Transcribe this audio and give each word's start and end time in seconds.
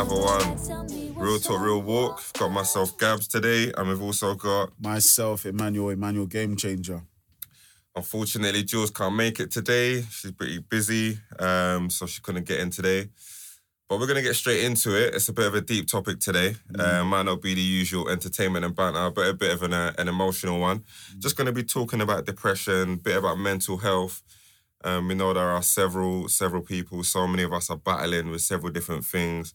Yes, 0.00 0.08
back 0.08 0.16
with 0.16 0.64
another 0.64 0.94
one. 0.96 1.14
Real 1.16 1.38
talk, 1.38 1.60
real 1.60 1.82
walk. 1.82 2.22
Got 2.38 2.52
myself 2.52 2.96
Gabs 2.96 3.28
today, 3.28 3.72
and 3.76 3.88
we've 3.88 4.00
also 4.02 4.34
got, 4.34 4.70
Myself, 4.80 5.44
Emmanuel, 5.44 5.90
Emmanuel 5.90 6.26
Game 6.26 6.56
Changer. 6.56 7.02
unfortunately, 7.94 8.62
Jules 8.62 8.90
can't 8.90 9.14
make 9.14 9.40
it 9.40 9.50
today. 9.50 10.02
She's 10.10 10.32
pretty 10.32 10.58
busy, 10.58 11.18
um, 11.38 11.90
so 11.90 12.06
she 12.06 12.20
couldn't 12.22 12.46
get 12.46 12.60
in 12.60 12.70
today. 12.70 13.08
But 13.88 13.98
we're 13.98 14.06
gonna 14.06 14.22
get 14.22 14.36
straight 14.36 14.64
into 14.64 14.94
it. 14.96 15.14
It's 15.14 15.28
a 15.28 15.32
bit 15.32 15.46
of 15.46 15.54
a 15.54 15.60
deep 15.60 15.88
topic 15.88 16.20
today. 16.20 16.54
Uh, 16.78 17.04
might 17.04 17.24
not 17.24 17.42
be 17.42 17.54
the 17.54 17.60
usual 17.60 18.08
entertainment 18.08 18.64
and 18.64 18.74
banter, 18.74 19.10
but 19.10 19.26
a 19.28 19.34
bit 19.34 19.52
of 19.52 19.64
an, 19.64 19.74
uh, 19.74 19.92
an 19.98 20.08
emotional 20.08 20.60
one. 20.60 20.84
Just 21.18 21.36
gonna 21.36 21.52
be 21.52 21.64
talking 21.64 22.00
about 22.00 22.24
depression, 22.24 22.92
a 22.92 22.96
bit 22.96 23.16
about 23.16 23.38
mental 23.38 23.78
health. 23.78 24.22
Um, 24.82 25.08
we 25.08 25.14
know 25.14 25.34
there 25.34 25.50
are 25.50 25.62
several 25.62 26.28
several 26.28 26.62
people. 26.62 27.02
So 27.04 27.26
many 27.26 27.42
of 27.42 27.52
us 27.52 27.68
are 27.68 27.76
battling 27.76 28.30
with 28.30 28.40
several 28.40 28.72
different 28.72 29.04
things. 29.04 29.54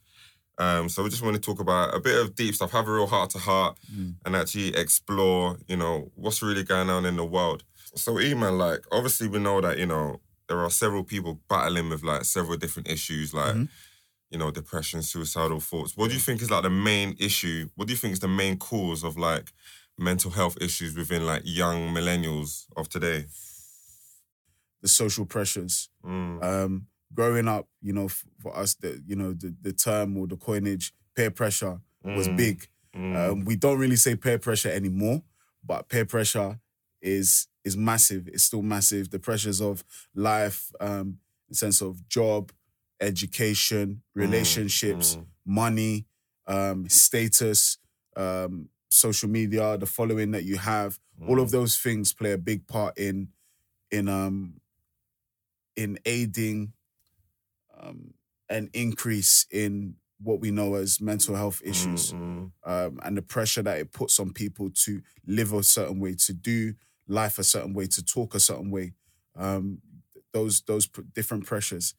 Um, 0.58 0.88
so 0.88 1.04
we 1.04 1.10
just 1.10 1.22
want 1.22 1.36
to 1.36 1.42
talk 1.42 1.60
about 1.60 1.94
a 1.94 2.00
bit 2.00 2.20
of 2.20 2.36
deep 2.36 2.56
stuff, 2.56 2.72
have 2.72 2.88
a 2.88 2.94
real 2.94 3.08
heart 3.08 3.30
to 3.32 3.40
heart, 3.40 3.78
and 4.26 4.36
actually 4.36 4.76
explore, 4.76 5.58
you 5.68 5.76
know, 5.76 6.12
what's 6.16 6.42
really 6.42 6.64
going 6.64 6.90
on 6.90 7.06
in 7.06 7.18
the 7.18 7.26
world. 7.26 7.64
So, 7.96 8.14
Eman, 8.16 8.58
like, 8.58 8.86
obviously, 8.92 9.28
we 9.28 9.40
know 9.40 9.62
that 9.62 9.78
you 9.78 9.86
know 9.86 10.22
there 10.48 10.60
are 10.60 10.70
several 10.70 11.04
people 11.04 11.40
battling 11.50 11.90
with 11.90 12.04
like 12.04 12.24
several 12.24 12.58
different 12.58 12.90
issues, 12.90 13.34
like 13.34 13.56
you 14.32 14.40
know, 14.40 14.52
depression, 14.52 15.02
suicidal 15.02 15.60
thoughts. 15.60 15.96
What 15.96 16.10
do 16.10 16.14
you 16.14 16.20
think 16.20 16.42
is 16.42 16.52
like 16.52 16.64
the 16.64 16.70
main 16.70 17.16
issue? 17.20 17.70
What 17.76 17.88
do 17.88 17.94
you 17.94 17.98
think 17.98 18.14
is 18.14 18.20
the 18.20 18.28
main 18.28 18.58
cause 18.58 19.04
of 19.04 19.18
like 19.18 19.54
mental 19.98 20.32
health 20.32 20.58
issues 20.60 20.96
within 20.96 21.26
like 21.26 21.44
young 21.46 21.94
millennials 21.94 22.66
of 22.76 22.90
today? 22.90 23.26
The 24.82 24.90
social 24.90 25.26
pressures. 25.26 25.90
Mm. 26.04 26.44
Um, 26.44 26.88
growing 27.16 27.48
up, 27.48 27.68
you 27.82 27.94
know, 27.94 28.06
f- 28.06 28.26
for 28.40 28.56
us, 28.58 28.76
the 28.76 29.02
you 29.08 29.16
know 29.16 29.34
the, 29.34 29.56
the 29.62 29.74
term 29.74 30.18
or 30.18 30.28
the 30.28 30.38
coinage 30.38 30.94
peer 31.16 31.32
pressure 31.32 31.80
was 32.04 32.28
Mm. 32.28 32.38
big. 32.38 32.68
Um, 32.94 33.46
we 33.46 33.56
don't 33.56 33.80
really 33.80 33.96
say 33.98 34.16
peer 34.16 34.40
pressure 34.40 34.70
anymore, 34.72 35.24
but 35.64 35.90
peer 35.90 36.06
pressure 36.06 36.60
is 37.02 37.48
is 37.64 37.76
massive. 37.78 38.28
It's 38.28 38.44
still 38.44 38.62
massive. 38.62 39.10
The 39.10 39.20
pressures 39.20 39.62
of 39.62 39.84
life, 40.14 40.72
um, 40.80 41.20
in 41.50 41.56
sense 41.56 41.82
of 41.82 42.08
job, 42.08 42.52
education, 43.02 44.02
relationships, 44.14 45.16
mm. 45.16 45.26
money, 45.46 46.06
um, 46.48 46.88
status, 46.90 47.78
um, 48.16 48.70
social 48.90 49.30
media, 49.30 49.78
the 49.78 49.86
following 49.86 50.32
that 50.32 50.44
you 50.44 50.58
have. 50.58 51.00
All 51.28 51.38
Mm. 51.38 51.42
of 51.44 51.52
those 51.52 51.78
things 51.80 52.14
play 52.14 52.34
a 52.34 52.38
big 52.38 52.68
part 52.68 52.98
in 52.98 53.30
in 53.92 54.08
um 54.10 54.60
in 55.76 56.00
aiding 56.06 56.74
um 57.86 58.14
an 58.50 58.70
increase 58.74 59.48
in 59.52 59.96
what 60.22 60.40
we 60.40 60.52
know 60.52 60.76
as 60.76 61.02
mental 61.02 61.36
health 61.36 61.62
issues 61.64 62.14
Mm, 62.14 62.52
um, 62.66 63.00
and 63.04 63.18
the 63.18 63.22
pressure 63.22 63.62
that 63.64 63.80
it 63.80 63.92
puts 63.92 64.20
on 64.20 64.32
people 64.32 64.70
to 64.86 65.02
live 65.28 65.52
a 65.54 65.64
certain 65.64 66.00
way, 66.00 66.16
to 66.16 66.34
do 66.34 66.74
life 67.08 67.38
a 67.40 67.44
certain 67.44 67.74
way, 67.74 67.88
to 67.88 68.04
talk 68.04 68.34
a 68.36 68.40
certain 68.40 68.72
way. 68.72 68.94
Um, 69.36 69.82
those 70.34 70.62
those 70.62 70.88
pr- 70.88 71.02
different 71.14 71.46
pressures 71.46 71.96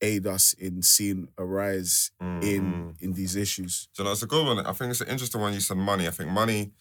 aid 0.00 0.26
us 0.26 0.54
in 0.54 0.82
seeing 0.82 1.28
a 1.36 1.44
rise 1.44 2.10
in 2.20 2.94
mm. 2.96 3.02
in 3.02 3.12
these 3.12 3.36
issues. 3.36 3.88
So 3.92 4.04
that's 4.04 4.22
a 4.22 4.26
good 4.26 4.44
one. 4.46 4.66
I 4.66 4.72
think 4.72 4.90
it's 4.90 5.00
an 5.00 5.08
interesting 5.08 5.40
one. 5.40 5.52
You 5.52 5.60
said 5.60 5.76
money. 5.76 6.06
I 6.06 6.10
think 6.10 6.30
money 6.30 6.72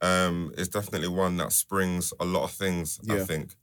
um, 0.00 0.52
is 0.56 0.68
definitely 0.68 1.08
one 1.08 1.36
that 1.38 1.52
springs 1.52 2.12
a 2.20 2.24
lot 2.24 2.44
of 2.44 2.52
things. 2.52 3.00
I 3.10 3.18
think, 3.20 3.56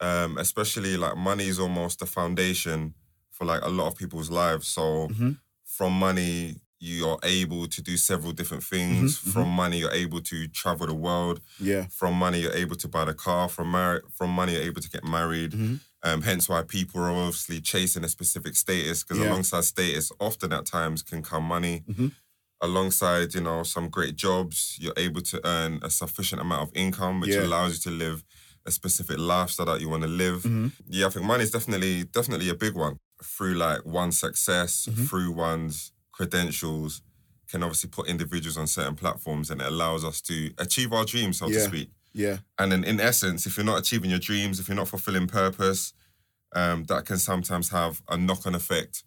um, 0.00 0.38
especially 0.38 0.96
like 0.96 1.16
money 1.16 1.48
is 1.48 1.58
almost 1.58 1.98
the 1.98 2.06
foundation 2.06 2.94
for 3.38 3.44
like 3.44 3.62
a 3.62 3.68
lot 3.68 3.86
of 3.86 3.96
people's 3.96 4.30
lives. 4.30 4.66
So 4.66 5.08
Mhm. 5.08 5.38
from 5.64 5.92
money, 5.92 6.56
you 6.80 7.08
are 7.08 7.18
able 7.22 7.66
to 7.68 7.80
do 7.82 7.96
several 7.96 8.32
different 8.32 8.62
things. 8.64 9.18
Mhm, 9.18 9.32
From 9.32 9.48
money, 9.48 9.78
you're 9.78 9.92
able 10.04 10.20
to 10.22 10.46
travel 10.48 10.86
the 10.86 10.94
world. 10.94 11.40
Yeah, 11.60 11.86
From 11.88 12.14
money, 12.14 12.40
you're 12.42 12.52
able 12.64 12.76
to 12.76 12.88
buy 12.88 13.04
the 13.04 13.14
car. 13.14 13.48
From 13.48 13.68
mar- 13.70 14.02
from 14.16 14.30
money, 14.30 14.52
you're 14.54 14.62
able 14.62 14.80
to 14.82 14.88
get 14.90 15.04
married. 15.04 15.52
Mhm. 15.52 15.80
Um, 16.04 16.22
hence 16.22 16.48
why 16.48 16.62
people 16.62 17.00
are 17.00 17.10
obviously 17.10 17.60
chasing 17.60 18.04
a 18.04 18.08
specific 18.08 18.54
status 18.56 19.02
because 19.02 19.18
Yeah. 19.18 19.30
alongside 19.30 19.64
status, 19.64 20.12
often 20.20 20.52
at 20.52 20.66
times 20.66 21.02
can 21.02 21.22
come 21.22 21.44
money. 21.44 21.82
Mhm. 21.88 22.12
Alongside, 22.60 23.34
you 23.34 23.40
know, 23.40 23.62
some 23.62 23.88
great 23.88 24.16
jobs, 24.16 24.76
you're 24.80 24.94
able 24.96 25.20
to 25.22 25.40
earn 25.46 25.78
a 25.82 25.90
sufficient 25.90 26.40
amount 26.40 26.62
of 26.68 26.70
income, 26.76 27.20
which 27.20 27.30
Yeah. 27.30 27.44
allows 27.44 27.74
you 27.74 27.78
to 27.90 27.90
live 27.90 28.24
a 28.68 28.70
specific 28.80 29.18
lifestyle 29.18 29.66
that 29.66 29.80
you 29.80 29.88
want 29.88 30.02
to 30.04 30.08
live. 30.24 30.42
Mhm. 30.44 30.72
Yeah, 30.88 31.06
I 31.06 31.10
think 31.10 31.24
money 31.26 31.42
is 31.44 31.50
definitely 31.50 32.04
definitely 32.04 32.48
a 32.50 32.54
big 32.54 32.74
one. 32.74 32.94
Through 33.34 33.54
like 33.54 33.80
one's 33.84 34.18
success, 34.20 34.86
Mm-hmm. 34.86 35.04
through 35.06 35.30
one's 35.32 35.92
credentials, 36.12 37.02
can 37.50 37.62
obviously 37.62 37.90
put 37.90 38.06
individuals 38.08 38.56
on 38.58 38.66
certain 38.66 38.94
platforms, 38.94 39.50
and 39.50 39.60
it 39.60 39.66
allows 39.66 40.04
us 40.04 40.20
to 40.22 40.36
achieve 40.58 40.92
our 40.92 41.04
dreams, 41.04 41.38
so 41.38 41.48
to 41.48 41.60
speak. 41.60 41.88
yeah, 42.12 42.38
And 42.58 42.70
then, 42.72 42.84
in 42.84 43.00
essence, 43.00 43.46
if 43.46 43.56
you're 43.56 43.66
not 43.72 43.78
achieving 43.78 44.10
your 44.10 44.18
dreams, 44.18 44.58
if 44.60 44.68
you're 44.68 44.76
not 44.82 44.88
fulfilling 44.88 45.26
purpose, 45.28 45.92
um, 46.54 46.84
that 46.84 47.04
can 47.06 47.18
sometimes 47.18 47.68
have 47.70 48.02
a 48.08 48.16
knock-on 48.16 48.54
effect 48.54 49.04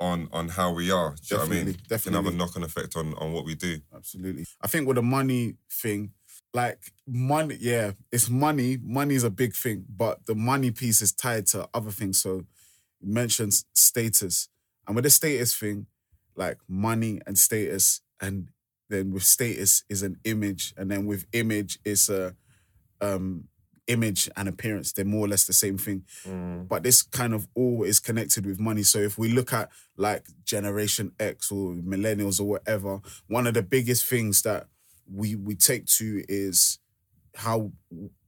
on 0.00 0.28
on 0.32 0.48
how 0.50 0.68
we 0.72 0.90
are. 0.90 1.10
Do 1.14 1.22
you 1.22 1.36
know 1.36 1.42
what 1.44 1.52
I 1.52 1.54
mean? 1.54 1.66
Definitely, 1.66 1.96
It 1.96 2.02
Can 2.02 2.12
have 2.14 2.26
a 2.26 2.36
knock-on 2.40 2.62
effect 2.62 2.96
on 2.96 3.06
on 3.14 3.32
what 3.34 3.44
we 3.44 3.54
do. 3.54 3.80
absolutely. 3.94 4.46
I 4.64 4.66
think 4.68 4.86
with 4.88 4.96
the 4.96 5.02
money 5.18 5.56
thing, 5.82 6.12
like 6.52 6.80
money, 7.06 7.56
yeah, 7.60 7.92
it's 8.10 8.28
money. 8.28 8.78
Money 8.82 9.14
is 9.14 9.24
a 9.24 9.30
big 9.30 9.54
thing, 9.54 9.84
but 9.88 10.26
the 10.26 10.34
money 10.34 10.70
piece 10.70 11.00
is 11.02 11.12
tied 11.12 11.46
to 11.48 11.68
other 11.72 11.90
things. 11.90 12.20
So 12.20 12.44
you 13.00 13.12
mentioned 13.12 13.52
status, 13.74 14.48
and 14.86 14.96
with 14.96 15.04
the 15.04 15.10
status 15.10 15.54
thing, 15.56 15.86
like 16.36 16.58
money 16.68 17.20
and 17.26 17.38
status, 17.38 18.00
and 18.20 18.48
then 18.88 19.12
with 19.12 19.22
status 19.22 19.84
is 19.88 20.02
an 20.02 20.16
image, 20.24 20.74
and 20.76 20.90
then 20.90 21.06
with 21.06 21.26
image 21.32 21.78
is 21.84 22.08
a 22.08 22.34
um 23.00 23.44
image 23.86 24.28
and 24.36 24.48
appearance. 24.48 24.92
They're 24.92 25.04
more 25.04 25.24
or 25.24 25.28
less 25.28 25.46
the 25.46 25.52
same 25.52 25.76
thing 25.78 26.04
but 26.68 26.82
this 26.84 27.02
kind 27.02 27.34
of 27.34 27.48
all 27.56 27.82
is 27.82 27.98
connected 27.98 28.46
with 28.46 28.60
money. 28.60 28.82
So 28.84 28.98
if 28.98 29.18
we 29.18 29.28
look 29.32 29.52
at 29.52 29.68
like 29.96 30.26
Generation 30.44 31.12
X 31.18 31.50
or 31.50 31.72
millennials 31.74 32.40
or 32.40 32.44
whatever, 32.44 33.00
one 33.26 33.46
of 33.48 33.54
the 33.54 33.62
biggest 33.62 34.06
things 34.06 34.42
that 34.42 34.66
we 35.12 35.34
we 35.36 35.54
take 35.56 35.86
to 35.98 36.24
is 36.28 36.78
how 37.34 37.72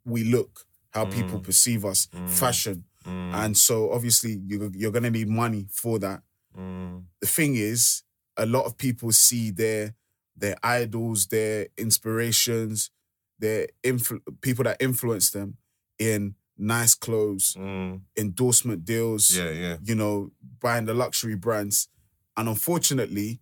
we 0.05 0.25
look, 0.25 0.65
how 0.91 1.05
people 1.07 1.39
perceive 1.41 1.85
us, 1.85 2.09
fashion, 2.27 2.85
and 3.05 3.57
so 3.57 3.93
obviously 3.93 4.41
you 4.47 4.71
you're 4.75 4.93
gonna 4.93 5.11
need 5.11 5.29
money 5.29 5.67
for 5.71 5.99
that. 5.99 6.23
Mm, 6.59 7.05
The 7.21 7.27
thing 7.27 7.55
is, 7.57 8.03
a 8.37 8.47
lot 8.47 8.65
of 8.67 8.77
people 8.77 9.13
see 9.13 9.51
their 9.51 9.95
their 10.37 10.57
idols, 10.63 11.27
their 11.29 11.69
inspirations, 11.77 12.91
their 13.39 13.67
influ- 13.85 14.21
people 14.41 14.65
that 14.65 14.77
influence 14.81 15.31
them 15.31 15.57
in 15.99 16.35
nice 16.59 16.95
clothes, 16.95 17.55
mm. 17.59 18.01
endorsement 18.17 18.85
deals, 18.85 19.37
Yeah, 19.37 19.51
yeah. 19.51 19.77
you 19.83 19.95
know, 19.95 20.31
buying 20.61 20.87
the 20.87 20.95
luxury 20.95 21.35
brands. 21.37 21.89
And 22.37 22.49
unfortunately, 22.49 23.41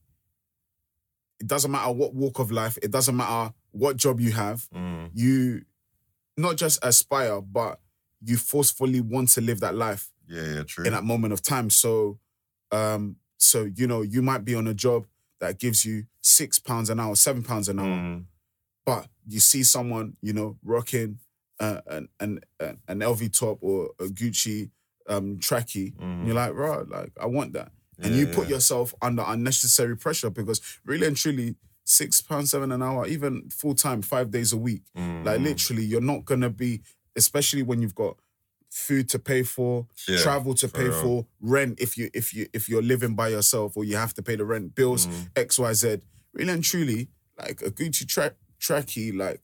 it 1.40 1.46
doesn't 1.46 1.70
matter 1.70 1.90
what 1.92 2.14
walk 2.14 2.38
of 2.38 2.50
life, 2.50 2.78
it 2.82 2.90
doesn't 2.90 3.16
matter 3.16 3.52
what 3.72 3.96
job 3.96 4.20
you 4.20 4.32
have, 4.32 4.68
Mm, 4.74 5.10
you 5.14 5.62
not 6.36 6.56
just 6.56 6.78
aspire, 6.82 7.40
but 7.40 7.80
you 8.22 8.36
forcefully 8.36 9.00
want 9.00 9.28
to 9.30 9.40
live 9.40 9.60
that 9.60 9.74
life 9.74 10.12
yeah, 10.28 10.54
yeah. 10.54 10.62
True. 10.64 10.84
in 10.84 10.92
that 10.92 11.04
moment 11.04 11.32
of 11.32 11.42
time. 11.42 11.70
So 11.70 12.18
um, 12.72 13.16
so 13.38 13.68
you 13.74 13.86
know, 13.86 14.02
you 14.02 14.22
might 14.22 14.44
be 14.44 14.54
on 14.54 14.66
a 14.66 14.74
job 14.74 15.06
that 15.40 15.58
gives 15.58 15.84
you 15.84 16.04
six 16.20 16.58
pounds 16.58 16.90
an 16.90 17.00
hour, 17.00 17.14
seven 17.16 17.42
pounds 17.42 17.68
an 17.68 17.78
hour, 17.78 17.86
Mm, 17.86 18.24
but 18.84 19.08
you 19.26 19.40
see 19.40 19.62
someone, 19.62 20.16
you 20.22 20.32
know, 20.32 20.56
rocking 20.64 21.18
uh, 21.58 21.80
an, 21.86 22.08
an 22.20 22.40
an 22.60 23.00
LV 23.00 23.38
top 23.38 23.58
or 23.62 23.90
a 23.98 24.04
Gucci 24.04 24.70
um 25.08 25.38
trackie, 25.38 25.94
and 26.00 26.26
you're 26.26 26.36
like, 26.36 26.52
right, 26.54 26.86
like 26.88 27.12
I 27.20 27.26
want 27.26 27.52
that, 27.54 27.72
and 28.02 28.14
you 28.14 28.26
put 28.28 28.48
yourself 28.48 28.94
under 29.02 29.22
unnecessary 29.26 29.96
pressure 29.96 30.30
because 30.30 30.60
really 30.84 31.06
and 31.06 31.16
truly, 31.16 31.56
six 31.84 32.20
pounds 32.20 32.50
seven 32.50 32.72
an 32.72 32.82
hour, 32.82 33.06
even 33.06 33.48
full 33.50 33.74
time, 33.74 34.02
five 34.02 34.30
days 34.30 34.52
a 34.52 34.56
week, 34.56 34.82
mm, 34.96 35.24
like 35.24 35.40
literally, 35.40 35.84
you're 35.84 36.00
not 36.00 36.24
gonna 36.24 36.50
be, 36.50 36.82
especially 37.16 37.62
when 37.62 37.82
you've 37.82 37.94
got 37.94 38.16
food 38.70 39.08
to 39.08 39.18
pay 39.18 39.42
for, 39.42 39.86
Yeah, 40.08 40.18
travel 40.18 40.54
to 40.54 40.68
for 40.68 40.76
pay 40.76 40.84
real. 40.84 40.92
for, 41.02 41.26
rent 41.40 41.80
if 41.80 41.96
you 41.98 42.08
if 42.14 42.32
you 42.32 42.46
if 42.52 42.68
you're 42.68 42.82
living 42.82 43.14
by 43.16 43.28
yourself 43.28 43.76
or 43.76 43.84
you 43.84 43.96
have 43.96 44.14
to 44.14 44.22
pay 44.22 44.36
the 44.36 44.44
rent, 44.44 44.74
bills, 44.74 45.06
Mm. 45.06 45.28
X 45.36 45.58
Y 45.58 45.72
Z. 45.72 46.00
Really 46.32 46.52
and 46.52 46.62
truly, 46.62 47.08
like 47.38 47.60
a 47.62 47.70
Gucci 47.72 48.06
track 48.06 48.34
trackie, 48.60 49.12
like 49.16 49.40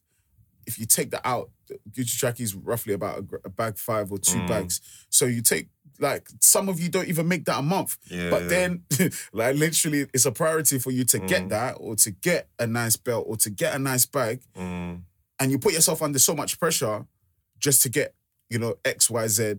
if 0.67 0.79
you 0.79 0.87
take 0.87 1.11
that 1.11 1.27
out, 1.27 1.51
the 1.69 1.79
Gucci 1.91 2.17
trackie 2.17 2.43
is 2.43 2.55
roughly 2.55 2.95
about 2.95 3.19
a, 3.19 3.25
a 3.47 3.51
bag 3.51 3.77
five 3.79 4.13
or 4.13 4.19
two 4.19 4.39
Mm. 4.39 4.49
bags. 4.49 4.81
So 5.11 5.25
you 5.27 5.43
take 5.43 5.69
like 6.01 6.29
some 6.41 6.69
of 6.69 6.81
you 6.81 6.89
don't 6.89 7.09
even 7.09 7.27
make 7.29 7.45
that 7.47 7.59
a 7.59 7.63
month. 7.63 7.97
Yeah, 8.11 8.31
But 8.31 8.43
yeah. 8.43 8.49
then, 8.49 8.83
like 9.33 9.57
literally, 9.57 10.07
it's 10.15 10.27
a 10.27 10.33
priority 10.33 10.79
for 10.79 10.91
you 10.91 11.05
to 11.05 11.19
Mm. 11.21 11.29
get 11.29 11.49
that 11.51 11.73
or 11.81 11.97
to 11.97 12.11
get 12.11 12.49
a 12.59 12.67
nice 12.67 12.97
belt 12.97 13.25
or 13.29 13.37
to 13.39 13.51
get 13.51 13.75
a 13.75 13.79
nice 13.79 14.07
bag, 14.07 14.41
Mm, 14.57 15.03
and 15.41 15.51
you 15.51 15.59
put 15.59 15.73
yourself 15.73 16.03
under 16.03 16.19
so 16.19 16.35
much 16.35 16.59
pressure 16.59 17.07
just 17.59 17.83
to 17.83 17.89
get, 17.89 18.15
you 18.51 18.59
know, 18.59 18.75
X, 18.85 19.11
Y, 19.11 19.27
Z, 19.29 19.55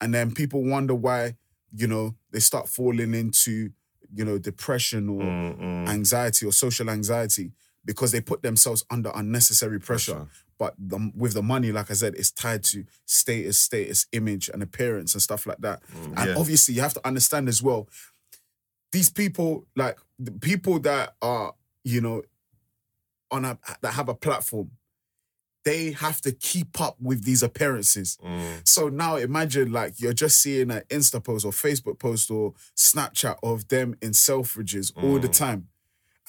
and 0.00 0.14
then 0.14 0.32
people 0.32 0.62
wonder 0.64 0.94
why, 0.94 1.36
you 1.74 1.86
know, 1.86 2.14
they 2.30 2.40
start 2.40 2.68
falling 2.68 3.14
into 3.14 3.70
you 4.14 4.26
know, 4.26 4.36
depression 4.36 5.08
or 5.08 5.22
Mm, 5.22 5.58
mm. 5.58 5.88
anxiety 5.88 6.44
or 6.44 6.52
social 6.52 6.90
anxiety 6.90 7.50
because 7.82 8.12
they 8.12 8.20
put 8.20 8.42
themselves 8.42 8.84
under 8.90 9.10
unnecessary 9.14 9.80
pressure. 9.80 10.12
Pressure. 10.14 10.30
But 10.62 10.74
the, 10.78 11.10
with 11.22 11.34
the 11.34 11.42
money, 11.42 11.72
like 11.72 11.90
I 11.90 11.94
said, 11.94 12.14
it's 12.14 12.30
tied 12.30 12.62
to 12.70 12.84
status, 13.04 13.58
status, 13.58 14.06
image, 14.12 14.48
and 14.52 14.62
appearance 14.62 15.12
and 15.14 15.20
stuff 15.28 15.44
like 15.44 15.58
that. 15.66 15.78
Mm, 15.92 16.14
And 16.18 16.26
yeah. 16.30 16.36
obviously, 16.40 16.74
you 16.76 16.82
have 16.82 16.94
to 16.94 17.04
understand 17.10 17.48
as 17.48 17.60
well. 17.60 17.88
These 18.92 19.10
people, 19.10 19.66
like 19.74 19.98
the 20.20 20.30
people 20.50 20.78
that 20.80 21.14
are, 21.20 21.54
you 21.82 22.00
know, 22.00 22.22
on 23.32 23.44
a 23.44 23.58
that 23.80 23.94
have 23.94 24.08
a 24.08 24.14
platform, 24.14 24.70
they 25.64 25.92
have 25.92 26.20
to 26.20 26.30
keep 26.32 26.80
up 26.80 26.96
with 27.00 27.24
these 27.24 27.42
appearances. 27.42 28.18
Mm, 28.24 28.60
So 28.64 28.88
now 28.88 29.16
imagine 29.16 29.72
like 29.72 30.00
you're 30.00 30.12
just 30.12 30.36
seeing 30.42 30.70
an 30.70 30.82
Insta 30.90 31.22
post 31.24 31.44
or 31.44 31.52
Facebook 31.52 31.98
post 31.98 32.30
or 32.30 32.52
Snapchat 32.78 33.36
of 33.42 33.66
them 33.68 33.94
in 34.02 34.10
Selfridges 34.12 34.92
all 35.02 35.18
the 35.18 35.28
Mm. 35.28 35.38
time. 35.44 35.68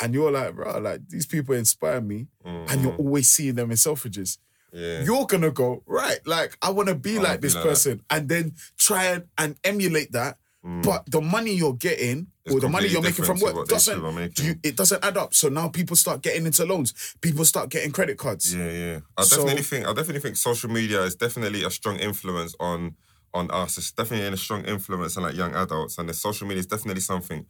And 0.02 0.14
you're 0.14 0.32
like, 0.32 0.56
bro, 0.56 0.80
like 0.80 1.08
these 1.10 1.26
people 1.26 1.56
inspire 1.56 2.02
me. 2.02 2.28
mm, 2.46 2.70
And 2.72 2.82
you're 2.82 2.92
mm. 2.94 3.00
always 3.00 3.30
seeing 3.30 3.56
them 3.56 3.72
in 3.72 3.78
Selfridges. 3.78 4.38
yeah. 4.72 5.04
You're 5.04 5.26
gonna 5.26 5.52
go, 5.52 5.84
right, 5.86 6.20
like 6.26 6.58
I 6.62 6.72
wanna 6.72 6.96
be 6.96 7.12
I 7.12 7.18
wanna 7.18 7.30
like 7.30 7.42
be 7.42 7.48
this 7.48 7.56
like 7.56 7.64
that. 7.64 7.70
person 7.70 8.02
and 8.10 8.28
then 8.30 8.54
try 8.78 9.06
and, 9.06 9.24
and 9.38 9.56
emulate 9.64 10.12
that. 10.14 10.38
Mm. 10.66 10.82
But 10.84 11.04
the 11.12 11.20
money 11.22 11.54
you're 11.54 11.74
getting 11.76 12.28
It's 12.46 12.56
or 12.56 12.62
the 12.62 12.70
money 12.70 12.88
you're 12.88 13.02
making 13.02 13.26
from 13.26 13.38
work 13.42 13.68
doesn't 13.68 14.40
you, 14.40 14.56
it 14.64 14.78
doesn't 14.78 15.04
add 15.04 15.18
up. 15.18 15.34
So 15.34 15.50
now 15.50 15.68
people 15.68 15.96
start 15.98 16.22
getting 16.22 16.46
into 16.46 16.64
loans. 16.66 17.16
People 17.22 17.44
start 17.46 17.70
getting 17.70 17.92
credit 17.92 18.18
cards. 18.18 18.56
Yeah, 18.56 18.72
yeah. 18.72 19.00
I 19.18 19.24
So- 19.26 19.38
definitely 19.38 19.64
think 19.64 19.86
I 19.86 19.94
definitely 19.94 20.22
think 20.22 20.38
social 20.38 20.70
media 20.70 21.02
is 21.04 21.16
definitely 21.16 21.64
a 21.66 21.70
strong 21.70 21.98
influence 21.98 22.56
on 22.60 22.96
on 23.34 23.52
us. 23.52 23.78
It's 23.78 23.92
definitely 23.92 24.28
a 24.28 24.38
strong 24.38 24.64
influence 24.66 25.18
on 25.18 25.24
like 25.24 25.36
young 25.36 25.54
adults, 25.54 25.98
and 25.98 26.08
the 26.08 26.14
social 26.14 26.48
media 26.48 26.60
is 26.62 26.68
definitely 26.68 27.02
something 27.02 27.46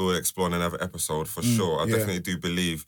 we 0.00 0.06
will 0.06 0.16
explore 0.16 0.46
in 0.46 0.54
another 0.54 0.82
episode 0.82 1.28
for 1.28 1.42
sure. 1.42 1.80
I 1.80 1.84
Mm, 1.84 1.88
yeah. 1.90 1.96
definitely 1.96 2.20
do 2.22 2.38
believe 2.38 2.86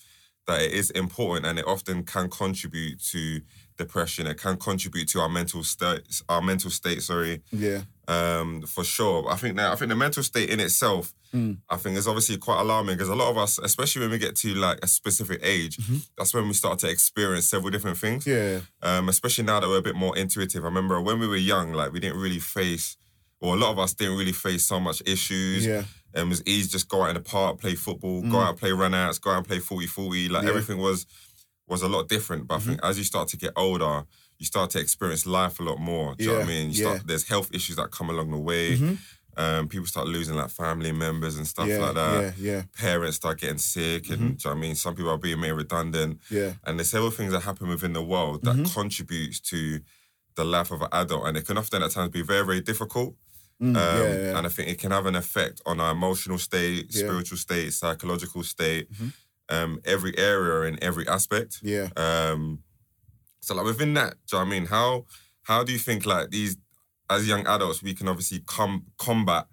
that 0.49 0.61
it 0.63 0.73
is 0.73 0.91
important, 0.91 1.47
and 1.47 1.59
it 1.59 1.67
often 1.67 2.03
can 2.05 2.29
contribute 2.29 3.01
to 3.13 3.43
depression. 3.79 4.27
It 4.27 4.39
can 4.39 4.57
contribute 4.57 5.09
to 5.11 5.21
our 5.21 5.29
mental 5.29 5.63
state, 5.63 6.03
our 6.29 6.43
mental 6.43 6.71
state. 6.71 7.01
Sorry, 7.03 7.43
Yeah. 7.53 7.83
um, 8.09 8.63
for 8.63 8.83
sure. 8.85 9.29
I 9.31 9.37
think 9.37 9.57
that 9.57 9.71
I 9.73 9.77
think 9.77 9.89
the 9.91 9.97
mental 9.97 10.23
state 10.25 10.51
in 10.51 10.59
itself, 10.59 11.15
Mm. 11.33 11.59
I 11.69 11.77
think 11.77 11.97
is 11.97 12.07
obviously 12.09 12.37
quite 12.39 12.61
alarming 12.61 12.97
because 12.97 13.09
a 13.09 13.15
lot 13.15 13.31
of 13.31 13.39
us, 13.39 13.59
especially 13.59 14.03
when 14.03 14.11
we 14.11 14.19
get 14.19 14.35
to 14.37 14.55
like 14.55 14.79
a 14.83 14.87
specific 14.89 15.41
age, 15.43 15.79
that's 16.19 16.35
when 16.35 16.47
we 16.49 16.55
start 16.55 16.79
to 16.81 16.89
experience 16.91 17.47
several 17.49 17.71
different 17.71 17.97
things. 17.99 18.25
Mm-hmm. 18.25 18.65
Yeah. 18.83 18.99
Um, 18.99 19.09
especially 19.09 19.45
now 19.45 19.61
that 19.61 19.69
we're 19.69 19.79
a 19.79 19.83
bit 19.91 19.97
more 19.97 20.17
intuitive. 20.19 20.63
I 20.65 20.67
remember 20.67 21.01
when 21.01 21.19
we 21.21 21.27
were 21.29 21.37
young, 21.55 21.73
like 21.73 21.93
we 21.93 22.01
didn't 22.01 22.19
really 22.21 22.41
face, 22.41 22.97
or 23.41 23.55
a 23.55 23.59
lot 23.59 23.71
of 23.71 23.79
us 23.79 23.95
didn't 23.95 24.19
really 24.19 24.33
face 24.33 24.67
so 24.67 24.79
much 24.81 25.03
issues. 25.07 25.65
Yeah. 25.65 25.85
It 26.15 26.29
was 26.29 26.43
easy 26.47 26.69
just 26.69 26.89
go 26.89 27.03
out 27.03 27.09
in 27.11 27.15
the 27.15 27.21
park, 27.21 27.59
play 27.61 27.75
football, 27.75 28.23
go 28.23 28.39
out 28.39 28.51
and 28.51 28.59
play 28.59 28.73
run 28.73 28.95
outs, 28.95 29.19
go 29.19 29.31
out 29.31 29.39
and 29.39 29.47
play 29.47 29.59
40-40. 29.59 30.31
Like 30.31 30.43
Yeah. 30.45 30.51
everything 30.51 30.79
was 30.79 31.07
was 31.69 31.83
a 31.83 31.89
lot 31.89 32.09
different. 32.09 32.47
But 32.49 32.57
I 32.57 32.59
think 32.61 32.81
as 32.83 32.99
you 32.99 33.05
start 33.05 33.29
to 33.29 33.37
get 33.37 33.53
older, 33.57 34.05
you 34.39 34.45
start 34.47 34.71
to 34.71 34.79
experience 34.81 35.25
life 35.27 35.59
a 35.61 35.63
lot 35.63 35.79
more. 35.79 36.15
Do 36.17 36.25
you 36.25 36.31
know 36.31 36.39
what 36.39 36.45
I 36.45 36.49
mean? 36.49 36.71
You 36.71 36.77
yeah. 36.85 36.95
start, 36.95 37.07
there's 37.07 37.27
health 37.29 37.51
issues 37.55 37.77
that 37.77 37.91
come 37.93 38.11
along 38.11 38.31
the 38.31 38.39
way. 38.39 38.77
Mhm. 38.77 38.99
Um, 39.35 39.69
people 39.69 39.87
start 39.87 40.07
losing 40.09 40.35
like 40.35 40.51
family 40.51 40.93
members 40.93 41.37
and 41.39 41.47
stuff 41.47 41.67
yeah, 41.69 41.79
like 41.79 41.95
that. 41.95 42.35
yeah, 42.39 42.53
yeah, 42.53 42.63
Parents 42.77 43.17
start 43.17 43.41
getting 43.41 43.57
sick, 43.57 44.11
and 44.11 44.19
do 44.19 44.25
you 44.25 44.29
know 44.31 44.37
what 44.51 44.57
I 44.57 44.61
mean? 44.61 44.75
Some 44.75 44.95
people 44.95 45.11
are 45.13 45.17
being 45.17 45.41
made 45.41 45.53
redundant. 45.53 46.21
yeah. 46.29 46.53
And 46.65 46.79
there's 46.79 46.91
several 46.91 47.11
things 47.11 47.33
that 47.33 47.41
happen 47.41 47.69
within 47.69 47.95
the 47.95 48.03
world 48.03 48.43
that 48.43 48.57
Mm-hmm. 48.57 48.75
contributes 48.81 49.41
to 49.53 49.81
the 50.35 50.45
life 50.45 50.71
of 50.71 50.83
an 50.83 50.89
adult, 50.93 51.27
and 51.27 51.39
it 51.39 51.47
can 51.47 51.57
often 51.57 51.83
at 51.83 51.93
times 51.93 52.11
be 52.11 52.21
very, 52.23 52.45
very 52.45 52.61
difficult. 52.61 53.15
Mm, 53.63 53.77
Um, 53.77 53.77
yeah, 53.77 54.03
yeah. 54.33 54.37
And 54.39 54.47
I 54.47 54.51
think 54.51 54.69
it 54.71 54.79
can 54.81 54.91
have 54.91 55.07
an 55.07 55.15
effect 55.17 55.61
on 55.67 55.79
our 55.81 55.93
emotional 55.93 56.39
state, 56.39 56.87
Yeah. 56.91 57.01
spiritual 57.07 57.39
state, 57.39 57.73
psychological 57.73 58.43
state, 58.43 58.91
Mhm. 58.93 59.13
um, 59.51 59.81
every 59.85 60.17
area 60.19 60.69
and 60.69 60.79
every 60.83 61.07
aspect. 61.07 61.61
yeah. 61.63 61.89
Um, 61.97 62.63
so 63.41 63.55
like 63.55 63.65
within 63.67 63.95
that, 63.95 64.15
do 64.27 64.37
you 64.37 64.39
know 64.39 64.45
what 64.45 64.55
I 64.55 64.59
mean? 64.59 64.67
How 64.67 65.07
how 65.45 65.65
do 65.65 65.73
you 65.73 65.79
think 65.79 66.07
like 66.07 66.31
these 66.31 66.57
as 67.11 67.27
young 67.27 67.45
adults 67.47 67.83
we 67.83 67.95
can 67.95 68.07
obviously 68.09 68.41
com- 68.41 68.87
combat 68.97 69.47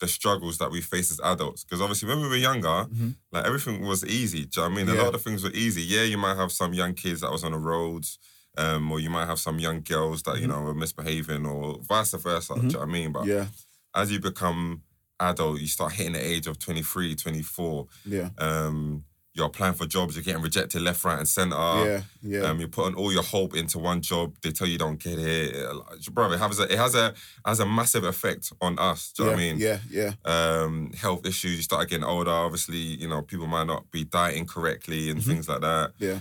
the 0.00 0.08
struggles 0.08 0.56
that 0.58 0.70
we 0.70 0.80
face 0.80 1.10
as 1.10 1.20
adults? 1.20 1.64
Because 1.64 1.80
obviously 1.82 2.08
when 2.08 2.20
we 2.22 2.28
were 2.28 2.36
younger, 2.50 2.86
Mhm. 2.90 3.16
like 3.32 3.44
everything 3.46 3.82
was 3.82 4.04
easy. 4.04 4.44
Do 4.46 4.60
you 4.60 4.62
know 4.62 4.62
what 4.74 4.80
I 4.80 4.84
mean? 4.84 4.96
A 4.98 5.02
lot 5.04 5.14
of 5.14 5.22
things 5.22 5.42
were 5.42 5.52
easy. 5.52 5.82
Yeah, 5.82 6.02
you 6.02 6.16
might 6.18 6.36
have 6.36 6.50
some 6.52 6.72
young 6.74 6.94
kids 6.94 7.20
that 7.20 7.30
was 7.30 7.44
on 7.44 7.52
the 7.52 7.58
roads. 7.58 8.18
Um, 8.56 8.90
or 8.92 9.00
you 9.00 9.10
might 9.10 9.26
have 9.26 9.38
some 9.38 9.58
young 9.58 9.80
girls 9.82 10.22
that, 10.22 10.38
you 10.40 10.46
Mhm. 10.46 10.50
know, 10.50 10.66
are 10.68 10.74
misbehaving 10.74 11.44
or 11.46 11.80
vice 11.82 12.12
versa. 12.14 12.54
Do 12.54 12.60
you 12.60 12.72
know 12.72 12.78
what 12.80 12.88
I 12.88 12.92
mean? 12.92 13.12
But 13.12 13.26
Yeah, 13.26 13.46
as 13.94 14.10
you 14.12 14.20
become 14.20 14.82
adult, 15.18 15.60
you 15.60 15.66
start 15.68 15.92
hitting 15.92 16.12
the 16.12 16.24
age 16.24 16.46
of 16.46 16.58
23, 16.58 17.14
24. 17.16 17.86
yeah, 18.04 18.30
Um, 18.38 19.04
you're 19.36 19.46
applying 19.46 19.74
for 19.74 19.84
jobs, 19.86 20.14
you're 20.14 20.22
getting 20.22 20.42
rejected 20.42 20.80
left, 20.82 21.04
right, 21.04 21.18
and 21.18 21.28
center. 21.28 21.56
yeah, 21.56 22.02
yeah. 22.22 22.40
Um, 22.42 22.60
you're 22.60 22.68
putting 22.68 22.94
all 22.94 23.12
your 23.12 23.24
hope 23.24 23.56
into 23.56 23.80
one 23.80 24.00
job. 24.00 24.36
They 24.42 24.52
tell 24.52 24.68
you 24.68 24.78
don't 24.78 25.02
get 25.02 25.18
it, 25.18 25.52
bro. 26.12 26.30
It 26.30 26.38
has 26.38 26.60
a 26.60 26.72
it 26.72 26.78
has 26.78 26.94
a 26.94 27.12
has 27.44 27.58
a 27.58 27.66
massive 27.66 28.04
effect 28.04 28.52
on 28.60 28.78
us. 28.78 29.10
Do 29.12 29.24
you 29.24 29.26
know 29.30 29.32
what 29.34 29.40
I 29.40 29.42
mean? 29.42 29.58
yeah, 29.58 29.78
yeah, 29.90 30.12
Um, 30.24 30.92
health 30.92 31.26
issues. 31.26 31.56
You 31.56 31.62
start 31.62 31.88
getting 31.88 32.04
older. 32.04 32.30
Obviously, 32.30 32.78
you 32.78 33.08
know 33.08 33.22
people 33.22 33.48
might 33.48 33.66
not 33.66 33.90
be 33.90 34.04
dieting 34.04 34.46
correctly 34.46 35.10
and 35.10 35.20
Mhm. 35.20 35.24
things 35.26 35.48
like 35.48 35.62
that. 35.62 35.94
yeah. 35.98 36.20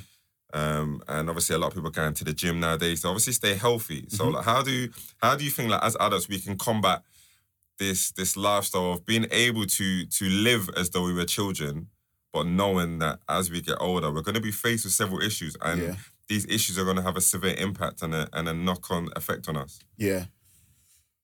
Um, 0.53 1.01
and 1.07 1.29
obviously, 1.29 1.55
a 1.55 1.57
lot 1.59 1.67
of 1.67 1.73
people 1.73 1.88
are 1.89 1.91
going 1.91 2.13
to 2.13 2.23
the 2.23 2.33
gym 2.33 2.59
nowadays. 2.59 3.01
So 3.01 3.09
obviously, 3.09 3.33
stay 3.33 3.55
healthy. 3.55 4.05
So 4.09 4.25
Mhm. 4.25 4.33
like, 4.35 4.45
how 4.45 4.61
do 4.61 4.89
how 5.21 5.35
do 5.35 5.44
you 5.44 5.50
think 5.51 5.69
like 5.71 5.83
as 5.83 5.97
adults 6.00 6.29
we 6.29 6.39
can 6.39 6.57
combat 6.57 7.03
this 7.79 8.11
this 8.11 8.38
lifestyle 8.38 8.91
of 8.94 9.05
being 9.05 9.25
able 9.31 9.65
to 9.65 10.05
to 10.05 10.25
live 10.29 10.69
as 10.77 10.91
though 10.91 11.03
we 11.03 11.13
were 11.13 11.25
children, 11.25 11.88
but 12.31 12.45
knowing 12.45 13.00
that 13.00 13.19
as 13.27 13.50
we 13.50 13.61
get 13.61 13.77
older, 13.79 14.11
we're 14.11 14.21
going 14.21 14.35
to 14.35 14.41
be 14.41 14.51
faced 14.51 14.85
with 14.85 14.94
several 14.94 15.21
issues, 15.21 15.57
and 15.61 15.81
Yeah. 15.81 15.95
these 16.27 16.45
issues 16.45 16.77
are 16.77 16.83
going 16.85 16.97
to 16.97 17.01
have 17.03 17.17
a 17.17 17.21
severe 17.21 17.56
impact 17.56 18.03
and 18.03 18.13
a 18.13 18.29
and 18.31 18.47
a 18.47 18.53
knock 18.53 18.91
on 18.91 19.09
effect 19.15 19.49
on 19.49 19.57
us. 19.57 19.79
Yeah. 19.97 20.25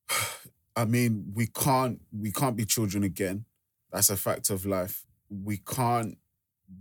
I 0.75 0.85
mean, 0.85 1.31
we 1.35 1.47
can't 1.47 2.01
we 2.11 2.31
can't 2.31 2.55
be 2.55 2.65
children 2.65 3.03
again. 3.03 3.45
That's 3.91 4.09
a 4.09 4.17
fact 4.17 4.49
of 4.49 4.65
life. 4.65 5.05
We 5.29 5.57
can't 5.57 6.17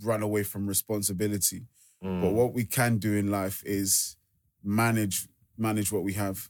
run 0.03 0.23
away 0.23 0.45
from 0.45 0.67
responsibility. 0.67 1.67
Mm. 2.03 2.21
But 2.23 2.33
what 2.33 2.53
we 2.55 2.65
can 2.65 2.99
do 2.99 3.15
in 3.15 3.31
life 3.31 3.63
is 3.67 4.17
manage 4.63 5.29
manage 5.57 5.91
what 5.93 6.05
we 6.05 6.13
have. 6.15 6.49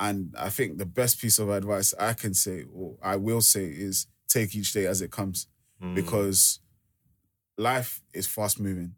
And 0.00 0.34
I 0.38 0.48
think 0.48 0.78
the 0.78 0.86
best 0.86 1.20
piece 1.20 1.38
of 1.38 1.50
advice 1.50 1.92
I 1.98 2.14
can 2.14 2.32
say 2.34 2.64
or 2.72 2.96
I 3.02 3.16
will 3.16 3.40
say 3.42 3.66
is 3.66 4.06
take 4.28 4.54
each 4.54 4.72
day 4.72 4.86
as 4.86 5.02
it 5.02 5.10
comes 5.10 5.46
Mm. 5.82 5.94
because 5.94 6.58
life 7.56 8.02
is 8.12 8.26
fast 8.26 8.58
moving. 8.60 8.94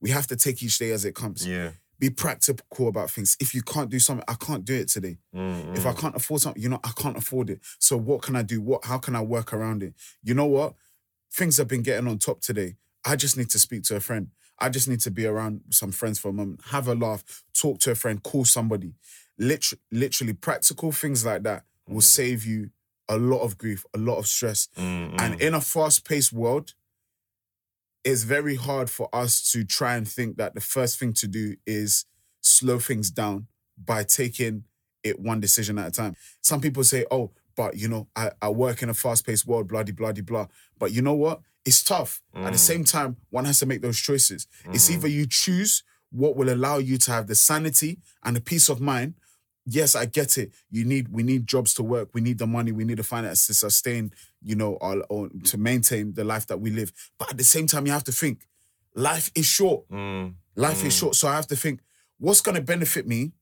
We 0.00 0.10
have 0.10 0.26
to 0.28 0.36
take 0.36 0.62
each 0.62 0.78
day 0.78 0.90
as 0.90 1.04
it 1.04 1.14
comes. 1.14 1.46
yeah, 1.46 1.72
Be 1.98 2.10
practical 2.10 2.88
about 2.88 3.10
things. 3.10 3.36
If 3.40 3.54
you 3.54 3.62
can't 3.62 3.88
do 3.88 3.98
something, 4.00 4.24
I 4.28 4.34
can't 4.34 4.64
do 4.64 4.74
it 4.74 4.88
today. 4.88 5.18
Mm, 5.34 5.76
If 5.76 5.86
I 5.86 5.92
can't 5.92 6.16
afford 6.16 6.40
something, 6.40 6.62
you 6.62 6.68
know, 6.68 6.80
I 6.82 6.90
can't 6.96 7.16
afford 7.16 7.48
it. 7.50 7.60
So 7.78 7.96
what 7.96 8.22
can 8.22 8.34
I 8.36 8.42
do? 8.42 8.60
What 8.60 8.84
how 8.84 8.98
can 8.98 9.14
I 9.14 9.20
work 9.22 9.52
around 9.52 9.82
it? 9.82 9.94
You 10.22 10.34
know 10.34 10.46
what? 10.46 10.74
Things 11.32 11.56
have 11.58 11.68
been 11.68 11.82
getting 11.82 12.08
on 12.08 12.18
top 12.18 12.40
today. 12.40 12.76
I 13.06 13.16
just 13.16 13.36
need 13.36 13.50
to 13.50 13.58
speak 13.58 13.84
to 13.84 13.96
a 13.96 14.00
friend. 14.00 14.28
I 14.58 14.68
just 14.68 14.88
need 14.88 15.00
to 15.00 15.10
be 15.10 15.26
around 15.26 15.62
some 15.70 15.92
friends 15.92 16.18
for 16.18 16.28
a 16.28 16.32
moment, 16.32 16.60
have 16.70 16.86
a 16.88 16.94
laugh, 16.94 17.42
talk 17.52 17.78
to 17.80 17.90
a 17.90 17.94
friend, 17.94 18.22
call 18.22 18.44
somebody. 18.44 18.94
Literally, 19.38 19.80
literally 19.90 20.32
practical 20.34 20.92
things 20.92 21.24
like 21.24 21.42
that 21.42 21.64
will 21.88 21.96
Mm. 22.00 22.02
save 22.02 22.46
you 22.46 22.70
a 23.08 23.16
lot 23.18 23.40
of 23.40 23.58
grief, 23.58 23.84
a 23.92 23.98
lot 23.98 24.18
of 24.18 24.26
stress. 24.26 24.68
Mm, 24.76 25.20
And 25.20 25.40
in 25.40 25.54
a 25.54 25.60
fast-paced 25.60 26.32
world, 26.32 26.74
it's 28.04 28.22
very 28.24 28.56
hard 28.56 28.90
for 28.90 29.08
us 29.12 29.50
to 29.52 29.64
try 29.64 29.96
and 29.96 30.08
think 30.08 30.36
that 30.36 30.54
the 30.54 30.60
first 30.60 30.98
thing 30.98 31.12
to 31.14 31.26
do 31.28 31.56
is 31.66 32.04
slow 32.40 32.78
things 32.78 33.10
down 33.10 33.46
by 33.76 34.02
taking 34.04 34.64
it 35.02 35.18
one 35.20 35.40
decision 35.40 35.78
at 35.78 35.88
a 35.88 35.90
time. 35.90 36.16
Some 36.40 36.60
people 36.60 36.84
say, 36.84 37.04
oh, 37.10 37.32
but 37.56 37.76
you 37.76 37.88
know, 37.88 38.08
I, 38.16 38.30
I 38.40 38.48
work 38.48 38.82
in 38.82 38.88
a 38.88 38.94
fast-paced 38.94 39.46
world, 39.46 39.68
bloody, 39.68 39.92
bloody, 39.92 40.20
blah, 40.20 40.44
blah. 40.44 40.54
But 40.78 40.92
you 40.92 41.02
know 41.02 41.14
what? 41.14 41.42
It's 41.64 41.82
tough. 41.82 42.20
At 42.34 42.52
the 42.52 42.58
Mm. 42.58 42.58
same 42.58 42.84
time, 42.84 43.16
one 43.30 43.44
has 43.44 43.58
to 43.60 43.66
make 43.66 43.82
those 43.82 43.98
choices. 43.98 44.46
It's 44.72 44.88
Mhm. 44.88 44.94
either 44.94 45.08
you 45.08 45.26
choose 45.26 45.82
what 46.10 46.36
will 46.36 46.50
allow 46.52 46.78
you 46.78 46.98
to 46.98 47.10
have 47.12 47.26
the 47.26 47.34
sanity 47.34 48.00
and 48.24 48.36
the 48.36 48.40
peace 48.40 48.68
of 48.68 48.80
mind. 48.80 49.14
Yes, 49.64 49.94
I 49.94 50.06
get 50.06 50.38
it. 50.38 50.52
You 50.70 50.84
need 50.84 51.08
we 51.08 51.22
need 51.22 51.46
jobs 51.46 51.72
to 51.74 51.84
work. 51.84 52.10
We 52.14 52.20
need 52.20 52.38
the 52.38 52.48
money. 52.48 52.72
We 52.72 52.84
need 52.84 52.98
the 52.98 53.04
finance 53.04 53.46
to 53.46 53.54
sustain, 53.54 54.12
you 54.42 54.56
know, 54.56 54.76
our, 54.80 54.98
or 55.08 55.28
to 55.44 55.56
maintain 55.56 56.14
the 56.14 56.24
life 56.24 56.46
that 56.48 56.58
we 56.60 56.70
live. 56.70 56.92
But 57.16 57.30
at 57.30 57.38
the 57.38 57.44
same 57.44 57.68
time, 57.68 57.86
you 57.86 57.92
have 57.92 58.04
to 58.04 58.12
think, 58.12 58.48
life 58.94 59.30
is 59.34 59.46
short. 59.46 59.88
Mm, 59.88 60.34
Life 60.56 60.84
is 60.84 60.94
Mm. 60.94 60.98
short. 60.98 61.14
So 61.16 61.28
I 61.28 61.34
have 61.36 61.46
to 61.46 61.56
think, 61.56 61.80
what's 62.18 62.42
going 62.42 62.56
to 62.56 62.60
benefit 62.60 63.06
me 63.06 63.32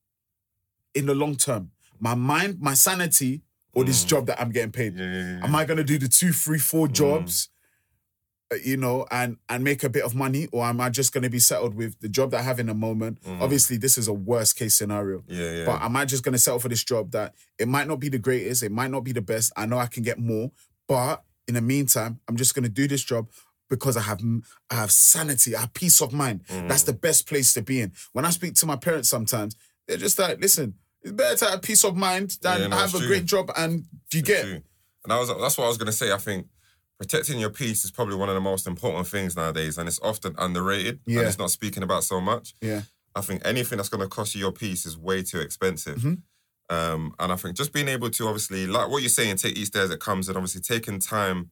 in 0.95 1.07
the 1.07 1.15
long 1.15 1.37
term? 1.37 1.73
My 1.99 2.15
mind, 2.15 2.61
my 2.61 2.75
sanity, 2.75 3.43
or 3.73 3.85
this 3.85 4.05
Mm. 4.05 4.09
job 4.09 4.27
that 4.27 4.41
I'm 4.41 4.53
getting 4.53 4.73
paid? 4.73 4.97
yeah, 4.97 5.05
yeah, 5.05 5.39
yeah. 5.39 5.45
Am 5.45 5.55
I 5.57 5.65
gonna 5.65 5.83
do 5.85 5.99
the 5.99 6.09
two, 6.09 6.33
three, 6.33 6.59
four 6.59 6.87
Mm. 6.89 6.93
jobs, 6.93 7.49
you 8.65 8.77
know, 8.77 9.07
and 9.11 9.37
and 9.49 9.63
make 9.63 9.85
a 9.85 9.89
bit 9.89 10.03
of 10.05 10.15
money, 10.15 10.49
or 10.53 10.65
am 10.65 10.81
I 10.81 10.91
just 10.91 11.13
gonna 11.13 11.31
be 11.31 11.39
settled 11.39 11.75
with 11.75 11.99
the 12.01 12.09
job 12.09 12.33
that 12.33 12.41
I 12.41 12.43
have 12.43 12.59
in 12.59 12.67
the 12.67 12.75
moment? 12.75 13.23
Mm. 13.23 13.41
Obviously, 13.41 13.77
this 13.77 13.97
is 13.97 14.09
a 14.09 14.13
worst 14.13 14.57
case 14.57 14.75
scenario. 14.77 15.23
yeah, 15.29 15.51
yeah. 15.53 15.65
But 15.67 15.83
am 15.83 15.97
I 15.97 16.05
just 16.05 16.25
gonna 16.25 16.39
settle 16.39 16.59
for 16.61 16.69
this 16.69 16.83
job 16.85 17.13
that 17.13 17.35
it 17.59 17.69
might 17.69 17.87
not 17.87 18.01
be 18.01 18.09
the 18.09 18.19
greatest, 18.19 18.63
it 18.63 18.73
might 18.73 18.91
not 18.91 19.05
be 19.05 19.13
the 19.13 19.23
best. 19.23 19.53
I 19.57 19.67
know 19.67 19.79
I 19.79 19.87
can 19.87 20.03
get 20.03 20.19
more, 20.19 20.51
but 20.89 21.23
in 21.47 21.55
the 21.55 21.61
meantime, 21.61 22.21
I'm 22.29 22.37
just 22.37 22.55
gonna 22.55 22.69
do 22.69 22.89
this 22.89 23.03
job 23.05 23.29
because 23.69 23.97
I 23.97 24.01
have 24.03 24.21
I 24.71 24.75
have 24.75 24.91
sanity, 24.91 25.55
I 25.55 25.61
have 25.61 25.73
peace 25.73 26.01
of 26.03 26.13
mind. 26.13 26.45
Mm. 26.49 26.69
That's 26.69 26.83
the 26.83 26.93
best 26.93 27.29
place 27.29 27.55
to 27.55 27.63
be 27.63 27.81
in. 27.81 27.93
When 28.13 28.25
I 28.25 28.31
speak 28.31 28.55
to 28.57 28.67
my 28.67 28.77
parents 28.77 29.09
sometimes, 29.09 29.55
they're 29.87 29.97
just 29.97 30.19
like, 30.19 30.41
listen, 30.41 30.75
it's 31.03 31.13
better 31.13 31.37
to 31.37 31.45
have 31.47 31.63
peace 31.63 31.85
of 31.85 31.97
mind 31.97 32.37
than 32.43 32.63
Yeah, 32.63 32.67
no, 32.67 32.77
have 32.77 32.95
a 32.95 32.99
true. 32.99 33.07
great 33.07 33.27
job 33.27 33.51
and 33.57 33.85
do 34.11 34.19
you 34.19 34.25
get 34.25 34.43
True. 34.45 34.63
And 35.05 35.13
I 35.13 35.19
was 35.21 35.29
that's 35.29 35.57
what 35.57 35.65
I 35.65 35.69
was 35.69 35.79
gonna 35.79 35.93
say. 35.93 36.13
I 36.13 36.19
think 36.19 36.47
protecting 37.01 37.41
your 37.41 37.49
peace 37.49 37.83
is 37.83 37.91
probably 37.91 38.15
one 38.15 38.29
of 38.29 38.35
the 38.35 38.41
most 38.43 38.67
important 38.67 39.07
things 39.07 39.35
nowadays, 39.35 39.79
and 39.79 39.89
it's 39.89 39.99
often 40.03 40.35
underrated. 40.37 41.01
Yeah. 41.07 41.21
And 41.21 41.29
it's 41.29 41.39
not 41.39 41.51
speaking 41.51 41.83
about 41.83 42.05
so 42.05 42.21
much. 42.21 42.55
Yeah. 42.61 42.83
I 43.17 43.23
think 43.23 43.41
anything 43.47 43.79
that's 43.79 43.89
gonna 43.89 44.07
cost 44.07 44.35
you 44.35 44.43
your 44.43 44.53
peace 44.53 44.85
is 44.85 44.99
way 44.99 45.23
too 45.23 45.41
expensive. 45.41 45.97
Mhm. 45.99 46.19
Um, 46.69 47.15
and 47.19 47.33
I 47.33 47.37
think 47.37 47.57
just 47.57 47.73
being 47.73 47.89
able 47.89 48.11
to 48.11 48.27
obviously, 48.27 48.67
like 48.67 48.91
what 48.91 49.01
you're 49.03 49.09
saying, 49.09 49.37
take 49.37 49.57
each 49.57 49.71
day 49.71 49.81
as 49.81 49.89
it 49.91 49.99
comes, 49.99 50.29
and 50.29 50.37
obviously 50.37 50.61
taking 50.61 50.99
time 51.01 51.51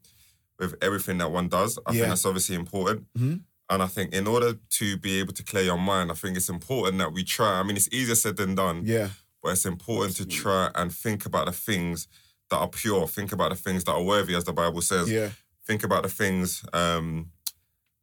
with 0.59 0.75
everything 0.83 1.17
that 1.19 1.33
one 1.33 1.49
does. 1.49 1.79
I 1.87 1.93
Yeah. 1.93 2.01
think 2.01 2.09
that's 2.11 2.27
obviously 2.27 2.55
important. 2.55 3.07
Mhm. 3.19 3.41
And 3.71 3.83
I 3.83 3.87
think 3.87 4.13
in 4.13 4.27
order 4.27 4.59
to 4.79 4.97
be 4.99 5.19
able 5.19 5.33
to 5.33 5.43
clear 5.43 5.65
your 5.65 5.79
mind, 5.79 6.11
I 6.11 6.15
think 6.15 6.37
it's 6.37 6.51
important 6.51 6.99
that 6.99 7.15
we 7.15 7.25
try. 7.25 7.59
I 7.59 7.63
mean, 7.63 7.77
it's 7.79 7.89
easier 7.91 8.15
said 8.17 8.37
than 8.37 8.55
done 8.55 8.83
Yeah. 8.85 9.09
but 9.43 9.53
it's 9.53 9.65
important 9.65 10.15
to 10.17 10.27
try 10.27 10.71
and 10.75 10.95
think 10.95 11.25
about 11.25 11.47
the 11.47 11.53
things 11.53 12.07
that 12.51 12.57
are 12.59 12.69
pure. 12.69 13.07
Think 13.07 13.33
about 13.33 13.51
the 13.51 13.57
things 13.57 13.85
that 13.85 13.93
are 13.93 14.03
worthy, 14.03 14.35
as 14.35 14.45
the 14.45 14.53
Bible 14.53 14.81
says. 14.83 15.11
Yeah. 15.11 15.31
Think 15.67 15.85
about 15.85 16.03
the 16.03 16.09
things 16.09 16.65
um, 16.73 17.31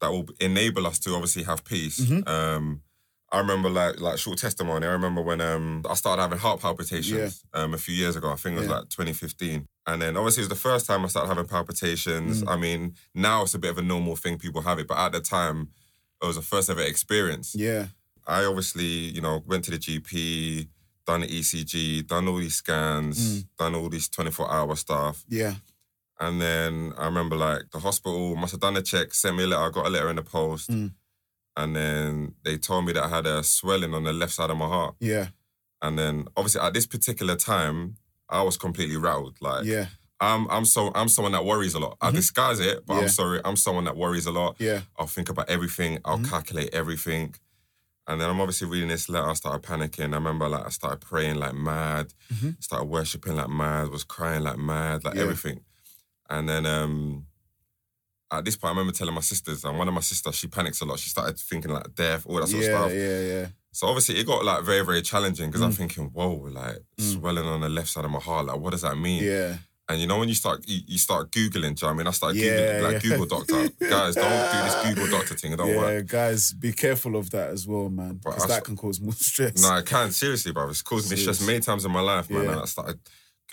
that 0.02 0.12
will 0.12 0.28
enable 0.40 0.86
us 0.86 1.00
to 1.00 1.14
obviously 1.16 1.44
have 1.44 1.64
peace. 1.66 2.00
Mhm. 2.00 2.28
Um, 2.28 2.82
I 3.32 3.40
remember, 3.40 3.70
like, 3.70 4.00
like 4.00 4.20
short 4.20 4.38
testimony. 4.38 4.86
I 4.86 4.92
remember 4.92 5.22
when 5.22 5.42
um, 5.42 5.82
I 5.90 5.96
started 5.96 6.22
having 6.22 6.38
heart 6.38 6.62
palpitations 6.62 7.44
um, 7.54 7.74
a 7.74 7.78
few 7.78 7.96
years 7.96 8.16
ago. 8.16 8.32
I 8.32 8.36
think 8.36 8.56
it 8.56 8.60
was 8.60 8.70
Yeah. 8.70 8.76
like 8.78 8.90
2015. 8.90 9.68
And 9.88 10.02
then 10.02 10.16
obviously 10.16 10.42
it 10.42 10.50
was 10.50 10.58
the 10.58 10.70
first 10.70 10.86
time 10.86 11.04
I 11.04 11.08
started 11.08 11.30
having 11.30 11.48
palpitations. 11.48 12.44
Mm. 12.44 12.48
I 12.50 12.56
mean, 12.56 12.96
now 13.16 13.42
it's 13.44 13.54
a 13.56 13.60
bit 13.60 13.72
of 13.72 13.78
a 13.80 13.82
normal 13.82 14.16
thing. 14.16 14.38
People 14.38 14.62
have 14.62 14.80
it, 14.80 14.88
but 14.88 14.98
at 14.98 15.12
the 15.12 15.22
time, 15.22 15.70
it 16.22 16.26
was 16.28 16.38
a 16.38 16.42
first 16.42 16.70
ever 16.70 16.82
experience. 16.82 17.56
Yeah. 17.56 17.88
I 18.28 18.46
obviously, 18.46 18.86
you 18.86 19.22
know, 19.22 19.44
went 19.48 19.66
to 19.66 19.72
the 19.72 19.78
GP, 19.80 20.68
done 21.06 21.22
the 21.22 21.28
ECG, 21.28 22.02
done 22.08 22.28
all 22.28 22.38
these 22.38 22.56
scans, 22.56 23.18
Mm. 23.44 23.48
done 23.58 23.76
all 23.76 23.90
these 23.90 24.10
24 24.10 24.52
hour 24.52 24.76
stuff. 24.76 25.24
Yeah. 25.30 25.56
And 26.20 26.42
then 26.42 26.94
I 26.98 27.06
remember 27.06 27.36
like 27.36 27.64
the 27.72 27.80
hospital 27.80 28.36
must 28.36 28.52
have 28.54 28.62
done 28.62 28.78
a 28.78 28.82
check, 28.82 29.14
sent 29.14 29.36
me 29.38 29.44
a 29.44 29.48
letter, 29.48 29.64
I 29.64 29.70
got 29.70 29.86
a 29.86 29.90
letter 29.90 30.10
in 30.10 30.16
the 30.16 30.24
post. 30.24 30.70
Mm. 30.72 30.94
And 31.58 31.76
then 31.76 32.36
they 32.44 32.58
told 32.58 32.86
me 32.86 32.94
that 32.94 33.04
I 33.04 33.08
had 33.10 33.26
a 33.28 33.44
swelling 33.44 33.94
on 33.94 34.04
the 34.04 34.14
left 34.14 34.34
side 34.34 34.50
of 34.50 34.58
my 34.58 34.68
heart. 34.68 34.96
Yeah. 35.00 35.28
And 35.82 35.98
then 36.00 36.28
obviously 36.36 36.62
at 36.62 36.74
this 36.74 36.86
particular 36.88 37.36
time, 37.36 37.98
I 38.30 38.42
was 38.42 38.58
completely 38.58 38.98
rattled. 38.98 39.38
Like 39.42 39.66
Yeah. 39.66 39.88
I'm 40.20 40.50
I'm 40.50 40.66
so 40.66 40.92
I'm 40.96 41.10
someone 41.10 41.34
that 41.34 41.46
worries 41.46 41.74
a 41.76 41.80
lot. 41.80 41.98
I 42.02 42.10
Mhm. 42.10 42.16
disguise 42.16 42.60
it, 42.62 42.86
but 42.86 42.96
Yeah. 42.96 43.02
I'm 43.02 43.10
sorry, 43.10 43.42
I'm 43.46 43.58
someone 43.58 43.84
that 43.84 43.98
worries 43.98 44.26
a 44.26 44.32
lot. 44.32 44.56
Yeah. 44.60 44.82
I'll 44.98 45.08
think 45.08 45.30
about 45.30 45.50
everything. 45.50 46.00
I'll 46.06 46.18
Mhm. 46.20 46.30
calculate 46.30 46.70
everything. 46.74 47.36
And 48.08 48.22
then 48.22 48.30
I'm 48.30 48.40
obviously 48.40 48.68
reading 48.68 48.90
this 48.90 49.10
letter. 49.10 49.28
I 49.28 49.34
started 49.34 49.64
panicking. 49.68 50.12
I 50.12 50.18
remember 50.18 50.48
like 50.48 50.66
I 50.66 50.70
started 50.70 51.02
praying 51.02 51.36
like 51.38 51.56
mad, 51.56 52.14
Mhm. 52.34 52.62
started 52.64 52.86
worshiping 52.86 53.36
like 53.36 53.50
mad, 53.50 53.90
was 53.90 54.04
crying 54.04 54.44
like 54.44 54.58
mad, 54.58 55.04
like 55.04 55.16
Yeah. 55.16 55.22
everything. 55.24 55.62
And 56.30 56.48
then 56.50 56.66
um 56.66 57.26
at 58.32 58.44
this 58.44 58.56
point, 58.58 58.70
I 58.70 58.78
remember 58.78 58.92
telling 58.92 59.14
my 59.14 59.22
sisters, 59.22 59.64
and 59.64 59.78
one 59.78 59.88
of 59.88 59.94
my 59.94 60.02
sisters, 60.02 60.36
she 60.36 60.48
panics 60.48 60.82
a 60.82 60.86
lot. 60.86 61.00
She 61.00 61.10
started 61.10 61.40
thinking 61.40 61.72
like 61.72 61.94
death, 61.96 62.26
all 62.26 62.38
that 62.42 62.48
sort 62.48 62.64
Yeah. 62.64 62.70
of 62.70 62.90
stuff. 62.90 62.92
Yeah. 62.94 63.20
Yeah. 63.22 63.48
So 63.72 63.88
obviously, 63.88 64.18
it 64.18 64.26
got 64.26 64.44
like 64.44 64.64
very, 64.64 64.84
very 64.86 65.02
challenging 65.02 65.48
because 65.50 65.62
I'm 65.62 65.72
Mm. 65.72 65.78
thinking, 65.78 66.06
whoa, 66.12 66.34
like 66.52 66.80
Mm. 67.00 67.14
swelling 67.14 67.46
on 67.46 67.62
the 67.62 67.70
left 67.70 67.90
side 67.90 68.04
of 68.06 68.12
my 68.12 68.20
heart. 68.20 68.48
Like, 68.48 68.58
what 68.60 68.72
does 68.72 68.82
that 68.82 68.98
mean? 68.98 69.24
Yeah. 69.24 69.58
And 69.88 70.02
you 70.02 70.08
know 70.08 70.18
when 70.18 70.30
you 70.30 70.36
start 70.36 70.64
you, 70.68 70.80
you 70.88 70.98
start 70.98 71.30
googling, 71.32 71.52
do 71.52 71.58
you 71.60 71.62
know 71.70 71.74
what 71.82 71.88
I 71.90 71.94
mean? 71.94 72.08
I 72.08 72.12
started 72.12 72.42
Yeah, 72.42 72.52
googling 72.58 72.82
like 72.84 73.04
yeah. 73.04 73.10
Google 73.18 73.26
Doctor. 73.28 73.70
Guys, 73.88 74.16
don't 74.16 74.52
do 74.52 74.58
this 74.64 74.76
Google 74.96 75.08
Doctor 75.20 75.36
thing. 75.36 75.52
It 75.54 75.58
don't 75.58 75.70
yeah, 75.70 75.78
work. 75.78 76.08
guys, 76.08 76.54
be 76.54 76.74
careful 76.74 77.16
of 77.16 77.30
that 77.32 77.50
as 77.52 77.68
well, 77.68 77.90
man. 77.90 78.20
Because 78.24 78.48
that 78.48 78.64
can 78.64 78.76
cause 78.76 79.00
more 79.00 79.12
stress. 79.32 79.62
No, 79.62 79.70
I 79.70 79.82
can 79.84 80.12
seriously, 80.12 80.52
bro. 80.54 80.70
It's 80.70 80.82
caused 80.82 81.12
me 81.12 81.18
stress 81.18 81.46
many 81.46 81.60
times 81.60 81.86
in 81.86 81.92
my 81.92 82.02
life, 82.02 82.30
man. 82.32 82.50
I 82.50 82.66
started 82.66 83.00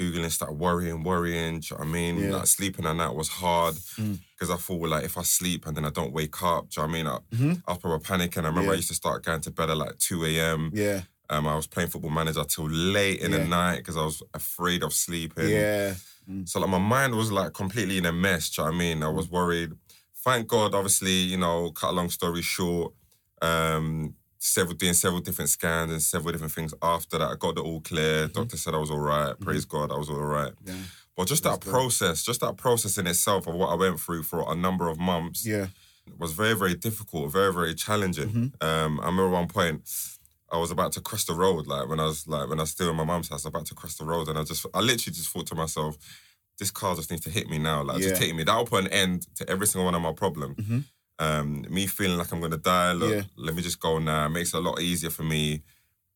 googling, 0.01 0.31
started 0.31 0.55
worrying, 0.59 1.03
worrying. 1.03 1.61
Do 1.61 1.67
you 1.71 1.77
know 1.77 1.81
what 1.85 1.89
I 1.89 1.93
mean? 1.93 2.31
Like 2.33 2.47
sleeping 2.47 2.87
at 2.87 2.97
night 2.97 3.15
was 3.15 3.29
hard 3.29 3.75
Mm. 4.01 4.19
because 4.35 4.49
I 4.51 4.57
thought, 4.57 4.81
well, 4.81 4.91
like 4.93 5.05
if 5.05 5.19
I 5.19 5.23
sleep 5.23 5.67
and 5.67 5.77
then 5.77 5.85
I 5.85 5.91
don't 5.91 6.15
wake 6.15 6.43
up, 6.43 6.71
do 6.71 6.81
you 6.81 6.87
know 6.87 6.91
what 6.93 6.99
I 6.99 7.03
mean? 7.03 7.07
I, 7.09 7.19
Mhm. 7.37 7.63
I 7.69 7.73
was 7.73 7.79
probably 7.83 7.99
panicking. 8.07 8.45
I 8.45 8.49
remember 8.49 8.73
I 8.73 8.77
used 8.77 8.89
to 8.89 8.95
start 8.95 9.23
going 9.23 9.43
to 9.43 9.51
bed 9.51 9.69
at 9.69 9.77
like 9.77 9.99
two 9.99 10.25
a.m. 10.25 10.71
Yeah. 10.73 11.03
Um, 11.29 11.47
I 11.47 11.55
was 11.57 11.67
playing 11.67 11.91
football 11.91 12.11
manager 12.11 12.43
till 12.45 12.69
late 12.71 13.21
in 13.21 13.33
the 13.33 13.45
night 13.45 13.77
because 13.79 13.99
I 13.99 14.05
was 14.05 14.23
afraid 14.33 14.83
of 14.83 14.95
sleeping. 14.95 15.49
Yeah. 15.51 15.95
So 16.45 16.61
like 16.61 16.71
my 16.71 16.79
mind 16.79 17.15
was 17.15 17.31
like 17.33 17.53
completely 17.53 17.99
in 17.99 18.07
a 18.07 18.13
mess. 18.13 18.51
Do 18.51 18.63
you 18.63 18.67
know 18.67 18.71
what 18.73 18.77
I 18.77 18.79
mean? 18.79 19.03
I 19.03 19.09
was 19.09 19.31
worried. 19.31 19.73
Thank 20.25 20.47
God, 20.49 20.75
obviously, 20.75 21.11
you 21.13 21.37
know, 21.37 21.71
cut 21.73 21.91
a 21.91 21.93
long 21.93 22.09
story 22.09 22.43
short, 22.43 22.93
um, 23.41 24.15
several 24.39 24.77
doing 24.77 24.95
several 24.95 25.21
different 25.21 25.51
scans 25.51 25.91
and 25.93 26.03
several 26.03 26.33
different 26.33 26.53
things 26.53 26.73
after 26.83 27.19
that. 27.19 27.29
I 27.29 27.35
got 27.37 27.59
it 27.59 27.61
all 27.65 27.81
clear. 27.81 28.29
Doctor 28.29 28.57
said 28.57 28.75
I 28.75 28.79
was 28.79 28.91
all 28.91 28.99
right. 29.01 29.39
Praise 29.41 29.65
God, 29.65 29.91
I 29.93 29.97
was 29.97 30.09
all 30.11 30.17
right. 30.21 30.53
Yeah. 30.65 30.75
But 31.17 31.27
just 31.29 31.43
that 31.45 31.61
process, 31.61 32.23
just 32.23 32.41
that 32.41 32.57
process 32.57 32.99
in 32.99 33.07
itself 33.07 33.47
of 33.47 33.55
what 33.55 33.69
I 33.69 33.75
went 33.75 34.01
through 34.01 34.23
for 34.23 34.51
a 34.51 34.55
number 34.55 34.89
of 34.89 34.99
months 34.99 35.45
Yeah. 35.47 35.67
was 36.19 36.33
very, 36.33 36.55
very 36.55 36.75
difficult, 36.75 37.31
very, 37.33 37.53
very 37.53 37.75
challenging. 37.75 38.29
Mm-hmm. 38.29 38.67
Um, 38.67 39.01
I 39.01 39.07
remember 39.07 39.29
one 39.31 39.49
point 39.49 39.83
I 40.53 40.59
was 40.59 40.71
about 40.71 40.93
to 40.93 41.01
cross 41.01 41.25
the 41.25 41.35
road, 41.35 41.67
like 41.67 41.89
when 41.89 41.99
I 42.01 42.05
was 42.05 42.27
like 42.27 42.49
when 42.49 42.59
I 42.59 42.63
was 42.63 42.71
still 42.71 42.91
in 42.91 42.97
my 42.97 43.05
mum's 43.05 43.29
house, 43.31 43.45
about 43.45 43.67
to 43.67 43.75
cross 43.75 43.97
the 43.97 44.05
road, 44.05 44.29
and 44.29 44.39
I 44.39 44.45
just 44.45 44.67
I 44.75 44.81
literally 44.81 45.15
just 45.17 45.29
thought 45.31 45.47
to 45.49 45.55
myself, 45.55 45.97
this 46.59 46.71
car 46.71 46.95
just 46.95 47.11
needs 47.11 47.25
to 47.25 47.31
hit 47.31 47.49
me 47.49 47.59
now, 47.59 47.83
like 47.83 47.99
Yeah. 48.01 48.09
just 48.11 48.21
take 48.21 48.35
me. 48.35 48.45
That'll 48.45 48.67
put 48.67 48.85
an 48.85 48.91
end 48.93 49.27
to 49.37 49.49
every 49.49 49.67
single 49.67 49.87
one 49.87 49.95
of 49.95 50.03
my 50.03 50.13
problems. 50.13 50.57
Mhm. 50.59 50.85
Um, 51.19 51.65
me 51.71 51.87
feeling 51.87 52.19
like 52.19 52.33
I'm 52.33 52.41
gonna 52.41 52.57
die. 52.59 52.93
Look, 52.93 53.11
Yeah. 53.13 53.23
let 53.37 53.55
me 53.55 53.63
just 53.63 53.81
go 53.81 53.99
now. 53.99 54.27
It 54.27 54.31
makes 54.31 54.53
it 54.55 54.59
a 54.59 54.61
lot 54.61 54.81
easier 54.81 55.11
for 55.11 55.23
me. 55.23 55.63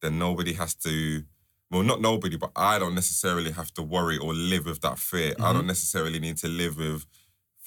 Then 0.02 0.19
nobody 0.19 0.52
has 0.55 0.75
to. 0.76 1.25
Well, 1.71 1.83
not 1.83 2.00
nobody, 2.00 2.37
but 2.37 2.52
I 2.55 2.78
don't 2.78 2.95
necessarily 2.95 3.50
have 3.52 3.73
to 3.75 3.83
worry 3.83 4.19
or 4.19 4.33
live 4.35 4.66
with 4.66 4.81
that 4.83 4.99
fear. 4.99 5.31
I 5.31 5.35
Mm-hmm. 5.35 5.52
don't 5.55 5.66
necessarily 5.66 6.19
need 6.19 6.37
to 6.38 6.49
live 6.49 6.76
with 6.76 7.07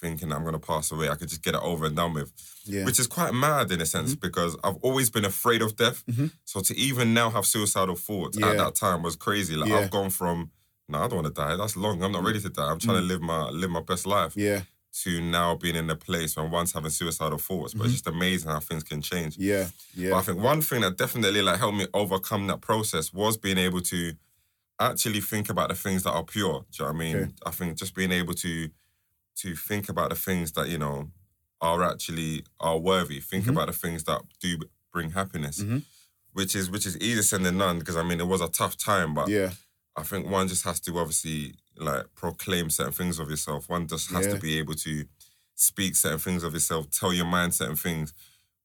thinking 0.02 0.32
I'm 0.32 0.44
gonna 0.44 0.60
pass 0.60 0.92
away. 0.92 1.10
I 1.10 1.16
could 1.16 1.30
just 1.30 1.44
get 1.44 1.56
it 1.56 1.62
over 1.62 1.86
and 1.86 1.96
done 1.96 2.14
with 2.14 2.32
Yeah. 2.66 2.86
which 2.86 3.00
is 3.00 3.08
quite 3.08 3.34
mad 3.34 3.72
in 3.72 3.82
a 3.82 3.86
sense 3.86 4.12
Mm-hmm. 4.12 4.20
because 4.28 4.56
I've 4.64 4.78
always 4.82 5.10
been 5.10 5.26
afraid 5.26 5.62
of 5.62 5.76
death. 5.76 6.04
Mhm. 6.08 6.32
So 6.46 6.62
to 6.62 6.74
even 6.78 7.14
now 7.14 7.30
have 7.32 7.46
suicidal 7.46 7.96
thoughts 7.96 8.38
Yeah. 8.38 8.50
at 8.52 8.58
that 8.58 8.76
time 8.76 9.02
was 9.04 9.16
crazy. 9.16 9.56
Like 9.56 9.70
Yeah. 9.70 9.80
I've 9.80 9.92
gone 9.92 10.10
from 10.10 10.52
no, 10.92 10.98
I 11.04 11.08
don't 11.08 11.22
want 11.22 11.28
to 11.36 11.42
die. 11.42 11.56
That's 11.56 11.76
long. 11.76 12.02
I'm 12.04 12.12
not 12.12 12.24
ready 12.24 12.42
to 12.42 12.50
die. 12.50 12.70
I'm 12.72 12.80
trying 12.80 12.98
to 12.98 13.04
live 13.04 13.22
my 13.22 13.50
live 13.50 13.70
my 13.70 13.82
best 13.82 14.06
life. 14.08 14.34
yeah. 14.36 14.62
To 15.04 15.22
now 15.22 15.56
being 15.56 15.76
in 15.76 15.88
a 15.90 15.96
place 15.96 16.36
when 16.36 16.50
one's 16.50 16.72
having 16.74 16.90
suicidal 16.90 17.38
thoughts. 17.38 17.76
But 17.76 17.84
it's 17.86 17.94
just 17.94 18.08
amazing 18.08 18.50
how 18.50 18.60
things 18.60 18.84
can 18.84 19.02
change. 19.04 19.36
Mm-hmm. 19.38 20.02
Yeah. 20.02 20.10
But 20.10 20.18
I 20.18 20.22
think 20.24 20.40
one 20.40 20.62
thing 20.62 20.82
that 20.82 20.98
definitely 20.98 21.44
like 21.44 21.60
helped 21.60 21.78
me 21.78 21.86
overcome 21.94 22.48
that 22.48 22.62
process 22.62 23.14
was 23.14 23.38
being 23.38 23.60
able 23.60 23.82
to 23.82 24.14
actually 24.80 25.22
think 25.22 25.50
about 25.50 25.70
the 25.70 25.76
things 25.76 26.04
that 26.04 26.12
are 26.12 26.24
pure. 26.24 26.66
Do 26.72 26.84
you 26.84 26.86
know 26.86 26.86
what 26.94 26.96
I 26.96 27.00
mean? 27.00 27.16
Okay. 27.18 27.32
I 27.46 27.52
think 27.52 27.78
just 27.78 27.94
being 27.94 28.12
able 28.12 28.34
to 28.36 28.70
to 29.42 29.56
think 29.56 29.90
about 29.90 30.10
the 30.10 30.16
things 30.16 30.52
that, 30.54 30.70
you 30.70 30.78
know, 30.78 31.12
are 31.62 31.84
actually 31.84 32.46
are 32.60 32.78
worthy. 32.78 33.20
Think 33.20 33.46
Mhm. 33.46 33.50
about 33.50 33.68
the 33.68 33.74
things 33.74 34.04
that 34.06 34.22
do 34.40 34.60
bring 34.94 35.12
happiness. 35.12 35.60
Mhm. 35.60 35.84
Which 36.34 36.56
is 36.56 36.70
which 36.70 36.86
is 36.86 36.96
easier 36.98 37.24
said 37.24 37.44
than 37.44 37.58
none 37.58 37.80
because 37.80 37.96
I 37.98 38.04
mean 38.04 38.20
it 38.20 38.28
was 38.28 38.42
a 38.42 38.48
tough 38.50 38.78
time, 38.78 39.14
but 39.14 39.28
Yeah. 39.28 39.52
I 39.96 40.04
think 40.04 40.28
one 40.28 40.48
just 40.48 40.64
has 40.64 40.80
to 40.82 40.98
obviously 41.00 41.56
like 41.76 42.06
proclaim 42.16 42.70
certain 42.70 42.94
things 42.94 43.20
of 43.20 43.30
yourself. 43.30 43.68
One 43.70 43.88
just 43.88 44.10
has 44.12 44.26
Yeah. 44.26 44.34
to 44.36 44.40
be 44.40 44.58
able 44.60 44.76
to 44.76 45.06
speak 45.56 45.96
certain 45.96 46.20
things 46.20 46.44
of 46.44 46.54
yourself, 46.54 46.90
tell 46.92 47.14
your 47.14 47.26
mind 47.26 47.54
certain 47.56 47.76
things. 47.76 48.14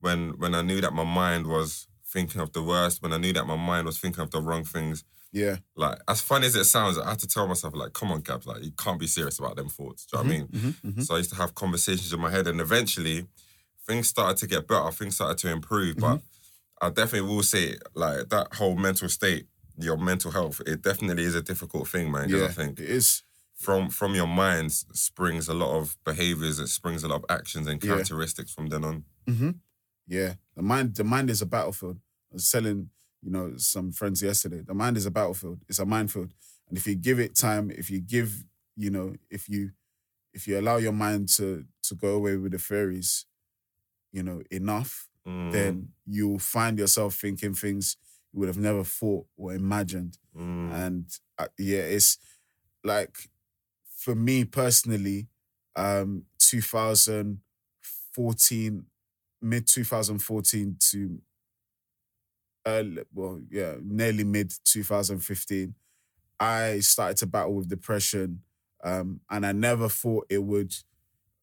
When 0.00 0.38
when 0.38 0.54
I 0.54 0.62
knew 0.62 0.80
that 0.80 0.92
my 0.92 1.04
mind 1.04 1.46
was 1.46 1.88
thinking 2.06 2.40
of 2.40 2.52
the 2.52 2.62
worst, 2.62 3.02
when 3.02 3.12
I 3.12 3.16
knew 3.18 3.32
that 3.32 3.46
my 3.46 3.56
mind 3.56 3.86
was 3.86 3.98
thinking 3.98 4.22
of 4.22 4.30
the 4.30 4.40
wrong 4.40 4.64
things, 4.64 5.02
Yeah. 5.34 5.56
like 5.74 5.98
as 6.06 6.20
funny 6.20 6.46
as 6.46 6.54
it 6.54 6.64
sounds, 6.64 6.96
I 6.96 7.08
had 7.10 7.18
to 7.18 7.26
tell 7.26 7.48
myself 7.48 7.74
like, 7.74 7.92
come 7.92 8.12
on, 8.12 8.20
Gabs, 8.20 8.46
like 8.46 8.62
you 8.62 8.70
can't 8.70 9.00
be 9.00 9.08
serious 9.08 9.38
about 9.40 9.56
them 9.56 9.68
thoughts. 9.68 10.06
Do 10.06 10.16
you 10.18 10.22
know 10.24 10.28
what 10.28 10.34
I 10.34 10.38
mean? 10.38 10.46
Mhm, 10.48 10.92
mhm. 10.94 11.02
So 11.04 11.14
I 11.14 11.18
used 11.18 11.30
to 11.30 11.36
have 11.42 11.54
conversations 11.56 12.12
in 12.12 12.20
my 12.20 12.30
head, 12.30 12.46
and 12.46 12.60
eventually 12.60 13.26
things 13.86 14.08
started 14.08 14.36
to 14.38 14.46
get 14.46 14.68
better. 14.68 14.90
Things 14.92 15.16
started 15.16 15.38
to 15.38 15.48
improve. 15.50 15.96
But 15.96 16.22
I 16.80 16.90
definitely 16.90 17.28
will 17.34 17.42
say, 17.42 17.76
like 17.94 18.28
that 18.28 18.54
whole 18.54 18.76
mental 18.76 19.08
state, 19.08 19.46
your 19.76 19.96
mental 19.96 20.30
health, 20.30 20.60
it 20.66 20.82
definitely 20.82 21.24
is 21.24 21.34
a 21.34 21.42
difficult 21.42 21.88
thing, 21.88 22.12
man. 22.12 22.26
Because 22.28 22.40
Yeah. 22.42 22.48
I 22.48 22.52
think 22.52 22.78
it 22.78 22.88
is. 23.00 23.22
from 23.56 23.88
from 23.90 24.14
your 24.14 24.26
mind 24.28 24.70
springs 25.06 25.48
a 25.48 25.54
lot 25.54 25.72
of 25.80 25.96
behaviors, 26.04 26.58
it 26.60 26.68
springs 26.68 27.02
a 27.04 27.08
lot 27.08 27.16
of 27.22 27.24
actions 27.38 27.66
and 27.66 27.82
Yeah. 27.82 27.90
characteristics 27.90 28.52
from 28.54 28.66
then 28.68 28.84
on. 28.84 29.04
hmm 29.26 29.50
Yeah. 30.06 30.34
The 30.56 30.62
mind. 30.62 30.94
The 30.94 31.04
mind 31.04 31.28
is 31.30 31.40
a 31.42 31.46
battlefield. 31.46 31.96
I 32.30 32.34
was 32.34 32.48
telling 32.50 32.90
you 33.24 33.30
know 33.30 33.56
some 33.56 33.90
friends 33.92 34.22
yesterday. 34.22 34.60
The 34.60 34.74
mind 34.74 34.96
is 34.96 35.06
a 35.06 35.10
battlefield. 35.10 35.60
It's 35.68 35.78
a 35.80 35.86
minefield, 35.86 36.32
and 36.68 36.78
if 36.78 36.86
you 36.86 36.94
give 36.94 37.18
it 37.20 37.34
time, 37.36 37.70
if 37.70 37.90
you 37.90 38.00
give, 38.00 38.44
you 38.76 38.90
know, 38.90 39.14
if 39.30 39.48
you 39.48 39.70
if 40.32 40.46
you 40.48 40.58
allow 40.58 40.76
your 40.78 40.92
mind 40.92 41.28
to 41.36 41.64
to 41.84 41.94
go 41.94 42.14
away 42.16 42.36
with 42.36 42.52
the 42.52 42.58
fairies, 42.58 43.26
you 44.12 44.22
know, 44.22 44.42
enough, 44.50 45.08
Mm, 45.26 45.52
then 45.52 45.88
you'll 46.06 46.38
find 46.38 46.78
yourself 46.78 47.14
thinking 47.14 47.54
things 47.54 47.96
you 48.32 48.40
would 48.40 48.48
have 48.48 48.58
never 48.58 48.84
thought 48.84 49.26
or 49.38 49.54
imagined. 49.54 50.18
mm, 50.36 50.70
And 50.72 51.06
uh, 51.38 51.46
yeah, 51.58 51.80
it's 51.96 52.18
like 52.82 53.30
for 53.96 54.14
me 54.14 54.44
personally, 54.44 55.28
um, 55.76 56.24
2014, 56.38 58.84
mid 59.42 59.66
2014 59.66 60.76
to 60.90 61.20
early, 62.66 63.02
well, 63.12 63.40
yeah, 63.50 63.76
nearly 63.82 64.24
mid 64.24 64.52
2015, 64.64 65.74
I 66.40 66.80
started 66.80 67.16
to 67.18 67.26
battle 67.26 67.54
with 67.54 67.68
depression. 67.68 68.42
Um, 68.82 69.20
and 69.30 69.46
I 69.46 69.52
never 69.52 69.88
thought 69.88 70.26
it 70.28 70.42
would, 70.42 70.74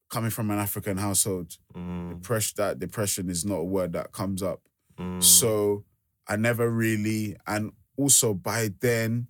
coming 0.09 0.29
from 0.29 0.51
an 0.51 0.59
African 0.59 0.97
household, 0.97 1.57
Mm, 1.73 2.09
depression, 2.21 2.53
that 2.57 2.77
depression 2.79 3.29
is 3.29 3.43
not 3.45 3.55
a 3.55 3.63
word 3.63 3.93
that 3.93 4.11
comes 4.11 4.43
up. 4.43 4.61
mm, 4.99 5.23
So 5.23 5.85
I 6.27 6.35
never 6.35 6.69
really, 6.69 7.35
and 7.47 7.71
also 7.97 8.33
by 8.35 8.69
then, 8.79 9.27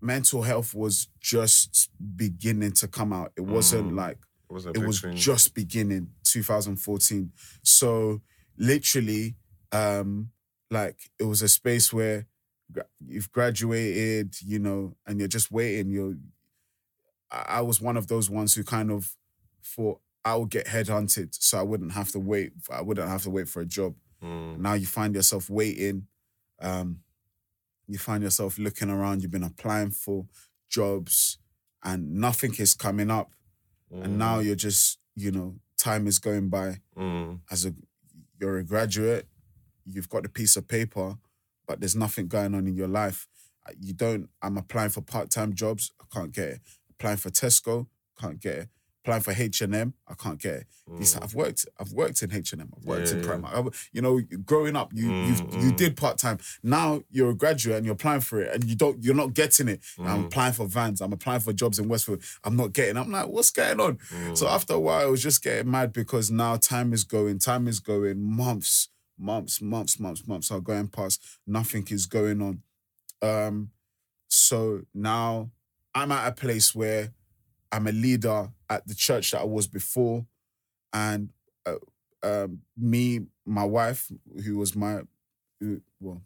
mental 0.00 0.42
health 0.42 0.74
was 0.74 1.08
just 1.20 1.90
beginning 2.16 2.72
to 2.72 2.88
come 2.88 3.12
out. 3.12 3.32
It 3.36 3.42
wasn't 3.42 3.92
Mm. 3.92 3.96
like 3.96 4.18
it 4.48 4.52
was, 4.54 4.66
it 4.66 4.78
was 4.86 5.00
just 5.14 5.54
beginning 5.54 6.10
2014 6.24 7.32
so 7.62 8.20
literally 8.56 9.36
um 9.72 10.30
like 10.70 10.98
it 11.18 11.24
was 11.24 11.42
a 11.42 11.48
space 11.48 11.92
where 11.92 12.26
you've 13.06 13.30
graduated 13.30 14.34
you 14.42 14.58
know 14.58 14.96
and 15.06 15.18
you're 15.18 15.28
just 15.28 15.50
waiting. 15.52 15.90
You're 15.90 16.14
I 17.30 17.58
I 17.58 17.60
was 17.60 17.80
one 17.80 17.96
of 17.96 18.08
those 18.08 18.28
ones 18.30 18.54
who 18.54 18.64
kind 18.64 18.90
of 18.90 19.14
thought 19.62 20.00
I 20.24 20.34
would 20.36 20.50
get 20.50 20.66
headhunted 20.66 21.36
so 21.38 21.58
I 21.58 21.62
wouldn't 21.62 21.92
have 21.92 22.10
to 22.12 22.18
wait 22.18 22.52
I 22.70 22.82
wouldn't 22.82 23.08
have 23.08 23.22
to 23.22 23.30
wait 23.30 23.48
for 23.48 23.60
a 23.60 23.66
job. 23.66 23.94
Mm, 24.22 24.58
now 24.58 24.74
you 24.74 24.86
find 24.86 25.14
yourself 25.14 25.48
waiting 25.50 26.06
um 26.60 27.00
you 27.86 27.98
find 27.98 28.22
yourself 28.24 28.58
looking 28.58 28.90
around 28.90 29.22
you've 29.22 29.30
been 29.30 29.44
applying 29.44 29.90
for 29.90 30.26
jobs 30.68 31.38
and 31.84 32.14
nothing 32.14 32.52
is 32.58 32.74
coming 32.74 33.10
up 33.10 33.32
and 33.90 34.18
now 34.18 34.38
you're 34.40 34.54
just 34.56 34.98
you 35.14 35.30
know 35.30 35.54
time 35.78 36.06
is 36.06 36.18
going 36.18 36.48
by. 36.48 36.80
Mm, 36.96 37.40
as 37.50 37.64
a 37.66 37.74
you're 38.40 38.58
a 38.58 38.64
graduate 38.64 39.26
you've 39.84 40.08
got 40.08 40.26
a 40.26 40.28
piece 40.28 40.56
of 40.56 40.66
paper 40.68 41.16
but 41.66 41.80
there's 41.80 41.96
nothing 41.96 42.28
going 42.28 42.54
on 42.54 42.66
in 42.66 42.74
your 42.74 42.88
life. 42.88 43.26
Uh, 43.68 43.72
you 43.80 43.92
don't 43.92 44.28
i'm 44.42 44.56
applying 44.56 44.90
for 44.90 45.00
part-time 45.00 45.52
jobs 45.54 45.90
i 46.00 46.04
can't 46.12 46.32
get 46.32 46.48
it. 46.48 46.60
Applying 46.90 47.16
for 47.18 47.30
tesco 47.30 47.86
can't 48.20 48.40
get 48.40 48.54
it 48.56 48.68
applying 49.06 49.22
for 49.22 49.30
h&m 49.32 49.94
i 50.08 50.14
can't 50.14 50.40
get 50.40 50.54
it 50.54 50.66
mm, 50.90 51.22
i've 51.22 51.34
worked 51.34 51.64
i've 51.78 51.92
worked 51.92 52.22
in 52.22 52.32
h&m 52.32 52.72
i've 52.76 52.84
worked 52.84 53.06
Yeah, 53.08 53.12
in 53.14 53.18
yeah. 53.20 53.24
primark 53.28 53.54
I've- 53.54 53.76
you 53.92 54.02
know 54.02 54.20
growing 54.44 54.74
up 54.76 54.92
you 54.92 55.06
you've, 55.20 55.42
Mm, 55.46 55.62
you 55.62 55.70
mm. 55.72 55.76
did 55.76 55.96
part-time 55.96 56.38
now 56.62 57.02
you're 57.10 57.30
a 57.30 57.34
graduate 57.34 57.76
and 57.76 57.86
you're 57.86 57.94
applying 57.94 58.20
for 58.20 58.40
it 58.42 58.52
and 58.54 58.64
you 58.64 58.74
don't 58.74 59.02
you're 59.04 59.14
not 59.14 59.34
getting 59.34 59.68
it 59.68 59.80
i'm 59.98 60.22
Mm. 60.24 60.26
applying 60.26 60.52
for 60.54 60.66
vans 60.66 61.00
i'm 61.00 61.12
applying 61.12 61.40
for 61.40 61.52
jobs 61.52 61.78
in 61.78 61.88
westfield 61.88 62.22
i'm 62.44 62.56
not 62.56 62.72
getting 62.72 62.96
i'm 62.96 63.10
like 63.12 63.28
what's 63.28 63.50
going 63.50 63.78
on 63.80 63.96
mm, 63.96 64.36
so 64.36 64.48
after 64.48 64.74
a 64.74 64.80
while, 64.80 65.02
I 65.02 65.06
was 65.06 65.22
just 65.22 65.42
getting 65.42 65.70
mad 65.70 65.92
because 65.92 66.30
now 66.30 66.56
time 66.56 66.92
is 66.92 67.04
going, 67.04 67.38
time 67.38 67.68
is 67.68 67.80
going, 67.80 68.20
months, 68.22 68.88
months, 69.18 69.62
months, 69.62 69.98
months, 70.00 70.26
months 70.26 70.50
are 70.50 70.60
going 70.60 70.88
past. 70.88 71.22
Nothing 71.46 71.86
is 71.90 72.06
going 72.06 72.42
on. 72.42 72.62
Um, 73.22 73.70
so 74.28 74.82
now 74.94 75.50
I'm 75.94 76.12
at 76.12 76.28
a 76.28 76.32
place 76.32 76.74
where 76.74 77.12
I'm 77.76 77.86
a 77.86 77.92
leader 77.92 78.48
at 78.70 78.86
the 78.86 78.94
church 78.94 79.32
that 79.32 79.42
I 79.42 79.44
was 79.44 79.66
before, 79.66 80.24
and 80.94 81.28
uh, 81.66 81.74
um, 82.22 82.62
me, 82.74 83.26
my 83.44 83.64
wife, 83.64 84.10
who 84.44 84.56
was 84.56 84.74
my 84.74 85.02
who, 85.60 85.82
well, 86.00 86.22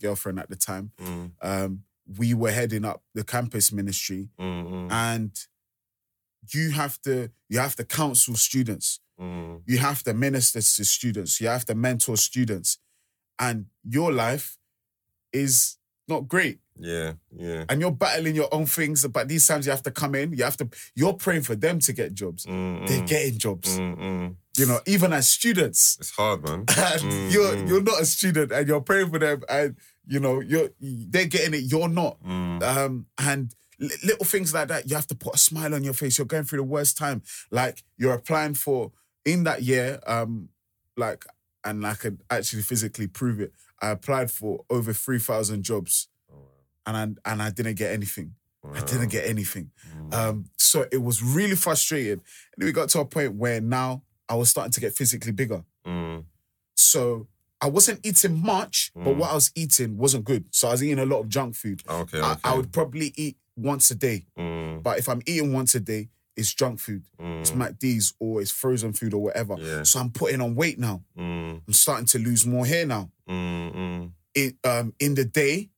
girlfriend 0.00 0.38
at 0.38 0.48
the 0.48 0.56
time, 0.56 0.92
mm, 0.98 1.32
um, 1.42 1.82
we 2.18 2.32
were 2.32 2.50
heading 2.50 2.86
up 2.86 3.02
the 3.14 3.24
campus 3.24 3.72
ministry, 3.72 4.30
mm, 4.40 4.70
mm, 4.70 4.90
and 4.90 5.46
you 6.54 6.70
have 6.70 6.98
to 7.02 7.30
you 7.50 7.58
have 7.58 7.76
to 7.76 7.84
counsel 7.84 8.34
students. 8.34 9.00
Mm, 9.20 9.60
you 9.66 9.76
have 9.76 10.02
to 10.04 10.14
minister 10.14 10.60
to 10.60 10.84
students. 10.84 11.42
You 11.42 11.48
have 11.48 11.66
to 11.66 11.74
mentor 11.74 12.16
students. 12.16 12.78
And 13.38 13.66
your 13.84 14.12
life 14.12 14.56
is 15.30 15.75
not 16.08 16.28
great 16.28 16.58
yeah, 16.78 17.12
yeah. 17.34 17.64
and 17.68 17.80
you're 17.80 17.90
battling 17.90 18.34
your 18.34 18.52
own 18.52 18.66
things 18.66 19.06
but 19.08 19.28
these 19.28 19.46
times 19.46 19.64
you 19.66 19.72
have 19.72 19.82
to 19.82 19.90
come 19.90 20.14
in 20.14 20.32
you 20.32 20.44
have 20.44 20.56
to 20.56 20.68
you're 20.94 21.14
praying 21.14 21.42
for 21.42 21.54
them 21.56 21.78
to 21.78 21.92
get 21.92 22.12
jobs 22.14 22.44
Mm, 22.46 22.86
they're 22.86 23.06
getting 23.06 23.38
jobs 23.38 23.78
mm, 23.78 23.96
mm. 23.98 24.34
you 24.58 24.66
know 24.66 24.80
even 24.86 25.12
as 25.12 25.28
students 25.28 25.96
It's 26.00 26.10
hard, 26.10 26.42
man. 26.46 26.64
and 26.76 27.32
you're 27.32 27.56
you're 27.66 27.82
not 27.82 28.00
a 28.00 28.06
student 28.06 28.52
and 28.52 28.68
you're 28.68 28.82
praying 28.82 29.10
for 29.10 29.18
them 29.18 29.42
and 29.48 29.76
you 30.06 30.20
know 30.20 30.40
you're 30.40 30.68
they're 30.80 31.26
getting 31.26 31.54
it 31.54 31.64
you're 31.72 31.88
not 31.88 32.22
Mm, 32.22 32.62
um, 32.62 33.06
and 33.18 33.54
li- 33.78 33.90
little 34.04 34.24
things 34.26 34.52
like 34.54 34.68
that, 34.68 34.88
you 34.88 34.96
have 34.96 35.06
to 35.08 35.14
put 35.14 35.34
a 35.34 35.38
smile 35.38 35.74
on 35.74 35.84
your 35.84 35.92
face. 35.94 36.16
You're 36.18 36.26
going 36.26 36.44
through 36.44 36.58
the 36.58 36.64
worst 36.64 36.96
time. 36.96 37.22
Like 37.50 37.82
you're 37.98 38.14
applying 38.14 38.54
for 38.54 38.92
in 39.24 39.44
that 39.44 39.62
year, 39.62 40.00
um, 40.06 40.48
like, 40.96 41.24
and 41.66 41.86
I 41.86 41.94
could 41.94 42.22
actually 42.30 42.62
physically 42.62 43.06
prove 43.08 43.40
it. 43.40 43.52
I 43.82 43.90
applied 43.90 44.30
for 44.30 44.64
over 44.70 44.92
three 44.94 45.18
thousand 45.18 45.62
jobs, 45.64 46.08
Oh, 46.32 46.48
and 46.86 46.96
I 46.96 47.30
and 47.32 47.42
I 47.42 47.50
didn't 47.50 47.74
get 47.76 47.92
anything. 47.92 48.34
I 48.74 48.80
didn't 48.80 49.10
get 49.10 49.26
anything. 49.26 49.70
Mm, 49.96 50.14
Um, 50.14 50.44
so 50.56 50.86
it 50.90 50.98
was 51.08 51.22
really 51.22 51.54
frustrating. 51.56 52.20
And 52.56 52.64
we 52.64 52.72
got 52.72 52.88
to 52.90 53.00
a 53.00 53.04
point 53.04 53.34
where 53.34 53.60
now 53.60 54.02
I 54.28 54.34
was 54.34 54.48
starting 54.50 54.72
to 54.72 54.80
get 54.80 54.92
physically 54.94 55.30
bigger. 55.32 55.62
mm, 55.86 56.24
So 56.74 57.28
I 57.60 57.68
wasn't 57.68 58.04
eating 58.04 58.40
much, 58.42 58.90
but 58.94 59.10
Mm. 59.14 59.16
what 59.18 59.30
I 59.30 59.34
was 59.34 59.50
eating 59.54 59.96
wasn't 59.96 60.24
good. 60.24 60.44
So 60.50 60.68
I 60.68 60.72
was 60.72 60.82
eating 60.82 60.98
a 60.98 61.06
lot 61.06 61.20
of 61.20 61.28
junk 61.28 61.54
food. 61.54 61.82
okay, 61.88 62.20
I, 62.20 62.32
okay. 62.32 62.40
I 62.44 62.54
would 62.56 62.72
probably 62.72 63.12
eat 63.16 63.36
once 63.56 63.90
a 63.90 63.94
day. 63.94 64.26
Mm, 64.38 64.82
But 64.82 64.98
if 64.98 65.08
I'm 65.08 65.22
eating 65.26 65.52
once 65.52 65.74
a 65.74 65.80
day, 65.80 66.08
it's 66.36 66.52
junk 66.54 66.80
food. 66.80 67.04
It's 67.18 67.50
mm, 67.52 67.56
McD's 67.56 68.14
or 68.20 68.40
it's 68.42 68.50
frozen 68.50 68.92
food 68.92 69.14
or 69.14 69.22
whatever. 69.22 69.56
Yeah. 69.58 69.82
So 69.84 70.00
I'm 70.00 70.10
putting 70.10 70.40
on 70.40 70.54
weight 70.54 70.78
now. 70.78 71.02
mm, 71.18 71.60
I'm 71.66 71.72
starting 71.72 72.06
to 72.06 72.18
lose 72.18 72.44
more 72.46 72.66
hair 72.66 72.86
now. 72.86 73.10
mm, 73.28 73.74
mm, 73.74 74.10
It, 74.34 74.56
um, 74.64 74.92
in 75.00 75.14
the 75.14 75.24
day, 75.24 75.70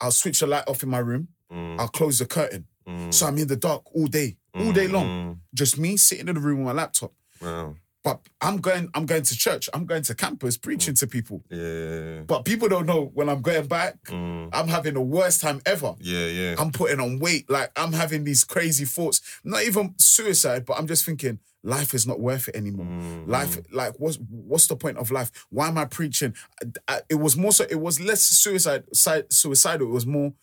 I'll 0.00 0.10
switch 0.10 0.40
the 0.40 0.46
light 0.46 0.64
off 0.68 0.82
in 0.82 0.88
my 0.88 0.98
room. 0.98 1.28
mm, 1.52 1.78
I'll 1.78 1.88
close 1.88 2.18
the 2.18 2.26
curtain. 2.26 2.66
mm, 2.88 3.12
So 3.14 3.26
I'm 3.26 3.38
in 3.38 3.46
the 3.48 3.56
dark 3.56 3.82
all 3.94 4.06
day, 4.08 4.36
all 4.54 4.72
day 4.72 4.88
long. 4.88 5.06
mm. 5.06 5.38
Just 5.54 5.78
me 5.78 5.96
sitting 5.96 6.28
in 6.28 6.34
the 6.34 6.40
room 6.40 6.58
with 6.58 6.66
my 6.66 6.72
laptop. 6.82 7.12
Wow. 7.40 7.76
But 8.04 8.20
I'm 8.42 8.58
going, 8.58 8.90
I'm 8.94 9.06
going 9.06 9.22
to 9.22 9.36
church. 9.36 9.70
I'm 9.72 9.86
going 9.86 10.02
to 10.02 10.14
campus 10.14 10.58
Mm. 10.58 10.62
preaching 10.62 10.94
to 10.96 11.06
people. 11.06 11.42
Yeah. 11.50 12.20
But 12.26 12.44
people 12.44 12.68
don't 12.68 12.84
know 12.86 13.10
when 13.14 13.28
I'm 13.30 13.40
going 13.40 13.66
back, 13.66 13.96
Mm, 14.04 14.50
I'm 14.52 14.68
having 14.68 14.92
the 14.94 15.00
worst 15.00 15.40
time 15.40 15.62
ever. 15.64 15.94
yeah, 16.00 16.26
yeah. 16.26 16.54
I'm 16.58 16.70
putting 16.70 17.00
on 17.00 17.18
weight. 17.18 17.48
Like 17.48 17.70
I'm 17.76 17.92
having 17.94 18.24
these 18.24 18.44
crazy 18.44 18.84
thoughts. 18.84 19.22
Not 19.42 19.62
even 19.64 19.94
suicide, 19.98 20.66
but 20.66 20.78
I'm 20.78 20.86
just 20.86 21.04
thinking 21.06 21.38
life 21.62 21.94
is 21.94 22.06
not 22.06 22.20
worth 22.20 22.46
it 22.48 22.56
anymore. 22.56 22.84
Mm, 22.86 23.26
Life, 23.26 23.56
like, 23.72 23.94
what's 23.98 24.18
what's 24.28 24.66
the 24.66 24.76
point 24.76 24.98
of 24.98 25.10
life? 25.10 25.30
Why 25.48 25.68
am 25.68 25.78
I 25.78 25.86
preaching? 25.86 26.34
I- 26.62 26.96
I- 26.96 27.00
it 27.08 27.14
was 27.14 27.38
more 27.38 27.52
so. 27.52 27.64
It 27.70 27.80
was 27.80 28.00
less 28.00 28.20
suicide, 28.22 28.84
suicidal. 29.30 29.86
It 29.88 29.90
was 29.92 30.04
more, 30.06 30.34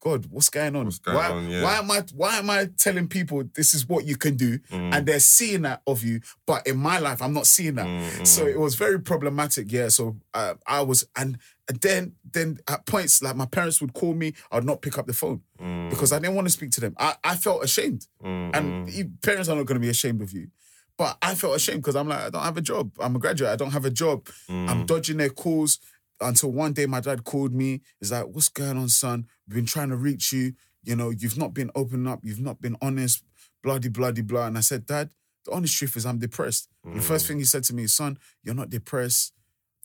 God, 0.00 0.26
what's 0.30 0.48
going 0.48 0.74
on? 0.76 0.86
What's 0.86 0.98
going 0.98 1.16
why, 1.16 1.30
on, 1.30 1.50
yeah. 1.50 1.62
why 1.62 1.78
am 1.78 1.90
I? 1.90 2.02
Why 2.14 2.38
am 2.38 2.48
I 2.48 2.70
telling 2.78 3.06
people 3.06 3.44
this 3.54 3.74
is 3.74 3.86
what 3.86 4.06
you 4.06 4.16
can 4.16 4.36
do, 4.36 4.58
mm, 4.58 4.94
and 4.94 5.06
they're 5.06 5.20
seeing 5.20 5.62
that 5.62 5.82
of 5.86 6.02
you, 6.02 6.20
but 6.46 6.66
in 6.66 6.78
my 6.78 6.98
life, 6.98 7.20
I'm 7.20 7.34
not 7.34 7.46
seeing 7.46 7.74
that. 7.74 7.86
mm, 7.86 8.26
So 8.26 8.46
it 8.46 8.58
was 8.58 8.74
very 8.76 8.98
problematic. 9.00 9.70
Yeah. 9.70 9.88
So 9.88 10.16
uh, 10.32 10.54
I 10.66 10.80
was, 10.80 11.06
and 11.16 11.38
then 11.80 12.14
then 12.32 12.58
at 12.66 12.86
points 12.86 13.22
like 13.22 13.36
my 13.36 13.46
parents 13.46 13.80
would 13.80 13.92
call 13.92 14.14
me, 14.14 14.32
I'd 14.50 14.64
not 14.64 14.80
pick 14.82 14.98
up 14.98 15.06
the 15.06 15.12
phone 15.12 15.42
Mm, 15.60 15.90
because 15.90 16.10
I 16.12 16.18
didn't 16.18 16.34
want 16.34 16.46
to 16.46 16.52
speak 16.52 16.70
to 16.72 16.80
them. 16.80 16.94
I, 16.98 17.14
I 17.22 17.36
felt 17.36 17.62
ashamed, 17.62 18.06
and 18.24 18.88
parents 19.22 19.50
are 19.50 19.56
not 19.56 19.66
going 19.66 19.78
to 19.78 19.86
be 19.86 19.90
ashamed 19.90 20.22
of 20.22 20.32
you. 20.32 20.48
But 20.96 21.16
I 21.22 21.34
felt 21.34 21.56
ashamed 21.56 21.82
because 21.82 21.96
I'm 21.96 22.08
like, 22.08 22.20
I 22.20 22.30
don't 22.30 22.42
have 22.42 22.56
a 22.56 22.62
job. 22.62 22.92
I'm 22.98 23.16
a 23.16 23.18
graduate. 23.18 23.50
I 23.50 23.56
don't 23.56 23.70
have 23.70 23.84
a 23.86 23.90
job. 23.90 24.28
I'm 24.48 24.84
mm, 24.84 24.86
dodging 24.86 25.16
their 25.16 25.30
calls 25.30 25.78
until 26.20 26.52
one 26.52 26.72
day 26.72 26.86
my 26.86 27.00
dad 27.00 27.24
called 27.24 27.52
me. 27.54 27.80
He's 27.98 28.12
like, 28.12 28.26
What's 28.26 28.48
going 28.48 28.76
on, 28.76 28.88
son? 28.88 29.26
We've 29.48 29.56
been 29.56 29.66
trying 29.66 29.88
to 29.90 29.96
reach 29.96 30.32
you. 30.32 30.54
You 30.82 30.96
know, 30.96 31.10
you've 31.10 31.36
not 31.38 31.52
been 31.54 31.70
open 31.74 32.06
up. 32.06 32.20
You've 32.22 32.40
not 32.40 32.60
been 32.60 32.76
honest, 32.80 33.22
bloody, 33.62 33.88
bloody, 33.88 34.22
blah. 34.22 34.46
And 34.46 34.56
I 34.56 34.60
said, 34.62 34.86
Dad, 34.86 35.10
the 35.44 35.52
honest 35.52 35.76
truth 35.76 35.96
is 35.96 36.06
I'm 36.06 36.18
depressed. 36.18 36.68
And 36.84 36.96
the 36.96 37.02
first 37.02 37.26
thing 37.26 37.38
he 37.38 37.44
said 37.44 37.64
to 37.64 37.74
me 37.74 37.86
Son, 37.86 38.18
you're 38.42 38.54
not 38.54 38.70
depressed. 38.70 39.32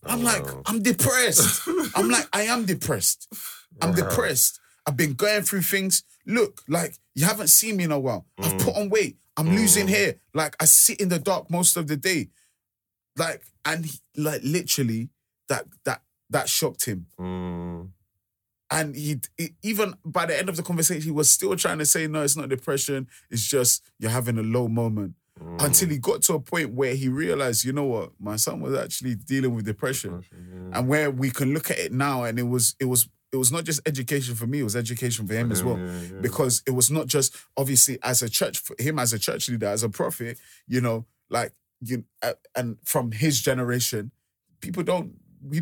I'm 0.05 0.19
Oh, 0.21 0.23
like, 0.23 0.45
wow. 0.45 0.61
I'm 0.67 0.81
depressed. 0.83 1.67
I'm 1.95 2.09
like, 2.09 2.27
I 2.31 2.43
am 2.43 2.65
depressed. 2.65 3.27
I'm 3.81 3.89
Wow. 3.89 3.95
depressed. 3.95 4.59
I've 4.85 4.95
been 4.95 5.13
going 5.13 5.41
through 5.41 5.63
things. 5.63 6.03
Look, 6.27 6.61
like 6.67 6.95
you 7.15 7.25
haven't 7.25 7.47
seen 7.47 7.77
me 7.77 7.85
in 7.85 7.91
a 7.91 7.99
while. 7.99 8.25
I've 8.39 8.53
Mm. 8.53 8.59
put 8.63 8.75
on 8.75 8.89
weight. 8.89 9.17
I'm 9.37 9.49
losing 9.49 9.87
Mm. 9.87 9.89
hair. 9.89 10.15
Like 10.33 10.55
I 10.61 10.65
sit 10.65 11.01
in 11.01 11.09
the 11.09 11.19
dark 11.19 11.49
most 11.49 11.75
of 11.75 11.87
the 11.87 11.97
day. 11.97 12.29
Like 13.17 13.41
and 13.65 13.85
he, 13.85 13.99
like 14.15 14.41
literally 14.43 15.09
that 15.49 15.65
that 15.85 16.03
that 16.29 16.49
shocked 16.49 16.85
him. 16.85 17.05
Mm, 17.19 17.89
And 18.71 18.95
he, 18.95 19.21
even 19.61 19.93
by 20.03 20.25
the 20.25 20.37
end 20.37 20.49
of 20.49 20.55
the 20.57 20.63
conversation, 20.63 21.03
he 21.03 21.11
was 21.11 21.29
still 21.29 21.55
trying 21.55 21.77
to 21.79 21.85
say, 21.85 22.07
no, 22.07 22.23
it's 22.23 22.35
not 22.35 22.49
depression. 22.49 23.07
It's 23.29 23.45
just 23.47 23.83
you're 23.99 24.11
having 24.11 24.37
a 24.37 24.43
low 24.43 24.67
moment. 24.67 25.13
mm. 25.39 25.61
Until 25.63 25.89
he 25.89 25.97
got 25.99 26.23
to 26.23 26.33
a 26.33 26.39
point 26.39 26.73
where 26.73 26.95
he 26.95 27.07
realized, 27.09 27.63
you 27.63 27.73
know 27.73 27.83
what, 27.85 28.11
my 28.19 28.37
son 28.37 28.59
was 28.61 28.73
actually 28.75 29.15
dealing 29.15 29.53
with 29.53 29.65
depression 29.65 30.23
Yeah. 30.31 30.79
and 30.79 30.87
where 30.87 31.11
we 31.11 31.29
can 31.29 31.53
look 31.53 31.69
at 31.69 31.77
it 31.77 31.91
now 31.91 32.23
and 32.23 32.39
it 32.39 32.47
was 32.47 32.75
it 32.79 32.85
was 32.85 33.07
it 33.31 33.37
was 33.37 33.51
not 33.51 33.65
just 33.65 33.81
education 33.85 34.33
for 34.33 34.47
me, 34.47 34.61
it 34.61 34.63
was 34.63 34.75
education 34.77 35.27
for 35.27 35.33
him 35.33 35.51
as 35.51 35.61
well. 35.61 35.77
Yeah, 35.77 36.01
yeah. 36.01 36.21
Because 36.21 36.63
it 36.65 36.71
was 36.71 36.89
not 36.89 37.07
just 37.07 37.35
obviously 37.57 37.99
as 38.01 38.21
a 38.23 38.29
church, 38.29 38.59
for 38.59 38.75
him 38.79 38.97
as 38.97 39.11
a 39.13 39.19
church 39.19 39.49
leader, 39.49 39.67
as 39.67 39.83
a 39.83 39.89
prophet, 39.89 40.39
you 40.67 40.79
know, 40.81 41.05
like 41.29 41.51
you 41.81 42.05
uh, 42.23 42.33
and 42.55 42.77
from 42.85 43.11
his 43.11 43.41
generation, 43.41 44.11
people 44.61 44.83
don't 44.83 45.15
we 45.43 45.61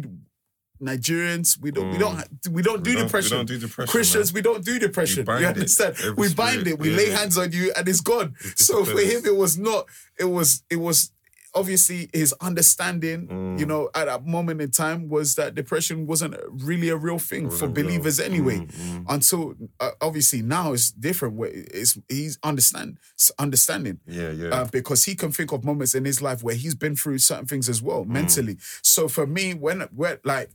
Nigerians, 0.82 1.58
we 1.62 1.72
don't 1.72 1.92
we 1.92 1.98
don't 1.98 2.18
we 2.52 2.62
don't 2.62 2.84
do 2.84 2.92
Mm. 2.92 2.94
We 2.94 2.96
don't- 2.96 3.02
we 3.02 3.04
depression. 3.04 3.38
don't 3.38 3.46
do 3.48 3.58
depression, 3.60 3.92
Christians, 3.92 4.34
we 4.34 4.42
don't 4.42 4.64
do 4.66 4.80
depression. 4.80 5.26
You 5.28 5.34
understand? 5.48 5.96
We 6.18 6.34
bind 6.34 6.62
spirit, 6.62 6.68
it. 6.68 6.80
We 6.80 6.90
yeah. 6.92 6.98
lay 6.98 7.10
hands 7.10 7.38
on 7.38 7.52
you, 7.52 7.72
and 7.76 7.88
it's 7.88 8.02
gone. 8.02 8.36
So 8.56 8.84
for 8.84 9.00
him, 9.00 9.22
it 9.26 9.36
was 9.36 9.58
not. 9.58 9.86
It 10.20 10.26
was. 10.26 10.64
It 10.70 10.78
was 10.78 11.12
obviously 11.56 12.10
his 12.12 12.34
understanding. 12.42 13.28
Mm. 13.28 13.60
You 13.60 13.66
know, 13.68 13.90
at 13.94 14.06
that 14.06 14.26
moment 14.26 14.60
in 14.60 14.72
time, 14.72 15.08
was 15.08 15.36
that 15.36 15.54
depression 15.54 16.08
wasn't 16.08 16.36
really 16.50 16.90
a 16.90 16.98
real 16.98 17.20
thing 17.20 17.50
for 17.52 17.66
real. 17.68 17.76
believers 17.76 18.20
anyway. 18.20 18.58
Mm, 18.58 18.72
mm. 18.72 19.06
Until 19.08 19.54
uh, 19.80 19.92
obviously 20.02 20.42
now 20.42 20.74
it's 20.74 20.92
different. 20.92 21.36
Where 21.36 21.52
it's 21.54 21.98
he's 22.10 22.40
understand 22.44 22.98
understanding 23.38 24.00
Yeah, 24.08 24.32
yeah. 24.32 24.48
uh, 24.50 24.66
because 24.72 25.06
he 25.06 25.14
can 25.16 25.32
think 25.32 25.52
of 25.52 25.64
moments 25.64 25.94
in 25.96 26.06
his 26.06 26.22
life 26.22 26.42
where 26.44 26.56
he's 26.56 26.76
been 26.76 26.96
through 26.96 27.20
certain 27.20 27.46
things 27.46 27.70
as 27.70 27.82
well 27.82 28.04
mentally. 28.04 28.58
So 28.82 29.08
for 29.08 29.28
me, 29.28 29.54
when 29.54 29.82
when 29.96 30.18
like 30.26 30.50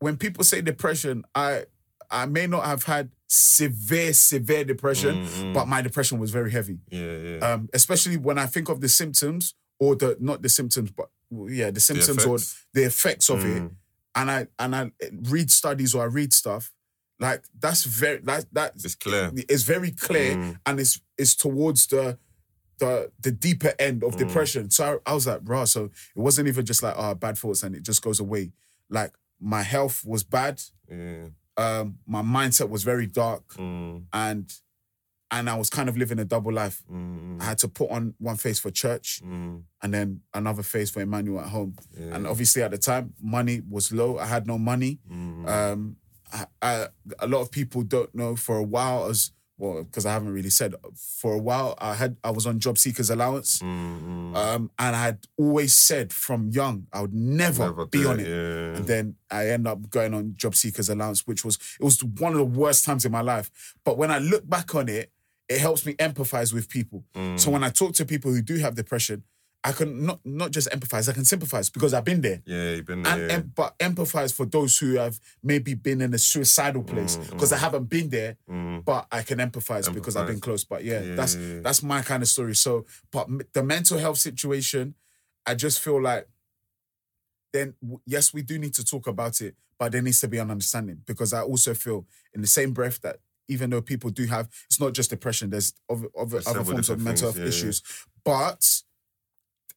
when 0.00 0.16
people 0.16 0.44
say 0.44 0.60
depression, 0.60 1.24
I 1.34 1.64
I 2.10 2.26
may 2.26 2.46
not 2.46 2.64
have 2.64 2.84
had 2.84 3.10
severe 3.26 4.12
severe 4.14 4.64
depression, 4.64 5.24
Mm, 5.26 5.52
but 5.54 5.68
my 5.68 5.82
depression 5.82 6.18
was 6.18 6.30
very 6.30 6.50
heavy. 6.50 6.78
yeah, 6.90 7.16
yeah. 7.16 7.38
Um, 7.52 7.68
especially 7.74 8.16
when 8.16 8.38
I 8.38 8.46
think 8.46 8.68
of 8.70 8.80
the 8.80 8.88
symptoms 8.88 9.54
or 9.78 9.94
the 9.96 10.16
not 10.20 10.40
the 10.42 10.48
symptoms, 10.48 10.90
but 10.90 11.10
yeah, 11.48 11.70
the 11.70 11.80
symptoms 11.80 12.24
or 12.24 12.38
the 12.72 12.84
effects 12.84 13.28
of 13.28 13.44
it, 13.44 13.62
Mm. 13.62 13.70
and 14.14 14.30
I 14.30 14.46
and 14.58 14.74
I 14.74 14.92
read 15.28 15.50
studies 15.50 15.94
or 15.94 16.02
I 16.02 16.06
read 16.06 16.32
stuff. 16.32 16.72
Like 17.20 17.42
that's 17.58 17.84
very 17.84 18.18
that 18.20 18.46
that 18.52 18.72
It's 18.76 18.94
clear. 18.94 19.30
it's 19.34 19.64
very 19.64 19.90
clear 19.90 20.36
Mm. 20.36 20.60
and 20.64 20.80
it's 20.80 21.00
it's 21.18 21.34
towards 21.34 21.88
the 21.88 22.18
the 22.78 23.10
the 23.20 23.32
deeper 23.32 23.74
end 23.78 24.02
of 24.04 24.14
Mm. 24.14 24.18
depression. 24.18 24.70
So 24.70 25.00
I, 25.06 25.10
I 25.10 25.14
was 25.14 25.26
like, 25.26 25.42
bro, 25.42 25.64
so 25.66 25.84
it 25.86 25.90
wasn't 26.14 26.48
even 26.48 26.64
just 26.64 26.82
like 26.82 26.94
oh 26.96 27.14
bad 27.14 27.36
thoughts 27.36 27.62
and 27.64 27.74
it 27.74 27.82
just 27.82 28.00
goes 28.02 28.20
away. 28.20 28.52
Like 28.88 29.12
my 29.40 29.62
health 29.62 30.04
was 30.04 30.22
bad. 30.24 30.60
Yeah. 30.90 31.28
Um, 31.56 31.98
my 32.06 32.22
mindset 32.22 32.68
was 32.68 32.84
very 32.84 33.06
dark 33.06 33.42
Mm, 33.56 34.04
and 34.12 34.52
and 35.30 35.50
I 35.50 35.56
was 35.58 35.68
kind 35.68 35.88
of 35.90 35.96
living 35.98 36.18
a 36.18 36.24
double 36.24 36.52
life. 36.52 36.82
mm, 36.90 37.38
I 37.40 37.44
had 37.44 37.58
to 37.58 37.68
put 37.68 37.90
on 37.90 38.14
one 38.18 38.36
face 38.36 38.58
for 38.58 38.70
church 38.70 39.20
mm, 39.22 39.62
and 39.82 39.92
then 39.94 40.20
another 40.32 40.62
face 40.62 40.90
for 40.90 41.00
Emmanuel 41.02 41.40
at 41.40 41.48
home. 41.48 41.76
yeah. 41.98 42.14
And 42.14 42.26
obviously 42.26 42.62
at 42.62 42.70
the 42.70 42.78
time, 42.78 43.12
money 43.20 43.60
was 43.68 43.92
low. 43.92 44.18
I 44.18 44.24
had 44.26 44.46
no 44.46 44.56
money. 44.56 45.00
Mm, 45.10 45.46
Um, 45.48 45.96
I, 46.32 46.46
I, 46.62 46.86
a 47.18 47.26
lot 47.26 47.40
of 47.42 47.50
people 47.50 47.82
don't 47.82 48.14
know. 48.14 48.36
For 48.36 48.56
a 48.56 48.62
while, 48.62 49.10
as 49.10 49.32
well, 49.58 49.82
because 49.82 50.06
I 50.06 50.12
haven't 50.12 50.32
really 50.32 50.50
said. 50.50 50.74
For 50.94 51.34
a 51.34 51.38
while, 51.38 51.74
I 51.78 51.94
had 51.94 52.16
I 52.22 52.30
was 52.30 52.46
on 52.46 52.60
job 52.60 52.78
seekers 52.78 53.10
allowance, 53.10 53.58
mm, 53.58 54.02
mm. 54.02 54.36
um, 54.36 54.70
and 54.78 54.96
I 54.96 55.02
had 55.02 55.26
always 55.36 55.76
said 55.76 56.12
from 56.12 56.48
young 56.50 56.86
I 56.92 57.00
would 57.02 57.12
never, 57.12 57.64
Never 57.64 57.86
be 57.86 58.06
on 58.06 58.20
it. 58.20 58.28
Yeah. 58.28 58.76
And 58.76 58.86
then 58.86 59.16
I 59.30 59.48
end 59.48 59.66
up 59.66 59.90
going 59.90 60.14
on 60.14 60.34
job 60.36 60.54
seekers 60.54 60.88
allowance, 60.88 61.26
which 61.26 61.44
was 61.44 61.58
it 61.80 61.84
was 61.84 62.02
one 62.02 62.32
of 62.32 62.38
the 62.38 62.44
worst 62.44 62.84
times 62.84 63.04
in 63.04 63.12
my 63.12 63.20
life. 63.20 63.74
But 63.84 63.98
when 63.98 64.10
I 64.10 64.18
look 64.18 64.48
back 64.48 64.74
on 64.74 64.88
it, 64.88 65.10
it 65.48 65.60
helps 65.60 65.84
me 65.84 65.94
empathize 65.94 66.52
with 66.52 66.68
people. 66.68 67.04
Mm. 67.14 67.38
So 67.38 67.50
when 67.50 67.64
I 67.64 67.70
talk 67.70 67.94
to 67.94 68.04
people 68.04 68.30
who 68.30 68.42
do 68.42 68.56
have 68.58 68.74
depression, 68.74 69.24
I 69.64 69.72
can 69.72 70.06
not 70.06 70.20
not 70.24 70.52
just 70.52 70.70
empathize, 70.70 71.08
I 71.08 71.12
can 71.12 71.24
sympathize 71.24 71.68
because 71.68 71.92
I've 71.92 72.04
been 72.04 72.20
there. 72.20 72.40
yeah, 72.46 72.74
you've 72.76 72.86
been 72.86 73.04
And 73.04 73.20
there. 73.22 73.30
em- 73.32 73.52
but 73.54 73.76
empathize 73.80 74.32
for 74.32 74.46
those 74.46 74.78
who 74.78 74.94
have 74.94 75.18
maybe 75.42 75.74
been 75.74 76.00
in 76.00 76.14
a 76.14 76.18
suicidal 76.18 76.84
place 76.84 77.16
because 77.16 77.52
I 77.52 77.58
haven't 77.58 77.86
been 77.90 78.08
there, 78.08 78.36
Mm, 78.48 78.84
but 78.84 79.06
I 79.10 79.22
can 79.22 79.38
empathize, 79.38 79.92
because 79.92 80.14
I've 80.16 80.28
been 80.28 80.40
close. 80.40 80.62
But 80.64 80.84
yeah, 80.84 81.00
Yeah, 81.02 81.14
that's 81.16 81.34
yeah, 81.34 81.54
yeah. 81.54 81.60
that's 81.60 81.82
my 81.82 82.02
kind 82.02 82.22
of 82.22 82.28
story. 82.28 82.54
So, 82.54 82.86
but 83.10 83.26
m- 83.28 83.40
the 83.52 83.62
mental 83.64 83.98
health 83.98 84.18
situation, 84.18 84.94
I 85.44 85.54
just 85.56 85.80
feel 85.80 86.00
like 86.00 86.28
then 87.52 87.74
w- 87.82 88.00
yes, 88.06 88.32
we 88.32 88.42
do 88.42 88.58
need 88.58 88.74
to 88.74 88.84
talk 88.84 89.06
about 89.06 89.40
it, 89.40 89.56
but 89.78 89.92
there 89.92 90.02
needs 90.02 90.20
to 90.20 90.28
be 90.28 90.38
an 90.38 90.50
understanding 90.50 91.02
because 91.06 91.32
I 91.32 91.42
also 91.42 91.74
feel 91.74 92.06
in 92.34 92.40
the 92.42 92.46
same 92.46 92.72
breath 92.72 93.00
that 93.02 93.16
even 93.48 93.70
though 93.70 93.80
people 93.82 94.10
do 94.10 94.26
have, 94.26 94.48
it's 94.66 94.78
not 94.80 94.92
just 94.92 95.10
depression. 95.10 95.50
There's 95.50 95.72
other 95.90 96.06
other, 96.16 96.40
other 96.46 96.64
forms 96.64 96.90
of 96.90 97.00
mental 97.00 97.10
things, 97.10 97.20
health 97.22 97.36
yeah, 97.38 97.42
yeah. 97.42 97.48
issues, 97.48 97.82
but 98.24 98.82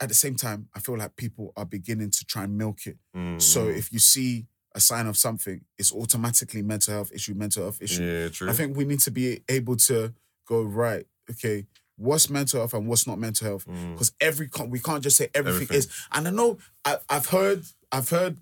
at 0.02 0.10
the 0.10 0.16
same 0.16 0.36
time, 0.36 0.68
I 0.76 0.80
feel 0.80 0.98
like 0.98 1.16
people 1.16 1.54
are 1.56 1.66
beginning 1.66 2.10
to 2.12 2.26
try 2.26 2.44
and 2.44 2.58
milk 2.58 2.88
it. 2.88 2.98
mm, 3.16 3.42
So 3.42 3.66
mm. 3.68 3.78
if 3.78 3.94
you 3.94 4.00
see 4.00 4.48
a 4.74 4.80
sign 4.80 5.06
of 5.08 5.16
something, 5.18 5.62
it's 5.78 5.94
automatically 5.94 6.62
mental 6.62 6.94
health 6.94 7.12
issue, 7.14 7.34
mental 7.36 7.64
health 7.64 7.82
issue. 7.82 8.04
yeah, 8.04 8.30
true. 8.30 8.50
I 8.50 8.54
think 8.54 8.76
we 8.76 8.86
need 8.86 9.00
to 9.02 9.12
be 9.12 9.42
able 9.48 9.76
to 9.78 10.14
go 10.48 10.62
right. 10.64 11.06
Okay, 11.30 11.68
what's 11.98 12.30
mental 12.30 12.60
health 12.62 12.74
and 12.74 12.88
what's 12.88 13.06
not 13.06 13.20
mental 13.20 13.48
health? 13.48 13.66
Mm. 13.68 13.94
Because 13.94 14.12
every 14.20 14.48
con- 14.48 14.70
we 14.72 14.80
can't 14.80 15.04
just 15.04 15.18
say 15.18 15.30
everything, 15.36 15.64
Everything. 15.64 15.78
is. 15.78 16.08
And 16.12 16.28
I 16.28 16.32
know 16.32 16.58
I, 16.84 16.98
I've 17.10 17.28
heard 17.28 17.64
I've 17.92 18.10
heard 18.10 18.38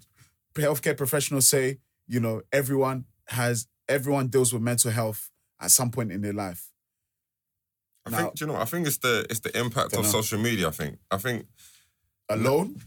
healthcare 0.56 0.95
professionals 0.98 1.48
say, 1.50 1.80
you 2.08 2.19
know, 2.19 2.41
everyone 2.52 3.06
has 3.28 3.67
everyone 3.88 4.28
deals 4.28 4.54
with 4.54 4.62
mental 4.62 4.91
health 4.91 5.30
at 5.60 5.72
some 5.72 5.91
point 5.91 6.12
in 6.12 6.22
their 6.22 6.34
life. 6.34 6.69
I 8.13 8.17
think 8.22 8.36
do 8.36 8.43
you 8.43 8.48
know. 8.48 8.54
what? 8.54 8.62
I 8.62 8.65
think 8.65 8.88
it's 8.88 8.98
the 8.98 9.26
it's 9.30 9.39
the 9.41 9.58
impact 9.58 9.88
of 9.93 10.02
Dunno. 10.04 10.08
social 10.10 10.39
media. 10.39 10.67
I 10.67 10.72
think. 10.72 10.98
I 11.12 11.17
think 11.17 11.45
Alone, 12.30 12.80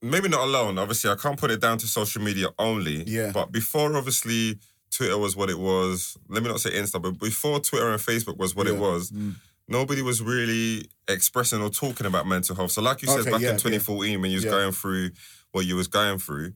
maybe 0.00 0.28
not 0.28 0.40
alone. 0.42 0.78
Obviously, 0.78 1.08
I 1.10 1.14
can't 1.14 1.38
put 1.38 1.50
it 1.50 1.60
down 1.60 1.78
to 1.78 1.86
social 1.86 2.20
media 2.22 2.48
only. 2.58 3.04
Yeah. 3.04 3.30
But 3.32 3.52
before, 3.52 3.96
obviously, 3.96 4.58
Twitter 4.90 5.16
was 5.18 5.36
what 5.36 5.50
it 5.50 5.58
was. 5.58 6.16
Let 6.28 6.42
me 6.42 6.48
not 6.48 6.60
say 6.60 6.70
Insta, 6.70 7.00
but 7.00 7.18
before 7.18 7.60
Twitter 7.60 7.90
and 7.90 8.00
Facebook 8.00 8.38
was 8.38 8.54
what 8.56 8.66
it 8.66 8.76
was, 8.76 9.10
Mm. 9.12 9.36
nobody 9.68 10.02
was 10.02 10.20
really 10.20 10.88
expressing 11.06 11.62
or 11.62 11.70
talking 11.70 12.06
about 12.06 12.26
mental 12.26 12.56
health. 12.56 12.72
So, 12.72 12.82
like 12.82 13.02
you 13.02 13.08
said 13.08 13.20
Okay, 13.20 13.30
back 13.30 13.40
yeah, 13.40 13.50
in 13.50 13.56
2014, 13.58 14.20
when 14.20 14.30
you 14.32 14.36
was 14.38 14.44
Yeah. 14.44 14.50
going 14.50 14.72
through 14.72 15.10
what 15.52 15.64
you 15.66 15.76
was 15.76 15.86
going 15.86 16.18
through. 16.18 16.54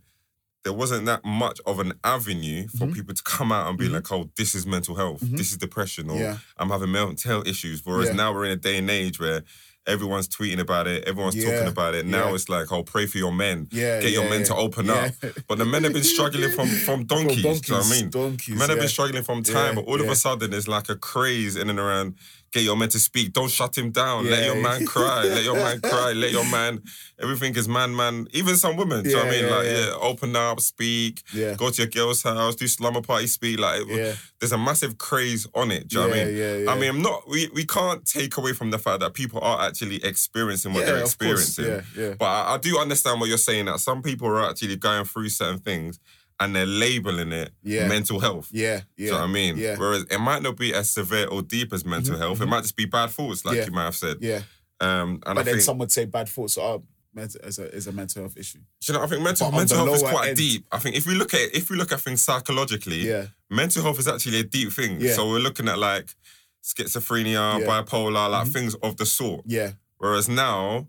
There 0.67 0.73
wasn't 0.73 1.07
that 1.07 1.25
much 1.25 1.61
of 1.65 1.79
an 1.79 1.93
avenue 2.03 2.67
for 2.77 2.87
Mhm. 2.89 2.95
people 2.95 3.15
to 3.15 3.23
come 3.23 3.53
out 3.53 3.69
and 3.69 3.79
be 3.79 3.87
Mhm. 3.89 3.93
like, 3.93 4.11
"Oh, 4.11 4.29
this 4.37 4.53
is 4.53 4.67
mental 4.67 4.97
health. 4.97 5.21
Mhm. 5.21 5.37
This 5.39 5.53
is 5.53 5.59
depression, 5.59 6.11
or 6.11 6.19
Yeah. 6.19 6.39
I'm 6.59 6.71
having 6.71 6.91
mental 6.91 7.17
health 7.31 7.47
issues." 7.47 7.83
Whereas 7.85 8.09
Yeah. 8.09 8.15
now 8.15 8.33
we're 8.35 8.47
in 8.47 8.51
a 8.51 8.57
day 8.57 8.79
and 8.79 8.91
age 8.91 9.21
where 9.21 9.45
everyone's 9.87 10.27
tweeting 10.27 10.59
about 10.59 10.89
it, 10.89 11.05
everyone's 11.05 11.37
Yeah. 11.37 11.53
talking 11.53 11.69
about 11.69 11.95
it. 11.95 12.05
Now 12.05 12.35
it's 12.35 12.49
like, 12.49 12.73
"Oh, 12.73 12.83
pray 12.83 13.07
for 13.07 13.19
your 13.19 13.33
men." 13.33 13.69
get 13.71 14.11
your 14.11 14.29
men 14.29 14.43
to 14.43 14.57
open 14.57 14.91
up. 14.91 15.13
But 15.47 15.59
the 15.59 15.65
men 15.65 15.85
have 15.85 15.93
been 15.93 16.03
struggling 16.03 16.51
from 16.51 16.69
from 16.69 17.05
donkeys. 17.15 17.43
From 17.43 17.53
do 17.61 17.67
you 17.69 17.73
know 17.73 17.79
what 17.79 17.87
I 17.87 17.91
mean? 18.01 18.11
donkeys, 18.11 18.57
men 18.59 18.69
have 18.71 18.81
been 18.81 18.89
struggling 18.89 19.23
from 19.23 19.45
time, 19.45 19.77
but 19.77 19.85
all 19.85 20.01
of 20.01 20.09
a 20.09 20.17
sudden 20.17 20.51
there's 20.51 20.67
like 20.67 20.89
a 20.89 20.97
craze 20.97 21.55
in 21.55 21.71
and 21.71 21.79
around. 21.79 22.15
Get 22.53 22.63
your 22.63 22.77
man 22.77 22.89
to 22.91 22.99
speak. 23.01 23.33
Don't 23.33 23.51
shut 23.51 23.77
him 23.77 23.91
down. 23.91 24.31
Let 24.31 24.45
your 24.47 24.57
man 24.63 24.87
cry. 24.87 25.25
Let 25.25 25.45
your 25.45 25.57
man 25.57 25.81
cry. 25.83 26.13
Let 26.13 26.31
your 26.33 26.45
man. 26.51 26.81
Everything 27.21 27.55
is 27.57 27.69
man, 27.69 27.95
man. 27.95 28.29
Even 28.33 28.57
some 28.57 28.77
women. 28.77 29.03
do 29.03 29.11
you 29.11 29.17
know 29.17 29.23
what 29.25 29.29
I 29.29 29.31
mean? 29.37 29.45
yeah, 29.45 29.57
like, 29.57 29.67
yeah. 29.67 29.87
yeah, 29.89 29.93
open 30.01 30.37
up, 30.37 30.61
speak. 30.61 31.23
Yeah. 31.35 31.55
Go 31.55 31.71
to 31.71 31.83
your 31.83 31.91
girl's 31.91 32.23
house. 32.23 32.55
Do 32.57 32.67
slumber 32.69 33.03
party. 33.03 33.27
Speak. 33.27 33.59
Like, 33.59 33.83
Yeah. 33.89 34.15
there's 34.41 34.53
a 34.53 34.59
massive 34.59 34.97
craze 34.97 35.47
on 35.55 35.71
it. 35.71 35.89
Do 35.89 35.97
you 35.97 36.03
know 36.03 36.09
what 36.09 36.19
I 36.19 36.25
mean? 36.25 36.37
yeah, 36.37 36.57
yeah. 36.57 36.71
I 36.71 36.79
mean, 36.79 36.91
I'm 36.91 37.03
not. 37.03 37.29
We 37.29 37.49
we 37.53 37.67
can't 37.67 38.05
take 38.07 38.37
away 38.37 38.53
from 38.53 38.71
the 38.71 38.79
fact 38.79 39.01
that 39.01 39.13
people 39.15 39.41
are 39.41 39.61
actually 39.67 40.03
experiencing 40.05 40.73
what 40.73 40.81
Yeah, 40.81 40.87
they're 40.87 40.97
of 41.05 41.19
course. 41.19 41.59
experiencing. 41.59 41.85
Yeah, 41.97 42.09
yeah. 42.09 42.15
But 42.19 42.27
I, 42.27 42.55
I 42.55 42.59
do 42.59 42.79
understand 42.79 43.21
what 43.21 43.29
you're 43.29 43.39
saying 43.39 43.67
that 43.67 43.81
some 43.81 44.03
people 44.03 44.29
are 44.29 44.49
actually 44.49 44.77
going 44.77 45.05
through 45.05 45.29
certain 45.31 45.59
things 45.59 45.99
and 46.38 46.55
they're 46.55 46.66
labeling 46.66 47.33
it 47.33 47.53
Yeah. 47.62 47.88
mental 47.88 48.20
health. 48.20 48.49
Yeah, 48.53 48.79
Do 48.81 48.85
yeah. 48.96 49.05
you 49.07 49.11
know 49.12 49.18
what 49.18 49.25
I 49.25 49.33
mean? 49.33 49.57
Yeah. 49.57 49.77
Whereas 49.77 50.03
it 50.11 50.18
might 50.18 50.42
not 50.42 50.57
be 50.57 50.75
as 50.75 50.90
severe 50.90 51.27
or 51.29 51.42
deep 51.42 51.72
as 51.72 51.85
mental 51.85 52.14
Mhm, 52.16 52.18
health. 52.18 52.40
It 52.40 52.46
might 52.46 52.62
just 52.62 52.77
be 52.77 52.85
bad 52.85 53.11
thoughts, 53.11 53.44
like 53.44 53.57
Yeah. 53.57 53.64
you 53.66 53.72
might 53.72 53.85
have 53.85 53.96
said. 53.96 54.18
Yeah. 54.20 54.42
Um, 54.81 55.12
and 55.12 55.20
But 55.25 55.38
I 55.38 55.42
then 55.42 55.55
think, 55.55 55.61
some 55.62 55.79
would 55.79 55.90
say 55.92 56.05
bad 56.05 56.29
thoughts 56.29 56.59
are 56.59 56.81
as 57.16 57.59
a 57.59 57.75
is 57.75 57.87
a 57.87 57.92
mental 57.92 58.20
health 58.25 58.37
issue. 58.37 58.59
do 58.59 58.92
you 58.92 58.99
know, 58.99 59.03
I 59.03 59.07
think 59.07 59.22
mental, 59.22 59.51
But 59.51 59.57
mental 59.57 59.79
health 59.87 59.96
is 59.96 60.03
quite 60.03 60.29
end- 60.29 60.37
deep. 60.37 60.66
I 60.70 60.79
think 60.79 60.96
if 60.96 61.07
we 61.07 61.14
look 61.14 61.33
at 61.33 61.55
if 61.55 61.70
we 61.70 61.77
look 61.79 61.90
at 61.92 62.01
things 62.03 62.22
psychologically, 62.22 63.09
Yeah. 63.09 63.29
mental 63.49 63.83
health 63.83 63.99
is 63.99 64.07
actually 64.07 64.40
a 64.40 64.44
deep 64.44 64.70
thing. 64.75 65.01
Yeah. 65.01 65.14
So 65.14 65.31
we're 65.31 65.38
looking 65.38 65.66
at 65.68 65.79
like 65.79 66.14
schizophrenia, 66.62 67.61
Yeah. 67.61 67.66
bipolar, 67.66 68.31
like 68.31 68.49
Mhm. 68.49 68.53
things 68.53 68.75
of 68.83 68.96
the 68.99 69.07
sort. 69.07 69.44
Yeah. 69.46 69.72
Whereas 69.96 70.29
now, 70.29 70.88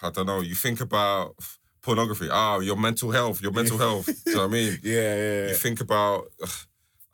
I 0.00 0.10
don't 0.10 0.26
know, 0.26 0.40
you 0.40 0.54
think 0.54 0.80
about 0.80 1.34
pornography. 1.86 2.28
Ah, 2.30 2.58
your 2.70 2.76
mental 2.88 3.10
health, 3.18 3.38
your 3.44 3.52
mental 3.60 3.78
health. 3.78 4.06
Do 4.06 4.12
you 4.26 4.34
know 4.36 4.42
what 4.42 4.48
I 4.54 4.58
mean? 4.58 4.72
Yeah, 4.94 5.14
yeah, 5.24 5.48
You 5.50 5.54
think 5.54 5.80
about, 5.80 6.18
ugh, 6.42 6.50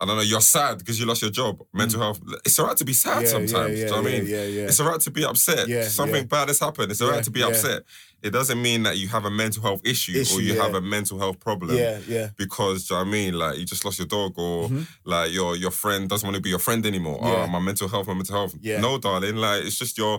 I 0.01 0.05
don't 0.07 0.17
know, 0.17 0.23
you're 0.33 0.41
sad 0.57 0.79
because 0.79 0.97
you 0.99 1.07
lost 1.07 1.23
your 1.23 1.31
job. 1.31 1.55
Mental 1.73 2.01
health. 2.05 2.19
It's 2.47 2.59
all 2.59 2.67
right 2.67 2.77
to 2.83 2.85
be 2.85 2.93
sad 2.93 3.19
Mm. 3.19 3.23
yeah, 3.23 3.29
sometimes. 3.37 3.53
Yeah, 3.55 3.75
do 3.75 3.79
you 3.81 3.87
know 3.87 4.03
what 4.03 4.07
I 4.09 4.13
mean? 4.13 4.25
Yeah, 4.27 4.37
yeah, 4.37 4.45
yeah. 4.59 4.69
It's 4.71 4.81
all 4.81 4.89
right 4.93 5.01
to 5.09 5.11
be 5.19 5.25
upset. 5.25 5.69
Yeah, 5.69 5.87
Something 6.01 6.25
yeah. 6.25 6.35
bad 6.37 6.49
has 6.49 6.59
happened. 6.67 6.91
It's 6.91 7.01
all 7.03 7.11
right 7.15 7.23
Yeah, 7.23 7.31
to 7.31 7.31
be 7.39 7.41
yeah. 7.41 7.47
upset. 7.51 7.81
It 8.27 8.31
doesn't 8.39 8.61
mean 8.69 8.81
that 8.87 8.97
you 9.01 9.07
have 9.17 9.25
a 9.25 9.31
mental 9.43 9.63
health 9.63 9.81
issue, 9.85 10.13
Issue, 10.23 10.39
or 10.39 10.41
you 10.43 10.55
yeah. 10.55 10.63
have 10.65 10.75
a 10.75 10.81
mental 10.81 11.19
health 11.23 11.39
problem. 11.49 11.77
yeah, 11.77 11.99
yeah. 12.15 12.29
Because 12.37 12.77
do 12.87 12.95
you 12.95 12.99
know 12.99 13.05
what 13.05 13.09
I 13.09 13.19
mean, 13.19 13.33
like 13.43 13.55
you 13.59 13.65
just 13.75 13.85
lost 13.85 13.99
your 14.01 14.09
dog, 14.19 14.33
or 14.47 14.69
Mhm. 14.69 14.87
like 15.15 15.29
your 15.39 15.51
your 15.65 15.71
friend 15.83 16.03
doesn't 16.11 16.27
want 16.29 16.37
to 16.41 16.43
be 16.49 16.53
your 16.57 16.65
friend 16.69 16.83
anymore. 16.93 17.19
Yeah. 17.23 17.45
Oh, 17.45 17.47
my 17.57 17.61
mental 17.61 17.89
health, 17.93 18.07
my 18.09 18.15
mental 18.15 18.37
health. 18.41 18.55
Yeah. 18.61 18.81
No, 18.81 18.99
darling, 18.99 19.37
like 19.47 19.61
it's 19.67 19.79
just 19.79 19.95
your 20.03 20.15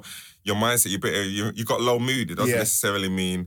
your 0.47 0.55
mindset. 0.65 0.91
You 0.93 0.99
bit 0.99 1.13
you 1.37 1.51
you 1.59 1.65
got 1.73 1.79
low 1.89 1.97
mood. 2.09 2.25
It 2.31 2.35
doesn't 2.39 2.51
Yeah. 2.51 2.63
necessarily 2.65 3.09
mean 3.09 3.39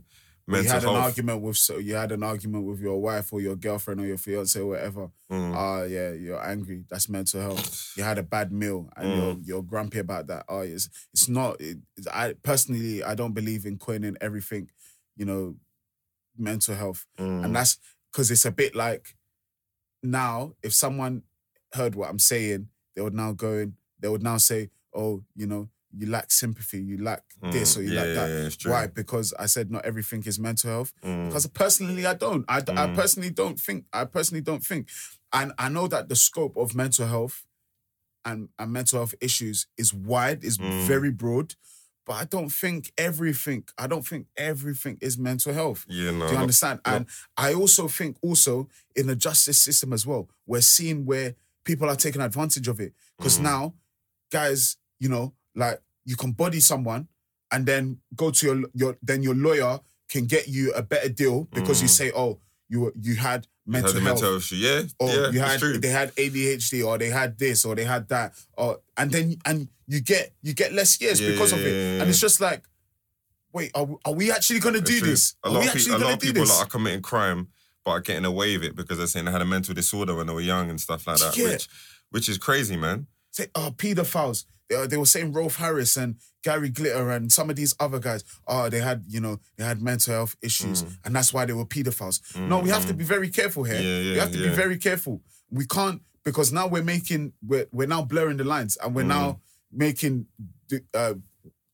you 0.48 0.52
mental 0.54 0.72
had 0.72 0.84
an 0.84 1.02
argument 1.02 1.42
with 1.42 1.56
so 1.56 1.78
you 1.78 1.94
had 1.96 2.12
an 2.12 2.22
argument 2.22 2.64
with 2.64 2.80
your 2.80 3.00
wife 3.00 3.32
or 3.32 3.40
your 3.40 3.56
girlfriend 3.56 4.00
or 4.00 4.06
your 4.06 4.16
fiance 4.18 4.58
or 4.60 4.66
whatever. 4.66 5.10
Mm. 5.30 5.54
Ah, 5.56 5.82
yeah, 5.82 6.12
you're 6.12 6.42
angry. 6.44 6.84
That's 6.88 7.08
mental 7.08 7.40
health. 7.40 7.92
You 7.96 8.04
had 8.04 8.18
a 8.18 8.22
bad 8.22 8.52
meal 8.52 8.88
and 8.96 9.08
Mm. 9.08 9.16
you're 9.16 9.36
you're 9.56 9.62
grumpy 9.62 9.98
about 9.98 10.28
that. 10.28 10.44
Oh, 10.48 10.60
it's 10.60 10.88
it's 11.12 11.28
not. 11.28 11.60
It, 11.60 11.78
it's- 11.96 12.06
I 12.14 12.34
personally, 12.34 13.02
I 13.02 13.14
don't 13.16 13.32
believe 13.34 13.66
in 13.66 13.76
coining 13.78 14.16
everything, 14.20 14.70
you 15.16 15.24
know, 15.24 15.56
mental 16.38 16.74
health, 16.76 17.06
Mm. 17.18 17.44
and 17.44 17.56
that's 17.56 17.78
because 18.12 18.30
it's 18.30 18.44
a 18.44 18.50
bit 18.52 18.74
like 18.76 19.16
now 20.02 20.52
if 20.62 20.72
someone 20.72 21.22
heard 21.74 21.94
what 21.94 22.08
I'm 22.08 22.18
saying, 22.20 22.68
they 22.94 23.02
would 23.02 23.14
now 23.14 23.32
go 23.32 23.54
in. 23.54 23.76
They 23.98 24.08
would 24.08 24.22
now 24.22 24.36
say, 24.36 24.70
oh, 24.94 25.24
you 25.34 25.46
know, 25.46 25.68
you 25.92 26.06
lack 26.08 26.30
sympathy, 26.30 26.80
you 26.82 26.98
lack 27.02 27.22
this 27.52 27.74
Mm. 27.74 27.78
or 27.78 27.82
you 27.82 27.92
yeah, 27.92 28.02
lack 28.02 28.14
that. 28.14 28.58
Yeah. 28.64 28.70
Why? 28.70 28.86
Because 28.86 29.32
I 29.38 29.46
said 29.46 29.70
not 29.70 29.84
everything 29.84 30.22
is 30.26 30.38
mental 30.38 30.70
health. 30.70 30.92
Mm. 31.04 31.26
Because 31.28 31.46
personally, 31.48 32.06
I 32.06 32.14
don't. 32.14 32.44
I, 32.48 32.58
I 32.58 32.60
Mm. 32.62 32.94
personally 32.96 33.30
don't 33.30 33.58
think. 33.60 33.84
I 33.92 34.04
personally 34.04 34.42
don't 34.42 34.64
think. 34.64 34.88
And 35.32 35.52
I 35.58 35.68
know 35.68 35.86
that 35.88 36.08
the 36.08 36.16
scope 36.16 36.56
of 36.56 36.74
mental 36.74 37.06
health 37.06 37.44
and, 38.24 38.48
and 38.58 38.72
mental 38.72 38.98
health 39.00 39.14
issues 39.20 39.66
is 39.76 39.92
wide, 39.94 40.44
is 40.44 40.58
Mm. 40.58 40.86
very 40.86 41.10
broad. 41.10 41.54
But 42.04 42.12
I 42.14 42.24
don't 42.24 42.50
think 42.50 42.92
everything. 42.96 43.64
I 43.76 43.86
don't 43.88 44.06
think 44.06 44.28
everything 44.36 44.96
is 45.00 45.18
mental 45.18 45.52
health. 45.52 45.84
Yeah, 45.88 46.12
no. 46.12 46.28
Do 46.28 46.34
you 46.34 46.38
understand? 46.40 46.80
no. 46.86 46.92
And 46.94 47.06
I 47.36 47.52
also 47.52 47.88
think 47.88 48.16
also 48.22 48.68
in 48.94 49.08
the 49.08 49.16
justice 49.16 49.58
system 49.58 49.92
as 49.92 50.06
well, 50.06 50.28
we're 50.46 50.60
seeing 50.60 51.04
where 51.04 51.34
people 51.64 51.88
are 51.88 51.96
taking 51.96 52.20
advantage 52.22 52.68
of 52.68 52.78
it. 52.80 52.92
Because 53.18 53.38
Mm. 53.38 53.42
now, 53.42 53.74
guys, 54.30 54.76
you 55.00 55.08
know, 55.08 55.34
like 55.56 55.80
you 56.04 56.14
can 56.16 56.32
body 56.32 56.60
someone 56.60 57.08
and 57.50 57.66
then 57.66 57.98
go 58.14 58.30
to 58.30 58.46
your 58.46 58.58
your 58.74 58.96
then 59.02 59.22
your 59.22 59.34
lawyer 59.34 59.80
can 60.08 60.26
get 60.26 60.46
you 60.48 60.72
a 60.74 60.82
better 60.82 61.08
deal 61.08 61.48
because 61.52 61.82
you 61.82 61.88
Mm. 61.88 61.98
say, 61.98 62.12
oh, 62.14 62.38
you 62.68 62.92
you 63.00 63.16
had 63.16 63.46
You 63.66 63.72
mental 63.72 63.92
had 63.94 64.02
health. 64.02 64.20
mental 64.22 64.36
issue. 64.36 64.56
Yeah, 64.56 64.82
or 65.00 65.08
yeah, 65.10 65.30
you 65.30 65.40
had 65.40 65.58
true. 65.58 65.78
they 65.78 65.88
had 65.88 66.14
ADHD 66.16 66.86
or 66.86 66.98
they 66.98 67.10
had 67.10 67.38
this 67.38 67.64
or 67.64 67.74
they 67.74 67.84
had 67.84 68.08
that 68.08 68.34
or 68.56 68.80
and 68.96 69.10
then 69.10 69.36
and 69.44 69.68
you 69.88 70.00
get 70.00 70.32
you 70.42 70.52
get 70.54 70.72
less 70.72 71.00
years 71.00 71.20
Yeah, 71.20 71.30
because 71.30 71.52
of 71.52 71.60
yeah, 71.60 71.66
it 71.66 71.72
yeah, 71.94 72.00
and 72.02 72.10
it's 72.10 72.20
just 72.20 72.40
like 72.40 72.62
wait 73.52 73.70
are, 73.74 73.84
we- 73.84 73.96
are 74.04 74.12
we 74.12 74.30
actually 74.32 74.60
going 74.60 74.74
to 74.74 74.80
do 74.80 74.98
true. 74.98 75.08
this 75.08 75.34
A 75.44 75.48
are 75.48 75.52
lot 75.52 75.60
we 75.62 75.68
of, 75.68 75.74
pe- 75.74 75.90
a 75.92 75.98
lot 75.98 76.12
of 76.14 76.20
people 76.20 76.44
that 76.44 76.58
are 76.60 76.66
committing 76.66 77.02
crime 77.02 77.48
but 77.84 77.90
are 77.92 78.00
getting 78.00 78.24
away 78.24 78.56
with 78.58 78.66
it 78.66 78.74
because 78.76 78.98
they're 78.98 79.06
saying 79.06 79.26
they 79.26 79.32
had 79.32 79.42
a 79.42 79.46
mental 79.46 79.74
disorder 79.74 80.14
when 80.14 80.26
they 80.26 80.32
were 80.34 80.40
young 80.40 80.68
and 80.70 80.80
stuff 80.80 81.06
like 81.06 81.18
that, 81.18 81.36
which 81.36 81.68
which 82.10 82.28
is 82.28 82.38
crazy, 82.38 82.76
man. 82.76 83.06
Say, 83.36 83.48
oh, 83.54 83.72
pedophiles. 83.76 84.44
They, 84.68 84.74
uh, 84.76 84.86
they 84.86 84.96
were 84.96 85.06
saying 85.06 85.32
Rolf 85.32 85.56
Harris 85.56 85.96
and 85.96 86.16
Gary 86.42 86.70
Glitter 86.70 87.10
and 87.10 87.30
some 87.30 87.50
of 87.50 87.56
these 87.56 87.74
other 87.78 88.00
guys. 88.00 88.24
Oh, 88.48 88.68
they 88.68 88.80
had, 88.80 89.04
you 89.08 89.20
know, 89.20 89.38
they 89.56 89.64
had 89.64 89.80
mental 89.80 90.14
health 90.14 90.36
issues, 90.42 90.82
and 91.04 91.14
that's 91.14 91.32
why 91.32 91.44
they 91.44 91.52
were 91.52 91.64
pedophiles. 91.66 92.18
No, 92.36 92.58
we 92.60 92.70
have 92.70 92.86
to 92.86 92.94
be 92.94 93.04
very 93.04 93.28
careful 93.30 93.62
here. 93.64 93.76
Mm, 93.76 93.82
Yeah, 93.84 93.98
yeah, 94.00 94.12
we 94.14 94.18
have 94.18 94.32
to 94.32 94.38
yeah. 94.38 94.48
be 94.50 94.54
very 94.56 94.78
careful. 94.78 95.22
We 95.50 95.66
can't 95.66 96.02
because 96.24 96.52
now 96.52 96.66
we're 96.66 96.82
making 96.82 97.32
we're 97.46 97.66
we're 97.70 97.86
now 97.86 98.02
blurring 98.02 98.38
the 98.38 98.44
lines 98.44 98.76
and 98.82 98.92
we're 98.96 99.04
Mm. 99.04 99.08
now 99.18 99.40
making 99.70 100.26
the 100.68 100.82
uh, 100.94 101.14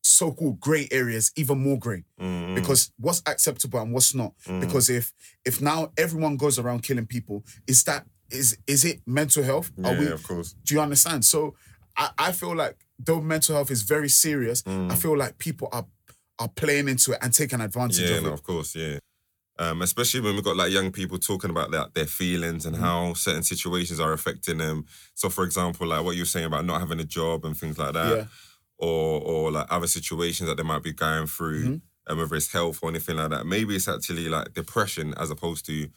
so-called 0.03 0.59
grey 0.61 0.89
areas 0.91 1.31
even 1.37 1.59
more 1.59 1.79
grey 1.79 2.05
Mm, 2.21 2.55
because 2.55 2.93
what's 2.99 3.23
acceptable 3.27 3.81
and 3.81 3.93
what's 3.95 4.15
not. 4.15 4.33
mm. 4.47 4.61
Because 4.61 4.91
if 4.91 5.13
if 5.45 5.61
now 5.63 5.93
everyone 5.97 6.37
goes 6.37 6.59
around 6.59 6.83
killing 6.83 7.07
people, 7.07 7.45
is 7.67 7.85
that 7.85 8.05
is 8.33 8.57
is 8.67 8.85
it 8.85 9.01
mental 9.07 9.43
health? 9.43 9.71
yeah, 9.77 9.99
we 9.99 10.07
of 10.09 10.23
course. 10.23 10.55
do 10.65 10.75
you 10.75 10.81
understand? 10.81 11.25
So 11.25 11.55
I, 11.97 12.11
I 12.19 12.33
feel 12.33 12.55
like 12.57 12.77
though 12.99 13.21
mental 13.21 13.55
health 13.57 13.71
is 13.71 13.83
very 13.83 14.09
serious, 14.09 14.63
Mm. 14.63 14.91
I 14.91 14.95
feel 14.97 15.17
like 15.17 15.39
people 15.39 15.69
are 15.73 15.87
are 16.39 16.49
playing 16.49 16.89
into 16.89 17.13
it 17.13 17.19
and 17.23 17.33
taking 17.33 17.61
advantage 17.61 18.01
Yeah, 18.01 18.17
of 18.17 18.23
no, 18.25 18.29
it. 18.31 18.35
of 18.35 18.43
course, 18.43 18.75
yeah. 18.75 18.99
Um, 19.59 19.83
especially 19.83 20.21
when 20.21 20.35
we've 20.35 20.43
got 20.45 20.57
like 20.57 20.73
young 20.73 20.91
people 20.91 21.19
talking 21.19 21.51
about 21.51 21.71
their, 21.71 21.87
their 21.95 22.07
feelings 22.07 22.65
and 22.67 22.75
how 22.75 23.13
certain 23.15 23.43
situations 23.43 24.01
are 24.01 24.13
affecting 24.13 24.59
them. 24.59 24.87
So, 25.15 25.29
for 25.29 25.45
example, 25.45 25.87
like 25.87 26.03
what 26.05 26.17
you 26.17 26.23
were 26.23 26.27
saying 26.27 26.47
about 26.47 26.65
not 26.65 26.81
having 26.81 26.99
a 27.01 27.05
job 27.05 27.45
and 27.45 27.55
things 27.57 27.79
like 27.79 27.93
that, 27.93 28.17
Yeah. 28.17 28.25
or 28.79 29.21
or 29.21 29.53
like 29.53 29.67
other 29.71 29.87
situations 29.87 30.49
that 30.49 30.57
they 30.57 30.63
might 30.63 30.83
be 30.83 30.93
going 30.93 31.27
through, 31.27 31.65
Mhm. 31.65 31.81
and 32.07 32.19
whether 32.19 32.35
it's 32.35 32.51
health 32.51 32.79
or 32.83 32.89
anything 32.89 33.17
like 33.19 33.31
that. 33.31 33.47
Maybe 33.47 33.77
it's 33.77 33.89
actually 33.89 34.29
like 34.29 34.55
depression 34.55 35.13
as 35.19 35.31
opposed 35.31 35.67
to 35.67 35.89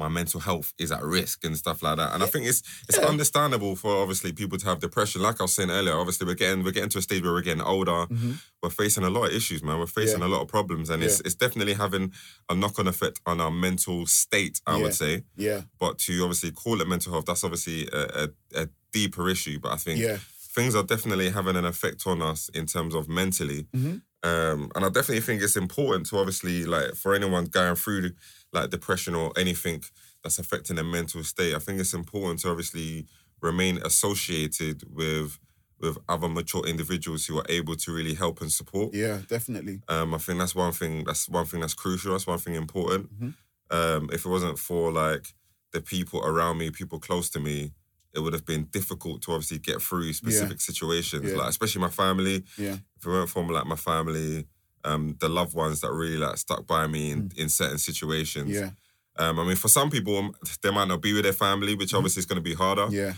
my 0.00 0.08
mental 0.08 0.40
health 0.40 0.72
is 0.78 0.90
at 0.90 1.02
risk 1.02 1.44
and 1.44 1.54
stuff 1.56 1.82
like 1.82 1.96
that. 1.98 2.12
And 2.14 2.22
I 2.22 2.26
think 2.26 2.46
it's 2.46 2.62
it's 2.88 2.98
Yeah. 2.98 3.06
understandable 3.12 3.76
for 3.76 3.92
obviously 4.02 4.32
people 4.32 4.58
to 4.58 4.66
have 4.66 4.78
depression. 4.80 5.20
Like 5.22 5.38
I 5.40 5.44
was 5.44 5.52
saying 5.54 5.70
earlier, 5.70 5.94
obviously 6.02 6.26
we're 6.26 6.34
getting 6.42 6.64
we're 6.64 6.72
getting 6.78 6.88
to 6.94 6.98
a 6.98 7.02
stage 7.02 7.22
where 7.22 7.32
we're 7.32 7.42
getting 7.50 7.62
older. 7.74 8.06
Mhm. 8.06 8.40
We're 8.62 8.70
facing 8.82 9.04
a 9.04 9.10
lot 9.10 9.26
of 9.28 9.32
issues, 9.40 9.62
man. 9.62 9.78
We're 9.78 9.86
facing 10.00 10.20
Yeah. 10.20 10.26
a 10.28 10.34
lot 10.34 10.40
of 10.42 10.48
problems, 10.48 10.88
and 10.90 11.02
it's 11.04 11.20
it's 11.26 11.34
definitely 11.44 11.74
having 11.74 12.12
a 12.48 12.54
knock 12.54 12.78
on 12.78 12.88
effect 12.88 13.20
on 13.26 13.40
our 13.40 13.50
mental 13.52 14.06
state. 14.06 14.60
I 14.66 14.76
Yeah. 14.76 14.82
would 14.82 14.94
say, 14.94 15.24
Yeah, 15.36 15.60
but 15.78 15.98
to 16.04 16.12
obviously 16.24 16.50
call 16.62 16.80
it 16.80 16.88
mental 16.88 17.12
health, 17.12 17.26
that's 17.26 17.44
obviously 17.44 17.78
a, 17.92 18.02
a, 18.24 18.62
a 18.62 18.68
deeper 18.92 19.28
issue. 19.28 19.58
But 19.60 19.72
I 19.72 19.76
think 19.76 20.00
yeah, 20.00 20.18
things 20.56 20.74
are 20.74 20.82
definitely 20.82 21.30
having 21.30 21.56
an 21.56 21.64
effect 21.64 22.06
on 22.06 22.20
us 22.22 22.48
in 22.58 22.66
terms 22.66 22.94
of 22.94 23.08
mentally. 23.08 23.66
Mhm. 23.76 24.02
Um, 24.22 24.70
and 24.74 24.84
I 24.84 24.88
definitely 24.88 25.20
think 25.20 25.42
it's 25.42 25.56
important 25.56 26.06
to 26.06 26.18
obviously 26.18 26.64
like 26.64 26.94
for 26.94 27.14
anyone 27.14 27.46
going 27.46 27.74
through 27.76 28.10
like 28.52 28.70
depression 28.70 29.14
or 29.14 29.32
anything 29.38 29.82
that's 30.22 30.38
affecting 30.38 30.76
their 30.76 30.84
mental 30.84 31.24
state. 31.24 31.54
I 31.54 31.58
think 31.58 31.80
it's 31.80 31.94
important 31.94 32.40
to 32.40 32.50
obviously 32.50 33.06
remain 33.40 33.78
associated 33.84 34.82
with 34.94 35.38
with 35.80 35.96
other 36.10 36.28
mature 36.28 36.66
individuals 36.66 37.24
who 37.24 37.38
are 37.38 37.46
able 37.48 37.74
to 37.74 37.90
really 37.90 38.12
help 38.12 38.42
and 38.42 38.52
support. 38.52 38.92
yeah, 38.94 39.20
definitely. 39.28 39.80
Um, 39.88 40.12
I 40.14 40.18
think 40.18 40.38
that's 40.38 40.54
one 40.54 40.72
thing. 40.72 41.04
That's 41.04 41.26
one 41.26 41.46
thing 41.46 41.60
that's 41.60 41.72
crucial. 41.72 42.12
That's 42.12 42.26
one 42.26 42.38
thing 42.38 42.54
important. 42.54 43.08
Mhm. 43.18 43.34
Um, 43.70 44.10
if 44.12 44.26
it 44.26 44.28
wasn't 44.28 44.58
for 44.58 44.92
like 44.92 45.32
the 45.72 45.80
people 45.80 46.20
around 46.22 46.58
me, 46.58 46.70
people 46.70 46.98
close 46.98 47.30
to 47.30 47.40
me, 47.40 47.72
it 48.14 48.20
would 48.20 48.32
have 48.32 48.44
been 48.44 48.64
difficult 48.64 49.22
to 49.22 49.32
obviously 49.32 49.58
get 49.58 49.80
through 49.80 50.12
specific 50.12 50.60
situations. 50.60 51.30
Yeah. 51.30 51.36
Like 51.38 51.48
especially 51.50 51.80
my 51.82 51.90
family. 51.90 52.44
Yeah, 52.58 52.76
If 52.98 53.06
it 53.06 53.08
weren't 53.08 53.28
for 53.30 53.44
like 53.52 53.66
my 53.66 53.76
family, 53.76 54.46
um, 54.84 55.16
the 55.20 55.28
loved 55.28 55.54
ones 55.54 55.80
that 55.80 55.92
really 55.92 56.16
like 56.16 56.36
stuck 56.38 56.66
by 56.66 56.86
me 56.86 57.10
in, 57.12 57.30
in 57.36 57.48
certain 57.48 57.78
situations. 57.78 58.50
Mm. 58.50 58.54
yeah, 58.54 58.70
Um, 59.16 59.38
I 59.38 59.44
mean, 59.44 59.56
for 59.56 59.68
some 59.68 59.90
people, 59.90 60.16
um, 60.16 60.34
they 60.62 60.70
might 60.70 60.88
not 60.88 61.02
be 61.02 61.12
with 61.12 61.22
their 61.24 61.32
family, 61.34 61.74
which 61.74 61.94
obviously 61.94 62.20
is 62.20 62.26
going 62.26 62.42
to 62.42 62.50
be 62.50 62.54
harder. 62.54 62.86
Mm-hmm. 62.86 62.94
yeah, 62.94 63.12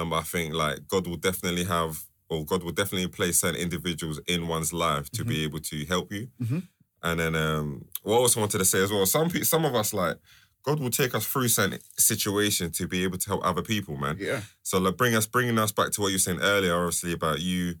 Um, 0.00 0.12
I 0.12 0.22
think 0.22 0.54
like 0.54 0.86
God 0.88 1.06
will 1.06 1.16
definitely 1.16 1.64
have, 1.64 2.02
or 2.28 2.44
God 2.46 2.62
will 2.62 2.72
definitely 2.72 3.08
place 3.08 3.40
certain 3.40 3.60
individuals 3.60 4.20
in 4.26 4.46
one's 4.48 4.72
life 4.72 5.10
to 5.10 5.24
be 5.24 5.42
able 5.44 5.60
to 5.60 5.84
help 5.86 6.12
you. 6.12 6.28
Mhm. 6.42 6.68
And 7.02 7.20
then 7.20 7.34
um, 7.34 7.84
what 8.02 8.14
I 8.14 8.18
also 8.20 8.40
wanted 8.40 8.58
to 8.58 8.64
say 8.64 8.82
as 8.82 8.90
well, 8.90 9.04
some 9.04 9.28
some 9.44 9.66
of 9.66 9.74
us 9.74 9.92
like 9.92 10.16
God 10.64 10.80
will 10.80 10.90
take 10.90 11.14
us 11.14 11.26
through 11.26 11.48
certain 11.48 11.78
situations 11.98 12.76
to 12.78 12.86
be 12.88 13.04
able 13.04 13.18
to 13.18 13.26
help 13.28 13.44
other 13.44 13.62
people, 13.62 13.96
man. 13.96 14.16
yeah, 14.18 14.40
So 14.62 14.78
like 14.78 14.96
bring 14.96 15.14
us 15.14 15.26
bringing 15.26 15.58
us 15.58 15.72
back 15.72 15.90
to 15.92 16.00
what 16.00 16.08
you 16.08 16.14
were 16.14 16.18
saying 16.18 16.40
earlier, 16.40 16.74
obviously 16.74 17.12
about 17.12 17.40
you 17.40 17.74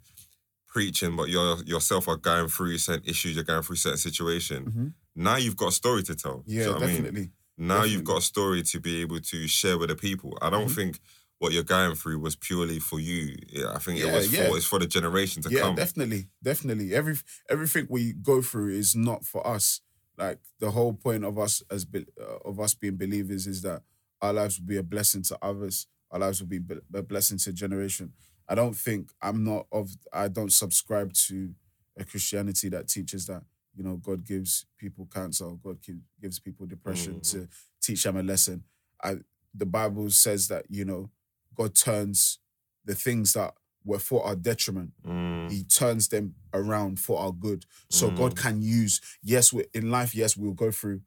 preaching, 0.66 1.16
but 1.16 1.28
you 1.28 1.38
yourself 1.64 2.08
are 2.08 2.16
going 2.16 2.48
through 2.48 2.78
certain 2.78 3.08
issues, 3.08 3.34
you're 3.36 3.44
going 3.44 3.62
through 3.62 3.76
certain 3.76 3.98
situation. 3.98 4.64
Mhm. 4.64 4.92
Now 5.14 5.36
you've 5.36 5.56
got 5.56 5.68
a 5.68 5.72
story 5.72 6.02
to 6.04 6.14
tell. 6.14 6.38
Do 6.46 6.52
you 6.52 6.60
yeah, 6.60 6.66
know 6.66 6.72
what 6.74 6.82
I 6.82 6.86
mean? 6.86 6.96
definitely. 6.96 7.30
Now 7.56 7.84
you've 7.84 8.04
got 8.04 8.18
a 8.18 8.22
story 8.22 8.62
to 8.64 8.80
be 8.80 9.00
able 9.00 9.20
to 9.20 9.46
share 9.46 9.78
with 9.78 9.88
the 9.90 9.96
people. 9.96 10.36
I 10.42 10.50
don't 10.50 10.68
Mhm. 10.68 10.74
think 10.74 11.00
what 11.38 11.52
you're 11.52 11.62
going 11.62 11.94
through 11.94 12.18
was 12.18 12.34
purely 12.36 12.80
for 12.80 12.98
you. 12.98 13.36
Yeah, 13.48 13.72
I 13.72 13.78
think 13.78 14.00
it 14.00 14.06
was 14.12 14.32
yeah. 14.32 14.48
for 14.48 14.56
it's 14.56 14.66
for 14.66 14.78
the 14.80 14.86
generation 14.86 15.42
to 15.42 15.50
yeah, 15.50 15.60
come. 15.60 15.74
definitely, 15.76 16.28
definitely. 16.42 16.92
Every 16.94 17.16
everything 17.48 17.86
we 17.88 18.12
go 18.12 18.42
through 18.42 18.70
is 18.70 18.96
not 18.96 19.24
for 19.24 19.46
us. 19.46 19.80
Like 20.16 20.38
the 20.60 20.70
whole 20.70 20.92
point 20.92 21.24
of 21.24 21.38
us 21.38 21.62
as 21.70 21.84
be, 21.84 22.06
uh, 22.20 22.36
of 22.44 22.60
us 22.60 22.74
being 22.74 22.96
believers 22.96 23.46
is 23.46 23.62
that 23.62 23.82
our 24.20 24.32
lives 24.32 24.58
will 24.58 24.66
be 24.66 24.76
a 24.76 24.82
blessing 24.82 25.22
to 25.24 25.38
others. 25.42 25.86
Our 26.10 26.20
lives 26.20 26.40
will 26.40 26.48
be 26.48 26.60
a 26.94 27.02
blessing 27.02 27.38
to 27.38 27.50
a 27.50 27.52
generation. 27.52 28.12
I 28.48 28.54
don't 28.54 28.76
think 28.76 29.10
I'm 29.20 29.42
not 29.42 29.66
of. 29.72 29.90
I 30.12 30.28
don't 30.28 30.52
subscribe 30.52 31.12
to 31.28 31.54
a 31.98 32.04
Christianity 32.04 32.68
that 32.68 32.88
teaches 32.88 33.26
that 33.26 33.42
you 33.74 33.82
know 33.82 33.96
God 33.96 34.24
gives 34.24 34.66
people 34.78 35.08
cancer, 35.12 35.46
or 35.46 35.56
God 35.56 35.78
gives 36.20 36.38
people 36.38 36.66
depression 36.66 37.14
Mhm. 37.14 37.30
to 37.32 37.48
teach 37.82 38.04
them 38.04 38.16
a 38.16 38.22
lesson. 38.22 38.64
I 39.02 39.16
the 39.54 39.66
Bible 39.66 40.10
says 40.10 40.48
that 40.48 40.66
you 40.68 40.84
know 40.84 41.10
God 41.54 41.74
turns 41.74 42.38
the 42.84 42.94
things 42.94 43.32
that 43.32 43.54
were 43.84 43.98
for 43.98 44.24
our 44.26 44.36
detriment 44.36 44.92
Mm, 45.04 45.50
he 45.50 45.62
turns 45.64 46.08
them 46.08 46.34
around 46.52 46.98
for 46.98 47.20
our 47.20 47.32
good. 47.32 47.66
So 47.90 48.10
Mm. 48.10 48.16
God 48.16 48.36
can 48.36 48.62
use, 48.62 49.00
yes, 49.22 49.52
we 49.52 49.64
in 49.74 49.90
life, 49.90 50.14
yes, 50.14 50.36
we'll 50.36 50.52
go 50.54 50.70
through 50.70 51.02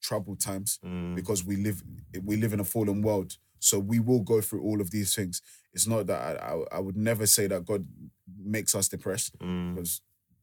troubled 0.00 0.40
times 0.40 0.78
mm, 0.84 1.14
because 1.14 1.44
we 1.44 1.56
live 1.56 1.82
we 2.24 2.36
live 2.36 2.52
in 2.52 2.60
a 2.60 2.64
fallen 2.64 3.02
world. 3.02 3.36
So 3.58 3.78
we 3.78 4.00
will 4.00 4.20
go 4.20 4.40
through 4.40 4.62
all 4.62 4.80
of 4.80 4.90
these 4.90 5.14
things. 5.14 5.40
It's 5.72 5.86
not 5.86 6.06
that 6.08 6.20
I, 6.20 6.32
I, 6.54 6.76
I 6.76 6.80
would 6.80 6.96
never 6.96 7.26
say 7.26 7.46
that 7.46 7.64
God 7.64 7.86
makes 8.36 8.74
us 8.74 8.88
depressed 8.88 9.38
mm, 9.38 9.74
because 9.74 10.00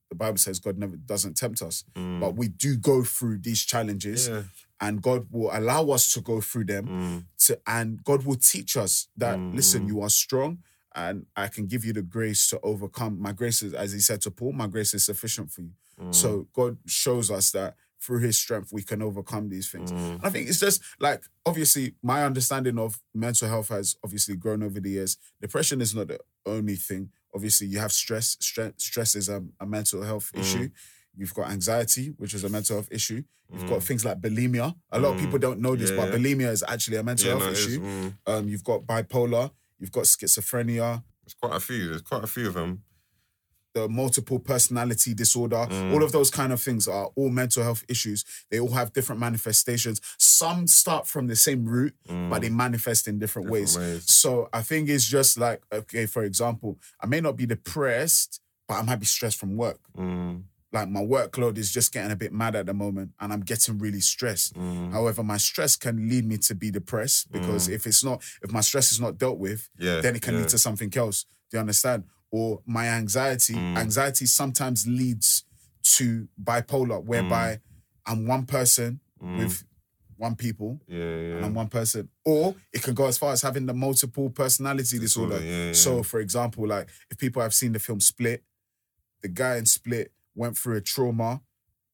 the 0.10 0.16
Bible 0.16 0.38
says 0.38 0.60
God 0.60 0.78
never 0.78 0.96
doesn't 0.96 1.36
tempt 1.36 1.62
us. 1.62 1.84
mm. 1.96 2.20
But 2.20 2.36
we 2.36 2.48
do 2.48 2.78
go 2.78 3.04
through 3.04 3.40
these 3.40 3.64
challenges 3.64 4.28
yeah, 4.30 4.44
and 4.80 5.02
God 5.02 5.28
will 5.32 5.50
allow 5.52 5.90
us 5.90 6.14
to 6.14 6.22
go 6.22 6.40
through 6.42 6.66
them 6.66 6.88
mm, 6.88 7.26
to, 7.46 7.60
and 7.68 8.04
God 8.04 8.26
will 8.26 8.38
teach 8.38 8.78
us 8.78 9.10
that 9.18 9.38
listen, 9.54 9.86
you 9.88 10.02
are 10.02 10.10
strong 10.10 10.60
and 11.08 11.26
I 11.36 11.48
can 11.48 11.66
give 11.68 11.86
you 11.86 11.94
the 11.94 12.02
grace 12.02 12.50
to 12.50 12.60
overcome. 12.62 13.22
My 13.22 13.32
grace 13.32 13.62
is, 13.62 13.74
as 13.74 13.92
he 13.94 14.00
said 14.00 14.22
to 14.22 14.32
Paul, 14.32 14.54
my 14.54 14.68
grace 14.68 14.94
is 14.94 15.06
sufficient 15.06 15.52
for 15.52 15.62
you. 15.62 15.72
Mm. 16.02 16.14
So 16.14 16.48
God 16.54 16.78
shows 16.88 17.32
us 17.32 17.52
that 17.52 17.76
through 18.02 18.20
his 18.20 18.38
strength 18.38 18.72
we 18.72 18.82
can 18.84 19.02
overcome 19.02 19.50
these 19.50 19.70
things. 19.70 19.92
Mm. 19.92 20.20
I 20.24 20.30
think 20.30 20.48
it's 20.50 20.60
just 20.60 20.82
like 21.00 21.24
obviously 21.46 21.96
my 22.02 22.24
understanding 22.26 22.78
of 22.80 23.00
mental 23.14 23.48
health 23.48 23.70
has 23.70 23.96
obviously 24.04 24.36
grown 24.36 24.64
over 24.64 24.80
the 24.80 24.90
years. 24.90 25.18
Depression 25.42 25.82
is 25.82 25.94
not 25.96 26.08
the 26.08 26.20
only 26.46 26.76
thing. 26.76 27.10
Obviously, 27.36 27.68
you 27.68 27.80
have 27.80 27.92
stress. 27.92 28.38
Stress, 28.40 28.72
stress 28.78 29.16
is 29.16 29.30
a, 29.30 29.44
a 29.60 29.66
mental 29.66 30.02
health 30.04 30.32
Mm. 30.34 30.40
issue. 30.42 30.70
You've 31.16 31.34
got 31.34 31.50
anxiety, 31.52 32.14
which 32.18 32.34
is 32.34 32.44
a 32.44 32.50
mental 32.50 32.78
health 32.78 32.88
issue. 32.92 33.24
You've 33.52 33.68
got 33.70 33.80
Mm. 33.80 33.84
things 33.84 34.06
like 34.06 34.20
bulimia. 34.22 34.74
A 34.92 35.00
lot 35.00 35.14
of 35.14 35.18
Mm. 35.18 35.24
people 35.26 35.40
don't 35.40 35.60
know 35.60 35.76
this, 35.76 35.90
Yeah, 35.92 35.98
but 35.98 36.10
yeah. 36.10 36.16
bulimia 36.18 36.52
is 36.52 36.64
actually 36.68 36.98
a 36.98 37.04
mental 37.04 37.28
Yeah, 37.28 37.34
health 37.34 37.46
no, 37.46 37.52
issue. 37.52 37.82
Mm. 37.82 38.14
Um, 38.28 38.48
you've 38.50 38.64
got 38.64 38.86
bipolar. 38.86 39.52
You've 39.80 39.92
got 39.92 40.04
schizophrenia. 40.06 41.04
There's 41.24 41.34
quite 41.40 41.56
a 41.56 41.60
few. 41.60 41.90
There's 41.90 42.02
quite 42.02 42.24
a 42.24 42.28
few 42.28 42.48
of 42.48 42.54
them. 42.54 42.84
the 43.76 43.88
multiple 43.88 44.40
personality 44.40 45.14
disorder, 45.14 45.68
Mm. 45.70 45.94
all 45.94 46.02
of 46.04 46.12
those 46.12 46.32
kind 46.32 46.52
of 46.52 46.60
things 46.60 46.88
are 46.88 47.12
all 47.16 47.30
mental 47.30 47.62
health 47.62 47.84
issues. 47.88 48.26
They 48.50 48.60
all 48.60 48.72
have 48.72 48.94
different 48.94 49.22
manifestations. 49.22 50.02
Some 50.18 50.66
start 50.66 51.08
from 51.08 51.28
the 51.28 51.36
same 51.36 51.66
root, 51.66 51.94
but 52.08 52.40
they 52.42 52.50
manifest 52.50 53.08
in 53.08 53.20
different, 53.20 53.48
Mm. 53.48 53.52
Different 53.52 53.78
ways. 53.78 53.78
ways. 53.78 54.10
So 54.12 54.50
I 54.52 54.64
think 54.64 54.90
it's 54.90 55.06
just 55.06 55.38
like, 55.38 55.62
okay, 55.72 56.08
for 56.08 56.24
example, 56.24 56.80
I 57.00 57.06
may 57.06 57.22
not 57.22 57.36
be 57.38 57.46
depressed, 57.46 58.42
but 58.68 58.74
I 58.74 58.82
might 58.82 59.00
be 59.00 59.06
stressed 59.06 59.38
from 59.38 59.56
work. 59.56 59.80
Mm. 59.96 60.46
Like 60.72 60.88
my 60.90 61.02
workload 61.02 61.58
is 61.58 61.72
just 61.72 61.92
getting 61.92 62.12
a 62.12 62.16
bit 62.16 62.32
mad 62.32 62.56
at 62.56 62.68
the 62.68 62.74
moment 62.76 63.12
and 63.20 63.34
I'm 63.34 63.42
getting 63.42 63.80
really 63.80 64.02
stressed. 64.02 64.54
Mm. 64.56 64.92
However, 64.92 65.24
my 65.24 65.38
stress 65.38 65.76
can 65.76 66.08
lead 66.08 66.26
me 66.28 66.38
to 66.40 66.54
be 66.54 66.70
depressed 66.70 67.32
because 67.32 67.68
if 67.70 67.88
it's 67.88 68.04
not, 68.04 68.22
if 68.44 68.52
my 68.52 68.62
stress 68.62 68.92
is 68.92 69.00
not 69.02 69.18
dealt 69.18 69.40
with, 69.40 69.68
Yeah. 69.80 70.02
then 70.02 70.16
it 70.16 70.22
can 70.22 70.36
yeah. 70.36 70.42
lead 70.42 70.50
to 70.50 70.60
something 70.60 70.96
else. 70.96 71.26
Do 71.50 71.58
you 71.58 71.60
understand? 71.62 72.04
Or 72.32 72.62
my 72.68 72.88
anxiety, 72.88 73.56
Mm. 73.56 73.78
anxiety 73.78 74.28
sometimes 74.28 74.86
leads 74.86 75.44
to 75.96 76.28
bipolar, 76.42 77.04
whereby 77.04 77.60
I'm 78.06 78.28
one 78.28 78.46
person 78.46 79.00
Mm. 79.24 79.40
with 79.40 79.64
one 80.18 80.36
people 80.36 80.80
Yeah, 80.88 80.98
and. 81.38 81.46
I'm 81.46 81.54
one 81.56 81.70
person. 81.70 82.10
Or 82.26 82.56
it 82.74 82.84
can 82.84 82.94
go 82.94 83.08
as 83.08 83.18
far 83.18 83.32
as 83.34 83.42
having 83.42 83.66
the 83.66 83.74
multiple 83.74 84.30
personality 84.30 85.00
disorder. 85.00 85.40
Yeah, 85.44 85.66
yeah. 85.68 85.74
So, 85.74 86.04
for 86.04 86.20
example, 86.20 86.68
like 86.68 86.90
if 87.10 87.18
people 87.18 87.42
have 87.42 87.54
seen 87.56 87.72
the 87.72 87.80
film 87.80 88.00
Split, 88.02 88.44
the 89.22 89.30
guy 89.30 89.58
in 89.58 89.66
Split 89.66 90.12
went 90.36 90.58
through 90.58 90.78
a 90.78 90.82
trauma, 90.82 91.42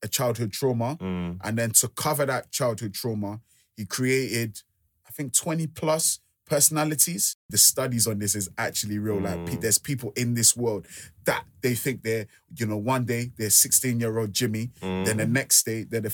a 0.03 0.07
childhood 0.07 0.51
trauma, 0.51 0.97
Mm. 0.97 1.39
and 1.43 1.57
then 1.57 1.71
to 1.71 1.87
cover 1.89 2.25
that 2.25 2.51
childhood 2.51 2.93
trauma, 2.93 3.41
he 3.77 3.85
created, 3.85 4.61
I 5.07 5.11
think, 5.11 5.33
20 5.33 5.67
plus 5.67 6.19
personalities. 6.45 7.37
The 7.49 7.57
studies 7.57 8.05
on 8.07 8.19
this 8.19 8.35
is 8.35 8.49
actually 8.57 8.99
real. 8.99 9.19
Like, 9.19 9.39
Mm. 9.39 9.61
there's 9.61 9.79
people 9.79 10.11
in 10.15 10.35
this 10.35 10.55
world 10.55 10.87
that 11.25 11.43
they 11.61 11.73
think 11.75 12.03
they're, 12.03 12.27
you 12.55 12.65
know, 12.67 12.77
one 12.77 13.05
day 13.05 13.31
they're 13.37 13.49
16 13.49 13.99
year 13.99 14.17
old 14.19 14.31
Jimmy, 14.33 14.71
then 14.81 15.17
the 15.17 15.25
Mm. 15.25 15.31
next 15.31 15.65
day 15.65 15.83
they're 15.83 16.01
the 16.01 16.09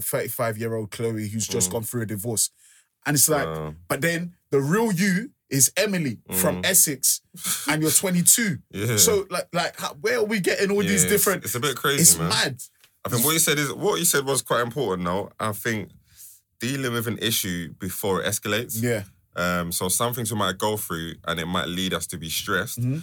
35 0.00 0.56
year 0.58 0.74
old 0.74 0.90
Chloe 0.92 1.28
who's 1.28 1.48
just 1.48 1.68
Mm. 1.68 1.72
gone 1.72 1.82
through 1.84 2.02
a 2.02 2.06
divorce. 2.06 2.50
And 3.04 3.16
it's 3.16 3.28
like, 3.28 3.46
Wow. 3.46 3.74
but 3.88 4.00
then 4.00 4.36
the 4.50 4.60
real 4.60 4.92
you 4.92 5.32
is 5.52 5.70
Emily 5.76 6.18
from 6.32 6.62
Mm. 6.62 6.66
Essex, 6.66 7.20
and 7.68 7.82
you're 7.82 7.90
22. 7.92 8.58
Yeah. 8.72 8.96
So, 8.96 9.26
like, 9.30 9.48
like, 9.52 9.78
how, 9.78 9.94
where 10.00 10.18
are 10.18 10.24
we 10.24 10.40
getting 10.40 10.70
all 10.72 10.82
Yeah, 10.82 10.88
these 10.90 11.04
it's- 11.04 11.12
different? 11.12 11.44
It's, 11.44 11.54
a 11.54 11.60
bit 11.60 11.76
crazy, 11.76 12.00
It's 12.02 12.18
man. 12.18 12.30
mad. 12.30 12.60
I 13.04 13.08
think 13.10 13.24
what 13.24 13.32
you 13.32 13.38
said 13.38 13.58
is 13.58 13.72
what 13.72 13.98
you 13.98 14.04
said 14.04 14.24
was 14.24 14.42
quite 14.42 14.62
important. 14.62 15.04
Though 15.06 15.30
I 15.38 15.52
think 15.52 15.90
dealing 16.60 16.92
with 16.92 17.06
an 17.06 17.18
issue 17.18 17.72
before 17.78 18.22
it 18.22 18.26
escalates. 18.26 18.80
Yeah. 18.82 19.02
Um, 19.34 19.72
so 19.72 19.88
some 19.88 20.14
things 20.14 20.30
we 20.32 20.38
might 20.38 20.58
go 20.58 20.76
through 20.76 21.14
and 21.26 21.40
it 21.40 21.46
might 21.46 21.66
lead 21.68 21.92
us 21.94 22.06
to 22.08 22.18
be 22.18 22.30
stressed. 22.30 22.80
Mhm. 22.80 23.02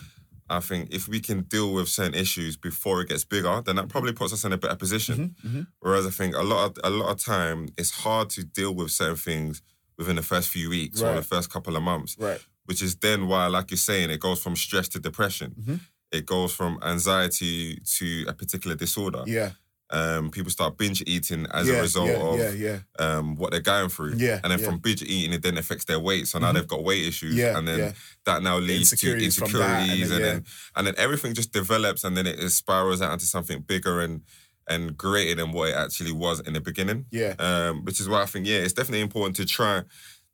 I 0.50 0.60
think 0.62 0.94
if 0.94 1.08
we 1.08 1.20
can 1.20 1.42
deal 1.42 1.74
with 1.74 1.90
certain 1.90 2.16
issues 2.16 2.56
before 2.58 3.02
it 3.02 3.10
gets 3.10 3.24
bigger, 3.26 3.62
then 3.66 3.76
that 3.76 3.90
probably 3.90 4.14
puts 4.14 4.32
us 4.34 4.44
in 4.46 4.54
a 4.54 4.58
better 4.58 4.76
position. 4.76 5.36
Mhm, 5.46 5.52
mhm. 5.52 5.68
Whereas 5.80 6.06
I 6.08 6.12
think 6.12 6.36
a 6.36 6.42
lot 6.44 6.62
of 6.66 6.78
a 6.84 6.90
lot 6.90 7.10
of 7.12 7.20
time 7.24 7.68
it's 7.78 7.92
hard 7.92 8.30
to 8.32 8.44
deal 8.44 8.74
with 8.74 8.92
certain 8.92 9.16
things 9.18 9.62
within 10.00 10.16
the 10.16 10.24
first 10.24 10.48
few 10.50 10.70
weeks 10.70 11.02
or 11.02 11.14
the 11.14 11.22
first 11.22 11.52
couple 11.52 11.76
of 11.76 11.84
months, 11.84 12.16
Right. 12.18 12.40
which 12.66 12.82
is 12.82 12.96
then 12.96 13.28
why, 13.28 13.46
like 13.48 13.70
you're 13.70 13.78
saying, 13.78 14.10
it 14.10 14.20
goes 14.22 14.42
from 14.42 14.56
stress 14.56 14.88
to 14.90 15.00
depression. 15.00 15.54
Mhm. 15.62 15.80
It 16.12 16.26
goes 16.26 16.52
from 16.54 16.80
anxiety 16.82 17.80
to 17.98 18.26
a 18.28 18.34
particular 18.34 18.76
disorder. 18.76 19.24
Yeah. 19.28 19.52
Um, 19.92 20.30
people 20.30 20.52
start 20.52 20.78
binge 20.78 21.02
eating 21.08 21.48
as 21.52 21.68
yeah, 21.68 21.74
a 21.78 21.82
result 21.82 22.10
yeah, 22.10 22.46
of 22.50 22.60
yeah, 22.60 22.80
um, 23.00 23.36
what 23.36 23.50
they're 23.52 23.60
going 23.60 23.90
through. 23.90 24.14
Yeah, 24.18 24.40
And 24.44 24.52
then 24.52 24.60
from 24.60 24.78
binge 24.78 25.02
eating, 25.02 25.34
it 25.34 25.42
then 25.42 25.58
affects 25.58 25.86
their 25.86 26.00
weight. 26.00 26.28
So 26.28 26.38
now 26.40 26.52
Mhm. 26.52 26.54
they've 26.56 26.68
got 26.68 26.84
weight 26.84 27.06
issues. 27.08 27.34
Yeah, 27.36 27.58
and 27.58 27.68
then 27.68 27.96
that 28.26 28.44
now 28.44 28.58
leads 28.60 28.92
Insecurities 28.94 29.36
to 29.36 29.42
that, 29.42 29.50
and 29.50 29.92
insecurities. 30.02 30.10
then, 30.10 30.22
and, 30.22 30.26
then 30.26 30.46
and 30.76 30.88
then 30.88 30.96
everything 30.98 31.34
just 31.34 31.52
develops 31.52 32.04
and 32.04 32.16
then 32.16 32.28
it, 32.28 32.40
it 32.40 32.52
spirals 32.52 33.02
out 33.02 33.14
into 33.14 33.26
something 33.26 33.62
bigger 33.62 34.00
and 34.00 34.22
and 34.70 34.96
greater 34.98 35.36
than 35.36 35.52
what 35.52 35.70
it 35.70 35.76
actually 35.76 36.12
was 36.14 36.40
in 36.42 36.54
the 36.54 36.62
beginning. 36.62 37.06
yeah, 37.12 37.34
Um, 37.40 37.84
which 37.86 38.00
is 38.00 38.08
why 38.08 38.22
I 38.22 38.26
think, 38.28 38.46
yeah, 38.48 38.60
it's 38.60 38.74
definitely 38.74 39.02
important 39.02 39.36
to 39.38 39.46
try 39.46 39.84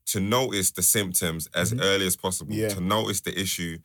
to 0.08 0.20
notice 0.20 0.72
the 0.72 0.82
symptoms 0.84 1.48
as 1.56 1.74
early 1.74 2.06
as 2.06 2.16
possible, 2.16 2.52
Mm-hmm. 2.54 2.62
Yeah. 2.62 2.70
to 2.76 2.82
notice 2.82 3.22
the 3.22 3.34
issue 3.40 3.78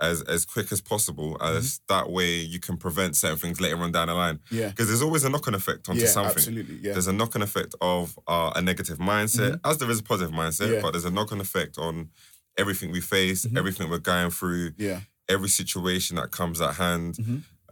as 0.00 0.22
as 0.22 0.44
quick 0.44 0.70
as 0.72 0.80
possible, 0.80 1.36
as 1.40 1.64
Mm-hmm. 1.64 1.94
that 1.94 2.06
way 2.10 2.30
you 2.54 2.60
can 2.60 2.76
prevent 2.76 3.16
certain 3.16 3.38
things 3.38 3.60
later 3.60 3.78
on 3.84 3.92
down 3.92 4.06
the 4.08 4.14
line. 4.14 4.38
yeah, 4.50 4.68
Because 4.70 4.86
there's 4.88 5.02
always 5.02 5.24
a 5.24 5.28
knock-on 5.30 5.54
effect 5.54 5.88
onto 5.88 6.02
yeah, 6.02 6.08
something. 6.08 6.36
absolutely, 6.36 6.76
yeah, 6.84 6.92
There's 6.94 7.08
a 7.08 7.12
knock-on 7.12 7.42
effect 7.42 7.74
of 7.80 8.18
uh, 8.26 8.52
a 8.56 8.62
negative 8.62 8.98
mindset, 8.98 9.60
as 9.64 9.78
there 9.78 9.90
is 9.90 10.00
a 10.00 10.02
positive 10.12 10.32
mindset, 10.34 10.64
Mm-hmm. 10.66 10.74
Yeah. 10.74 10.80
but 10.82 10.90
there's 10.92 11.04
a 11.04 11.10
knock-on 11.10 11.40
effect 11.40 11.78
on 11.78 12.10
everything 12.56 12.90
we 12.92 13.00
face, 13.00 13.40
Mhm. 13.46 13.56
everything 13.60 13.88
we're 13.90 13.98
going 14.14 14.30
through, 14.30 14.72
yeah, 14.78 15.00
every 15.28 15.48
situation 15.48 16.16
that 16.16 16.30
comes 16.30 16.60
at 16.60 16.74
hand. 16.74 17.10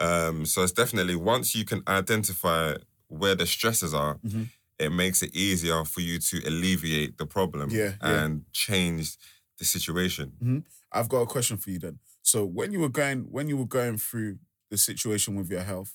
Um, 0.00 0.44
so 0.46 0.62
it's 0.62 0.72
definitely 0.72 1.16
once 1.16 1.54
you 1.54 1.64
can 1.64 1.82
identify 1.88 2.74
where 3.08 3.34
the 3.34 3.46
stresses 3.46 3.94
are, 3.94 4.16
Mhm. 4.18 4.50
it 4.78 4.90
makes 4.92 5.22
it 5.22 5.34
easier 5.34 5.84
for 5.84 6.00
you 6.02 6.18
to 6.18 6.38
alleviate 6.46 7.16
the 7.18 7.26
problem 7.26 7.70
Yeah, 7.70 7.96
yeah. 8.02 8.24
and 8.24 8.44
change 8.52 9.16
the 9.58 9.64
situation. 9.64 10.64
I've 10.92 11.08
got 11.08 11.22
a 11.22 11.26
question 11.26 11.56
for 11.56 11.70
you 11.70 11.78
then. 11.78 11.98
So 12.22 12.44
when 12.44 12.72
you 12.72 12.80
were 12.80 12.90
going 12.90 13.30
when 13.30 13.48
you 13.48 13.56
were 13.56 13.66
going 13.66 13.96
through 13.98 14.38
the 14.70 14.76
situation 14.76 15.34
with 15.36 15.48
your 15.50 15.62
health, 15.62 15.94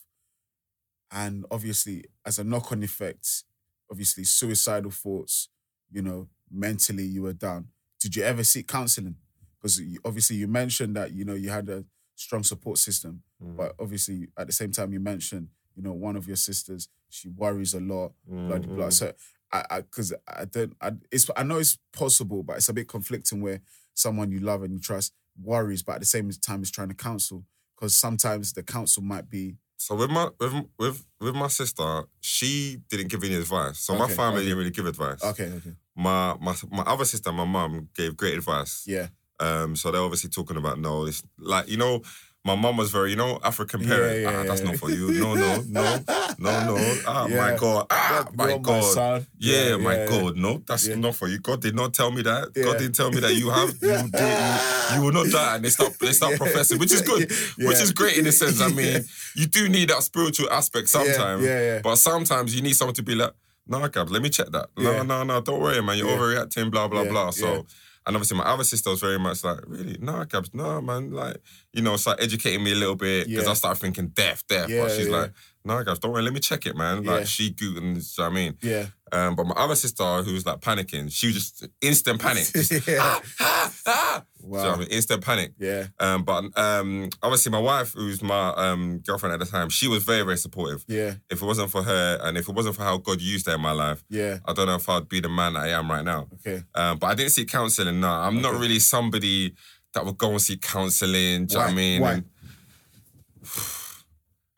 and 1.12 1.46
obviously 1.52 2.06
as 2.26 2.40
a 2.40 2.44
knock-on 2.44 2.84
effect, 2.84 3.44
obviously 3.92 4.24
suicidal 4.24 4.92
thoughts, 4.92 5.50
you 5.92 6.02
know, 6.02 6.30
mentally 6.50 7.04
you 7.04 7.22
were 7.24 7.34
down. 7.34 7.68
Did 8.00 8.16
you 8.16 8.24
ever 8.24 8.44
seek 8.44 8.68
counseling? 8.68 9.18
Because 9.60 9.80
obviously 10.06 10.38
you 10.38 10.48
mentioned 10.48 10.96
that 10.96 11.12
you 11.12 11.24
know 11.26 11.36
you 11.36 11.50
had 11.50 11.70
a 11.70 11.86
strong 12.26 12.44
support 12.44 12.78
system, 12.78 13.14
Mm. 13.42 13.56
but 13.58 13.70
obviously 13.84 14.20
at 14.38 14.46
the 14.48 14.54
same 14.62 14.72
time 14.72 14.90
you 14.94 15.00
mentioned 15.14 15.48
you 15.76 15.82
know 15.86 15.94
one 16.08 16.16
of 16.20 16.26
your 16.28 16.38
sisters 16.50 16.82
she 17.10 17.28
worries 17.30 17.74
a 17.74 17.80
lot, 17.94 18.10
blah 18.48 18.58
Mm, 18.60 18.76
blah. 18.76 18.90
So 18.90 19.06
I, 19.52 19.60
I, 19.70 19.82
because 19.82 20.14
I 20.28 20.46
don't, 20.46 20.74
I, 20.80 20.92
it's, 21.12 21.30
I 21.36 21.44
know 21.44 21.58
it's 21.58 21.78
possible, 21.92 22.42
but 22.48 22.56
it's 22.58 22.70
a 22.70 22.74
bit 22.74 22.88
conflicting 22.88 23.42
where 23.42 23.60
someone 23.94 24.32
you 24.32 24.40
love 24.40 24.64
and 24.64 24.72
you 24.74 24.80
trust 24.80 25.12
worries, 25.42 25.84
but 25.84 25.96
at 25.96 26.00
the 26.00 26.06
same 26.16 26.30
time 26.48 26.62
is 26.62 26.72
trying 26.72 26.88
to 26.88 26.94
counsel. 26.96 27.44
Because 27.76 27.94
sometimes 27.96 28.54
the 28.54 28.64
counsel 28.64 29.04
might 29.04 29.28
be, 29.30 29.58
So 29.76 29.96
with 29.96 30.10
my 30.18 30.30
with 30.40 30.54
with 30.80 30.98
with 31.20 31.36
my 31.36 31.48
sister, 31.50 32.04
she 32.22 32.78
didn't 32.90 33.10
give 33.10 33.24
any 33.26 33.36
advice. 33.36 33.80
So 33.80 33.94
my 33.96 34.08
family 34.08 34.38
okay. 34.40 34.46
didn't 34.46 34.60
really 34.60 34.72
give 34.78 34.86
advice. 34.86 35.22
okay, 35.32 35.50
okay, 35.58 35.74
My 35.96 36.38
my 36.40 36.56
my 36.80 36.84
other 36.94 37.06
sister, 37.06 37.32
my 37.34 37.46
mum, 37.56 37.90
gave 38.00 38.16
great 38.16 38.36
advice. 38.42 38.74
yeah, 38.88 39.08
Um, 39.42 39.76
so 39.76 39.92
they're 39.92 40.02
obviously 40.02 40.30
talking 40.30 40.58
about 40.58 40.80
no, 40.80 41.06
it's 41.06 41.24
like 41.40 41.68
you 41.68 41.78
know, 41.78 42.02
my 42.44 42.56
mum 42.56 42.76
was 42.78 42.90
very, 42.92 43.12
you 43.12 43.16
know, 43.16 43.40
African 43.44 43.84
parent. 43.86 44.22
yeah, 44.22 44.40
ah, 44.40 44.44
that's 44.48 44.62
yeah. 44.62 44.68
not 44.72 44.78
for 44.78 44.90
you. 44.90 45.12
No, 45.20 45.36
no, 45.36 45.62
no, 45.68 46.00
no, 46.40 46.76
no. 46.76 47.02
Ah, 47.08 47.28
my 47.30 47.56
God. 47.56 47.86
Ah, 47.92 48.28
my 48.34 48.50
you're 48.50 48.60
God. 48.60 48.84
son. 48.84 49.28
Yeah, 49.38 49.78
my 49.78 49.96
yeah. 49.96 50.08
God, 50.08 50.38
no, 50.38 50.62
that's 50.66 50.88
Yeah. 50.88 50.96
not 50.96 51.16
for 51.16 51.28
you. 51.28 51.38
God 51.40 51.62
did 51.62 51.76
not 51.76 51.94
tell 51.94 52.10
me 52.12 52.24
that. 52.24 52.50
Yeah. 52.56 52.64
God 52.64 52.78
didn't 52.80 52.96
tell 52.96 53.12
me 53.12 53.20
that 53.20 53.36
you 53.36 53.50
have 53.60 53.70
you 53.70 54.10
do 54.10 54.96
you, 54.96 55.02
will 55.04 55.12
not 55.12 55.28
die. 55.32 55.56
And 55.58 55.66
they 55.66 55.70
start 55.70 56.00
they 56.00 56.14
start 56.14 56.32
Yeah. 56.38 56.38
professing, 56.38 56.80
which 56.80 56.92
is 56.92 57.02
good, 57.04 57.30
which 57.60 57.80
is 57.80 57.92
great 57.92 58.18
in 58.18 58.26
a 58.26 58.32
sense. 58.32 58.60
I 58.60 58.70
mean, 58.70 58.86
Yeah. 58.94 59.00
you 59.36 59.46
do 59.46 59.70
need 59.70 59.90
that 59.90 60.02
spiritual 60.02 60.50
aspect 60.52 60.90
sometimes, 60.90 61.44
yeah, 61.44 61.60
yeah. 61.62 61.80
but 61.84 61.98
sometimes 61.98 62.56
you 62.56 62.62
need 62.64 62.74
someone 62.76 62.96
to 62.96 63.04
be 63.04 63.14
like, 63.16 63.34
no, 63.68 63.88
Gabs, 63.88 64.12
let 64.12 64.22
me 64.24 64.30
check 64.30 64.48
that. 64.52 64.70
No, 64.78 64.92
Yeah. 64.92 65.04
no, 65.04 65.24
no, 65.24 65.42
don't 65.42 65.62
worry, 65.62 65.80
man. 65.84 65.96
You're 65.98 66.08
Yeah. 66.10 66.18
overreacting, 66.18 66.72
blah 66.72 66.88
blah 66.88 67.04
Yeah, 67.04 67.10
blah. 67.12 67.30
So. 67.32 67.66
And 68.06 68.16
obviously, 68.16 68.38
my 68.38 68.46
other 68.46 68.64
sister 68.64 68.90
was 68.90 69.00
very 69.00 69.20
much 69.20 69.44
like, 69.44 69.60
really, 69.68 69.98
no, 70.00 70.24
Gabs, 70.26 70.54
no, 70.54 70.82
man. 70.82 71.12
Like, 71.12 71.38
you 71.72 71.82
know, 71.84 71.98
start 71.98 72.22
educating 72.22 72.64
me 72.64 72.72
a 72.72 72.76
little 72.76 72.96
bit 72.96 73.28
because 73.28 73.46
Yeah. 73.46 73.52
I 73.52 73.54
started 73.54 73.80
thinking 73.80 74.08
death, 74.08 74.44
death. 74.48 74.70
Yeah, 74.70 74.84
but 74.84 74.92
she's 74.92 75.08
yeah. 75.08 75.18
like, 75.18 75.34
no, 75.64 75.84
guys, 75.84 76.00
don't 76.00 76.12
worry, 76.12 76.24
let 76.24 76.34
me 76.34 76.40
check 76.40 76.66
it, 76.66 76.76
man. 76.76 77.04
Yeah. 77.04 77.12
Like, 77.12 77.28
she 77.28 77.52
googled, 77.52 77.76
you 77.82 77.94
know 77.94 78.02
what 78.18 78.32
I 78.32 78.34
mean? 78.34 78.58
yeah, 78.62 78.86
Um, 79.12 79.36
but 79.36 79.46
my 79.46 79.56
other 79.56 79.76
sister, 79.76 80.04
who 80.24 80.34
was 80.34 80.46
like 80.46 80.60
panicking, 80.60 81.12
she 81.12 81.28
was 81.28 81.36
just 81.36 81.68
instant 81.82 82.20
panic. 82.22 82.46
Just, 82.54 82.88
Yeah. 82.88 82.98
ah, 83.02 83.22
ah, 83.40 83.74
ah. 83.86 84.24
Do 84.42 84.48
you 84.48 84.54
know 84.54 84.60
what 84.70 84.76
I 84.76 84.80
mean? 84.80 84.88
Instant 84.88 85.24
panic. 85.24 85.54
yeah, 85.60 85.88
Um, 86.00 86.24
but 86.24 86.46
um, 86.58 87.10
obviously, 87.22 87.52
my 87.52 87.60
wife, 87.60 87.94
who's 87.94 88.24
my 88.24 88.50
um, 88.56 89.00
girlfriend 89.06 89.34
at 89.34 89.40
the 89.40 89.46
time, 89.46 89.70
she 89.70 89.88
was 89.88 90.04
very, 90.04 90.24
very 90.24 90.38
supportive. 90.38 90.84
yeah, 90.88 91.14
If 91.30 91.42
it 91.42 91.46
wasn't 91.46 91.70
for 91.70 91.84
her 91.84 92.20
and 92.24 92.38
if 92.38 92.50
it 92.50 92.56
wasn't 92.56 92.76
for 92.76 92.82
how 92.84 92.98
God 92.98 93.22
used 93.22 93.46
her 93.48 93.54
in 93.56 93.62
my 93.62 93.72
life, 93.72 94.04
yeah, 94.10 94.40
I 94.46 94.54
don't 94.54 94.66
know 94.66 94.76
if 94.76 94.90
I'd 94.90 95.08
be 95.08 95.20
the 95.20 95.30
man 95.30 95.54
that 95.54 95.64
I 95.64 95.70
am 95.70 95.90
right 95.92 96.04
now. 96.04 96.28
okay, 96.36 96.64
Um, 96.74 96.98
but 96.98 97.08
I 97.08 97.16
didn't 97.16 97.32
see 97.34 97.46
counselling. 97.46 98.00
No, 98.00 98.10
I'm 98.10 98.42
not 98.42 98.56
really 98.60 98.80
somebody 98.80 99.54
that 99.94 100.06
would 100.06 100.18
go 100.18 100.32
and 100.32 100.42
see 100.42 100.58
counseling. 100.58 101.46
Do 101.46 101.54
you 101.54 101.60
know 101.60 101.66
what 101.66 101.72
I 101.72 101.76
mean? 101.76 102.02
Why? 102.02 102.14
And 102.14 102.24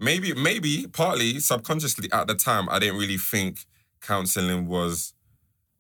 maybe, 0.04 0.34
maybe 0.34 0.88
partly 0.92 1.40
subconsciously 1.40 2.12
at 2.12 2.28
the 2.28 2.36
time, 2.36 2.68
I 2.70 2.80
didn't 2.80 2.98
really 3.00 3.18
think 3.18 3.66
counseling 4.02 4.68
was 4.68 5.14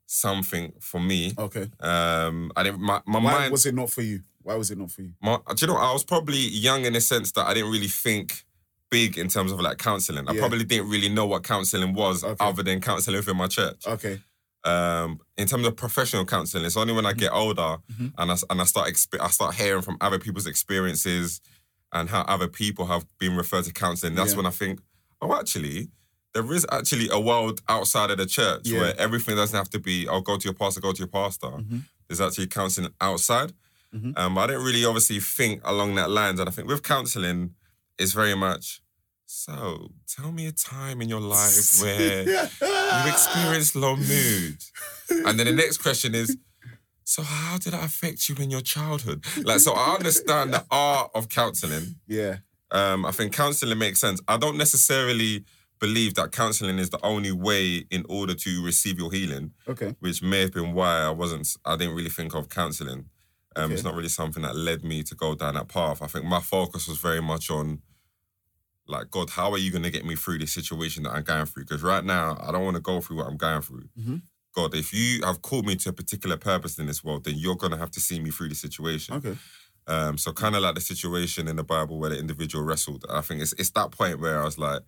something 0.05 0.74
for 0.80 0.99
me. 0.99 1.34
Okay. 1.38 1.69
Um, 1.80 2.51
I 2.55 2.63
didn't. 2.63 2.82
My, 2.82 3.01
my 3.05 3.19
Why 3.19 3.32
mind 3.34 3.51
was 3.51 3.65
it 3.65 3.76
not 3.76 3.89
for 3.89 4.01
you? 4.01 4.21
Why 4.41 4.55
was 4.55 4.71
it 4.71 4.78
not 4.78 4.91
for 4.91 5.01
you? 5.01 5.13
my, 5.21 5.38
do 5.55 5.65
you 5.65 5.67
know, 5.71 5.78
I 5.78 5.91
was 5.93 6.03
probably 6.03 6.38
young 6.38 6.86
in 6.86 6.93
the 6.93 7.01
sense 7.01 7.32
that 7.34 7.47
I 7.47 7.53
didn't 7.53 7.71
really 7.71 7.88
think 7.88 8.43
big 8.91 9.17
in 9.17 9.28
terms 9.28 9.51
of 9.51 9.59
like 9.59 9.78
counseling. 9.78 10.28
I 10.28 10.34
Yeah. 10.34 10.39
probably 10.39 10.63
didn't 10.65 10.89
really 10.89 11.09
know 11.09 11.26
what 11.26 11.43
counseling 11.43 11.93
was 11.93 12.24
Okay. 12.24 12.36
other 12.45 12.61
than 12.61 12.80
counseling 12.82 13.17
within 13.17 13.38
my 13.38 13.47
church. 13.47 13.88
Okay. 13.88 14.21
Um, 14.65 15.19
in 15.38 15.47
terms 15.47 15.65
of 15.65 15.76
professional 15.76 16.26
counseling, 16.26 16.63
it's 16.65 16.78
only 16.78 16.93
when 16.93 17.05
I 17.05 17.13
get 17.13 17.32
older 17.34 17.78
Mhm. 17.91 18.13
and 18.17 18.32
I 18.32 18.38
and 18.49 18.61
I 18.61 18.65
start 18.65 18.88
expe- 18.89 19.19
I 19.19 19.30
start 19.30 19.55
hearing 19.55 19.82
from 19.82 19.97
other 19.99 20.19
people's 20.19 20.45
experiences 20.45 21.41
and 21.94 22.10
how 22.10 22.22
other 22.22 22.48
people 22.48 22.86
have 22.88 23.06
been 23.20 23.36
referred 23.38 23.66
to 23.66 23.72
counseling. 23.74 24.16
That's 24.16 24.32
Yeah. 24.32 24.38
when 24.38 24.46
I 24.46 24.50
think, 24.52 24.80
oh, 25.22 25.34
actually. 25.39 25.89
There 26.34 26.52
is 26.52 26.66
actually 26.72 27.10
a 27.10 27.20
world 27.20 27.62
outside 27.70 28.10
of 28.10 28.18
the 28.18 28.26
church 28.26 28.62
Yeah. 28.66 28.80
where 28.80 29.00
everything 29.00 29.36
doesn't 29.36 29.56
have 29.56 29.70
to 29.70 29.80
be, 29.80 30.08
oh, 30.08 30.20
go 30.22 30.36
to 30.38 30.44
your 30.44 30.56
pastor, 30.56 30.82
go 30.82 30.91
to 30.91 30.98
your 30.98 31.08
pastor. 31.08 31.46
Mhm. 31.48 31.84
There's 32.08 32.20
actually 32.22 32.48
counseling 32.48 32.91
outside. 33.00 33.54
Mhm. 33.96 34.18
Um, 34.18 34.38
I 34.39 34.48
didn't 34.48 34.64
really 34.64 34.84
obviously 34.84 35.20
think 35.20 35.62
along 35.64 35.94
that 35.96 36.10
lines. 36.10 36.39
And 36.39 36.50
I 36.50 36.52
think 36.52 36.68
with 36.68 36.82
counseling, 36.82 37.54
it's 38.00 38.14
very 38.14 38.34
much, 38.36 38.82
so 39.28 39.91
tell 40.08 40.32
me 40.32 40.48
a 40.48 40.52
time 40.52 41.02
in 41.04 41.08
your 41.10 41.22
life 41.22 41.80
where 41.82 42.24
you 42.28 43.12
experienced 43.12 43.76
low 43.76 43.96
mood. 43.96 44.58
And 45.10 45.38
then 45.38 45.46
the 45.46 45.52
next 45.54 45.78
question 45.78 46.16
is, 46.16 46.36
so 47.06 47.24
how 47.24 47.58
did 47.58 47.74
that 47.74 47.84
affect 47.84 48.30
you 48.30 48.36
in 48.36 48.49
your 48.51 48.62
childhood? 48.62 49.24
Like, 49.43 49.60
so 49.60 49.74
I 49.74 49.95
understand 49.95 50.54
the 50.54 50.66
art 50.72 51.12
of 51.16 51.30
counseling. 51.30 51.95
Yeah. 52.08 52.38
Um, 52.72 53.06
I 53.06 53.12
think 53.12 53.34
counseling 53.34 53.78
makes 53.78 53.99
sense. 53.99 54.22
I 54.28 54.38
don't 54.38 54.58
necessarily 54.58 55.43
believe 55.80 56.14
that 56.16 56.32
counseling 56.32 56.80
is 56.80 56.89
the 56.89 57.04
only 57.06 57.32
way 57.32 57.86
in 57.91 58.06
order 58.10 58.34
to 58.34 58.64
receive 58.64 58.97
your 58.97 59.12
healing 59.12 59.51
Okay. 59.68 59.95
which 59.99 60.22
may 60.24 60.41
have 60.41 60.54
been 60.54 60.74
why 60.74 61.01
I 61.01 61.10
wasn't. 61.10 61.56
I 61.66 61.76
didn't 61.76 61.95
really 61.95 62.10
think 62.10 62.34
of 62.36 62.47
counselling. 62.49 63.10
Um, 63.56 63.72
It's 63.72 63.84
not 63.84 63.93
really 63.93 64.10
something 64.10 64.41
that 64.43 64.56
led 64.56 64.84
me 64.84 65.04
to 65.04 65.14
go 65.16 65.36
down 65.36 65.56
that 65.56 65.68
path. 65.68 66.01
I 66.01 66.08
think 66.08 66.26
my 66.26 66.39
focus 66.39 66.88
was 66.88 66.97
very 66.99 67.22
much 67.22 67.51
on, 67.51 67.82
like, 68.88 69.12
God, 69.12 69.30
how 69.32 69.51
are 69.51 69.58
you 69.58 69.72
going 69.72 69.84
to 69.84 69.91
get 69.91 70.06
me 70.06 70.16
through 70.16 70.39
this 70.39 70.54
situation 70.54 71.04
that 71.04 71.12
I'm 71.12 71.24
going 71.24 71.45
through? 71.45 71.64
Because 71.66 71.84
right 71.84 72.04
now, 72.04 72.38
I 72.41 72.51
don't 72.51 72.64
want 72.66 72.76
to 72.76 72.82
go 72.82 72.99
through 73.01 73.18
what 73.18 73.28
I'm 73.28 73.38
going 73.38 73.62
through. 73.62 73.89
Mhm. 73.99 74.22
God, 74.54 74.76
if 74.76 74.93
you 74.93 75.24
have 75.24 75.41
called 75.41 75.66
me 75.66 75.76
to 75.78 75.89
a 75.89 75.93
particular 75.93 76.38
purpose 76.38 76.78
in 76.78 76.86
this 76.86 77.04
world, 77.04 77.24
then 77.24 77.36
you're 77.38 77.56
going 77.56 77.72
to 77.72 77.78
have 77.78 77.91
to 77.91 77.99
see 77.99 78.20
me 78.20 78.30
through 78.30 78.49
the 78.49 78.56
situation. 78.56 79.16
Okay. 79.16 79.36
Um, 79.88 80.18
so 80.18 80.32
kind 80.32 80.56
of 80.56 80.62
like 80.62 80.76
the 80.76 80.82
situation 80.82 81.47
in 81.47 81.56
the 81.56 81.64
Bible 81.64 81.99
where 81.99 82.12
the 82.12 82.20
individual 82.20 82.64
wrestled. 82.64 83.06
I 83.10 83.22
think 83.22 83.41
it's 83.41 83.54
it's 83.54 83.72
that 83.72 83.91
point 83.91 84.20
where 84.20 84.39
I 84.39 84.45
was 84.45 84.58
like, 84.58 84.82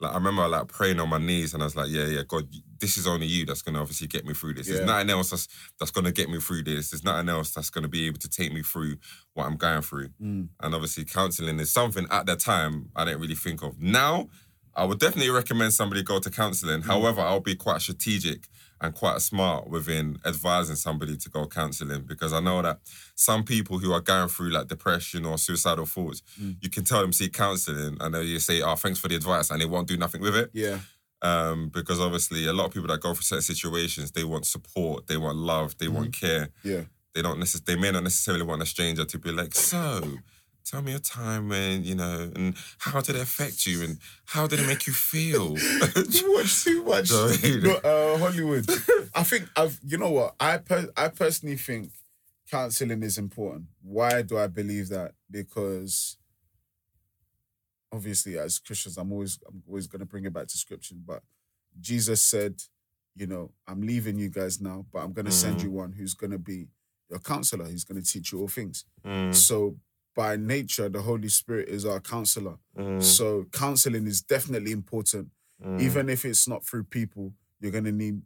like 0.00 0.12
I 0.12 0.14
remember 0.14 0.46
like 0.48 0.68
praying 0.68 1.00
on 1.00 1.08
my 1.08 1.18
knees 1.18 1.52
and 1.52 1.62
I 1.62 1.66
was 1.66 1.76
like, 1.76 1.88
yeah, 1.90 2.06
yeah, 2.06 2.22
God, 2.26 2.48
this 2.80 2.96
is 2.96 3.06
only 3.06 3.26
you 3.26 3.44
that's 3.44 3.62
gonna 3.62 3.80
obviously 3.80 4.06
get 4.06 4.24
me 4.24 4.32
through 4.32 4.54
this. 4.54 4.68
Yeah. 4.68 4.76
There's 4.76 4.86
nothing 4.86 5.10
else 5.10 5.30
that's 5.30 5.48
that's 5.78 5.90
gonna 5.90 6.12
get 6.12 6.30
me 6.30 6.40
through 6.40 6.62
this. 6.62 6.90
There's 6.90 7.04
nothing 7.04 7.28
else 7.28 7.50
that's 7.50 7.70
gonna 7.70 7.88
be 7.88 8.06
able 8.06 8.18
to 8.20 8.28
take 8.28 8.52
me 8.52 8.62
through 8.62 8.96
what 9.34 9.46
I'm 9.46 9.56
going 9.56 9.82
through. 9.82 10.08
Mm. 10.22 10.48
And 10.60 10.74
obviously, 10.74 11.04
counseling 11.04 11.60
is 11.60 11.72
something 11.72 12.06
at 12.10 12.26
that 12.26 12.40
time 12.40 12.90
I 12.96 13.04
didn't 13.04 13.20
really 13.20 13.34
think 13.34 13.62
of. 13.62 13.80
Now, 13.80 14.28
I 14.74 14.84
would 14.84 15.00
definitely 15.00 15.30
recommend 15.30 15.72
somebody 15.72 16.02
go 16.02 16.20
to 16.20 16.30
counseling. 16.30 16.82
However, 16.82 17.20
I'll 17.22 17.40
be 17.40 17.56
quite 17.56 17.80
strategic 17.80 18.48
and 18.80 18.94
quite 18.94 19.20
smart 19.22 19.68
within 19.70 20.18
advising 20.26 20.76
somebody 20.76 21.16
to 21.16 21.30
go 21.30 21.46
counseling 21.46 22.02
because 22.02 22.32
I 22.32 22.40
know 22.40 22.60
that 22.62 22.78
some 23.14 23.42
people 23.44 23.78
who 23.78 23.92
are 23.92 24.00
going 24.02 24.28
through 24.28 24.50
like 24.50 24.68
depression 24.68 25.24
or 25.24 25.38
suicidal 25.38 25.86
thoughts, 25.86 26.22
Mm. 26.40 26.56
you 26.60 26.68
can 26.70 26.84
tell 26.84 27.00
them 27.00 27.12
seek 27.12 27.32
counseling 27.32 27.96
and 28.00 28.14
then 28.14 28.26
you 28.26 28.38
say, 28.38 28.60
"Oh, 28.62 28.76
thanks 28.76 28.98
for 28.98 29.08
the 29.08 29.16
advice," 29.16 29.50
and 29.50 29.60
they 29.60 29.66
won't 29.66 29.88
do 29.88 29.96
nothing 29.96 30.20
with 30.20 30.36
it. 30.36 30.50
Yeah. 30.52 30.80
Um, 31.22 31.70
because 31.70 31.98
obviously, 32.00 32.46
a 32.46 32.52
lot 32.52 32.66
of 32.66 32.72
people 32.74 32.88
that 32.88 33.00
go 33.00 33.14
through 33.14 33.22
certain 33.22 33.42
situations, 33.42 34.12
they 34.12 34.24
want 34.24 34.44
support, 34.46 35.06
they 35.06 35.16
want 35.16 35.38
love, 35.38 35.76
they 35.78 35.88
want 35.88 36.12
care 36.12 36.50
Yeah. 36.62 36.82
they 37.14 37.22
don't 37.22 37.40
necess- 37.40 37.64
they 37.64 37.76
may 37.76 37.90
not 37.90 38.02
necessarily 38.02 38.44
want 38.44 38.60
a 38.60 38.66
stranger 38.66 39.06
to 39.06 39.18
be 39.18 39.32
like, 39.32 39.54
so 39.54 40.18
tell 40.68 40.82
me 40.82 40.92
a 40.94 40.98
time 40.98 41.48
when, 41.48 41.84
you 41.84 41.94
know, 41.94 42.30
and 42.34 42.54
how 42.78 43.00
did 43.00 43.14
it 43.16 43.22
affect 43.22 43.64
you 43.66 43.82
and 43.84 43.98
how 44.26 44.46
did 44.46 44.58
it 44.60 44.66
make 44.66 44.86
you 44.86 44.92
feel? 44.92 45.56
You 46.10 46.34
watch 46.34 46.64
too 46.64 46.82
much. 46.84 47.10
No, 47.10 47.74
uh, 47.84 48.18
Hollywood. 48.18 48.68
I 49.14 49.22
think 49.22 49.48
I've. 49.56 49.78
You 49.86 49.98
know 49.98 50.10
what? 50.10 50.34
I 50.40 50.58
per- 50.58 50.90
I 50.96 51.08
personally 51.08 51.56
think 51.56 51.90
counseling 52.50 53.02
is 53.02 53.16
important. 53.18 53.66
Why 53.82 54.22
do 54.22 54.36
I 54.38 54.46
believe 54.46 54.88
that? 54.90 55.12
Because 55.30 56.16
obviously, 57.92 58.38
as 58.38 58.58
Christians, 58.58 58.96
I'm 58.98 59.12
always 59.12 59.38
I'm 59.48 59.62
always 59.66 59.86
going 59.86 60.00
to 60.00 60.06
bring 60.06 60.24
it 60.24 60.32
back 60.32 60.48
to 60.48 60.56
scripture. 60.58 60.94
But 61.04 61.22
Jesus 61.80 62.22
said, 62.22 62.60
you 63.14 63.26
know, 63.26 63.52
I'm 63.66 63.80
leaving 63.82 64.18
you 64.18 64.28
guys 64.28 64.60
now, 64.60 64.86
but 64.92 65.00
I'm 65.00 65.12
going 65.12 65.26
to 65.26 65.32
send 65.32 65.58
Mhm. 65.58 65.62
you 65.64 65.70
one 65.70 65.92
who's 65.92 66.14
going 66.14 66.32
to 66.32 66.38
be 66.38 66.68
your 67.10 67.20
counselor. 67.20 67.66
He's 67.66 67.84
going 67.84 68.02
to 68.02 68.08
teach 68.08 68.32
you 68.32 68.40
all 68.40 68.48
things. 68.48 68.84
Mm, 69.04 69.34
So 69.34 69.76
by 70.16 70.34
nature, 70.36 70.88
the 70.88 71.02
Holy 71.02 71.28
Spirit 71.28 71.68
is 71.68 71.84
our 71.86 72.00
counselor. 72.00 72.56
mm, 72.76 73.00
So 73.02 73.46
counseling 73.52 74.06
is 74.08 74.20
definitely 74.22 74.72
important. 74.72 75.28
Mm, 75.64 75.80
even 75.80 76.08
if 76.08 76.24
it's 76.24 76.46
not 76.48 76.64
through 76.66 76.84
people 76.84 77.32
you're 77.60 77.72
going 77.72 77.84
to 77.84 77.92
need 77.92 78.20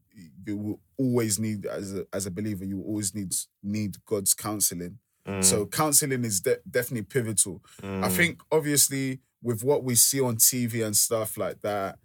you 0.45 0.57
will 0.57 0.80
always 0.99 1.38
need 1.38 1.64
as 1.64 1.95
a, 1.95 2.05
as 2.12 2.26
a 2.26 2.30
believer 2.30 2.64
you 2.64 2.82
always 2.82 3.14
need 3.14 3.32
need 3.62 3.95
god's 4.05 4.34
counseling. 4.34 4.99
Mm, 5.24 5.45
so 5.45 5.64
counseling 5.66 6.24
is 6.24 6.41
de- 6.41 6.59
definitely 6.68 7.05
pivotal. 7.05 7.62
Mm, 7.82 8.03
i 8.05 8.09
think 8.09 8.41
obviously 8.51 9.20
with 9.43 9.62
what 9.62 9.84
we 9.84 9.95
see 9.95 10.20
on 10.20 10.36
tv 10.38 10.84
and 10.84 10.97
stuff 10.97 11.36
like 11.38 11.61
that 11.62 11.99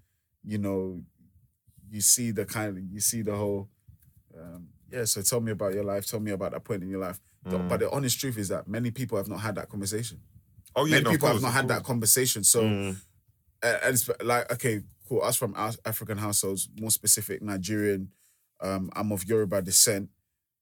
you 0.44 0.60
know 0.60 1.02
you 1.90 2.02
see 2.02 2.30
the 2.30 2.46
kind 2.46 2.78
of 2.78 2.84
you 2.94 3.00
see 3.00 3.24
the 3.24 3.36
whole 3.36 3.68
um, 4.40 4.68
yeah 4.96 5.06
so 5.06 5.22
tell 5.22 5.41
me 5.41 5.52
about 5.52 5.74
your 5.74 5.84
life 5.84 6.06
tell 6.06 6.20
me 6.20 6.32
about 6.32 6.52
that 6.52 6.64
point 6.64 6.82
in 6.84 6.89
your 6.89 7.00
life 7.02 7.20
mm. 7.48 7.70
but 7.70 7.80
the 7.80 7.89
honest 7.91 8.20
truth 8.20 8.38
is 8.38 8.48
that 8.48 8.68
many 8.68 8.91
people 8.91 9.18
have 9.18 9.28
not 9.28 9.39
had 9.39 9.56
that 9.56 9.70
conversation 9.70 10.20
oh, 10.76 10.86
yeah, 10.86 10.91
many 10.96 11.04
no, 11.04 11.12
people 11.12 11.28
have 11.28 11.41
not 11.41 11.54
had 11.54 11.68
that 11.68 11.84
conversation 11.84 12.43
so 12.43 12.64
Mm, 12.64 12.96
uh, 13.64 13.78
and 13.84 13.93
it's 13.96 14.10
like 14.24 14.52
okay, 14.52 14.82
cool. 15.08 15.22
Us 15.22 15.36
from 15.38 15.54
Af- 15.58 15.80
African 15.86 16.18
households, 16.18 16.70
more 16.80 16.91
specific 16.91 17.41
Nigerian. 17.41 18.12
Um, 18.62 18.89
I'm 18.96 19.12
of 19.12 19.26
Yoruba 19.26 19.62
descent. 19.62 20.10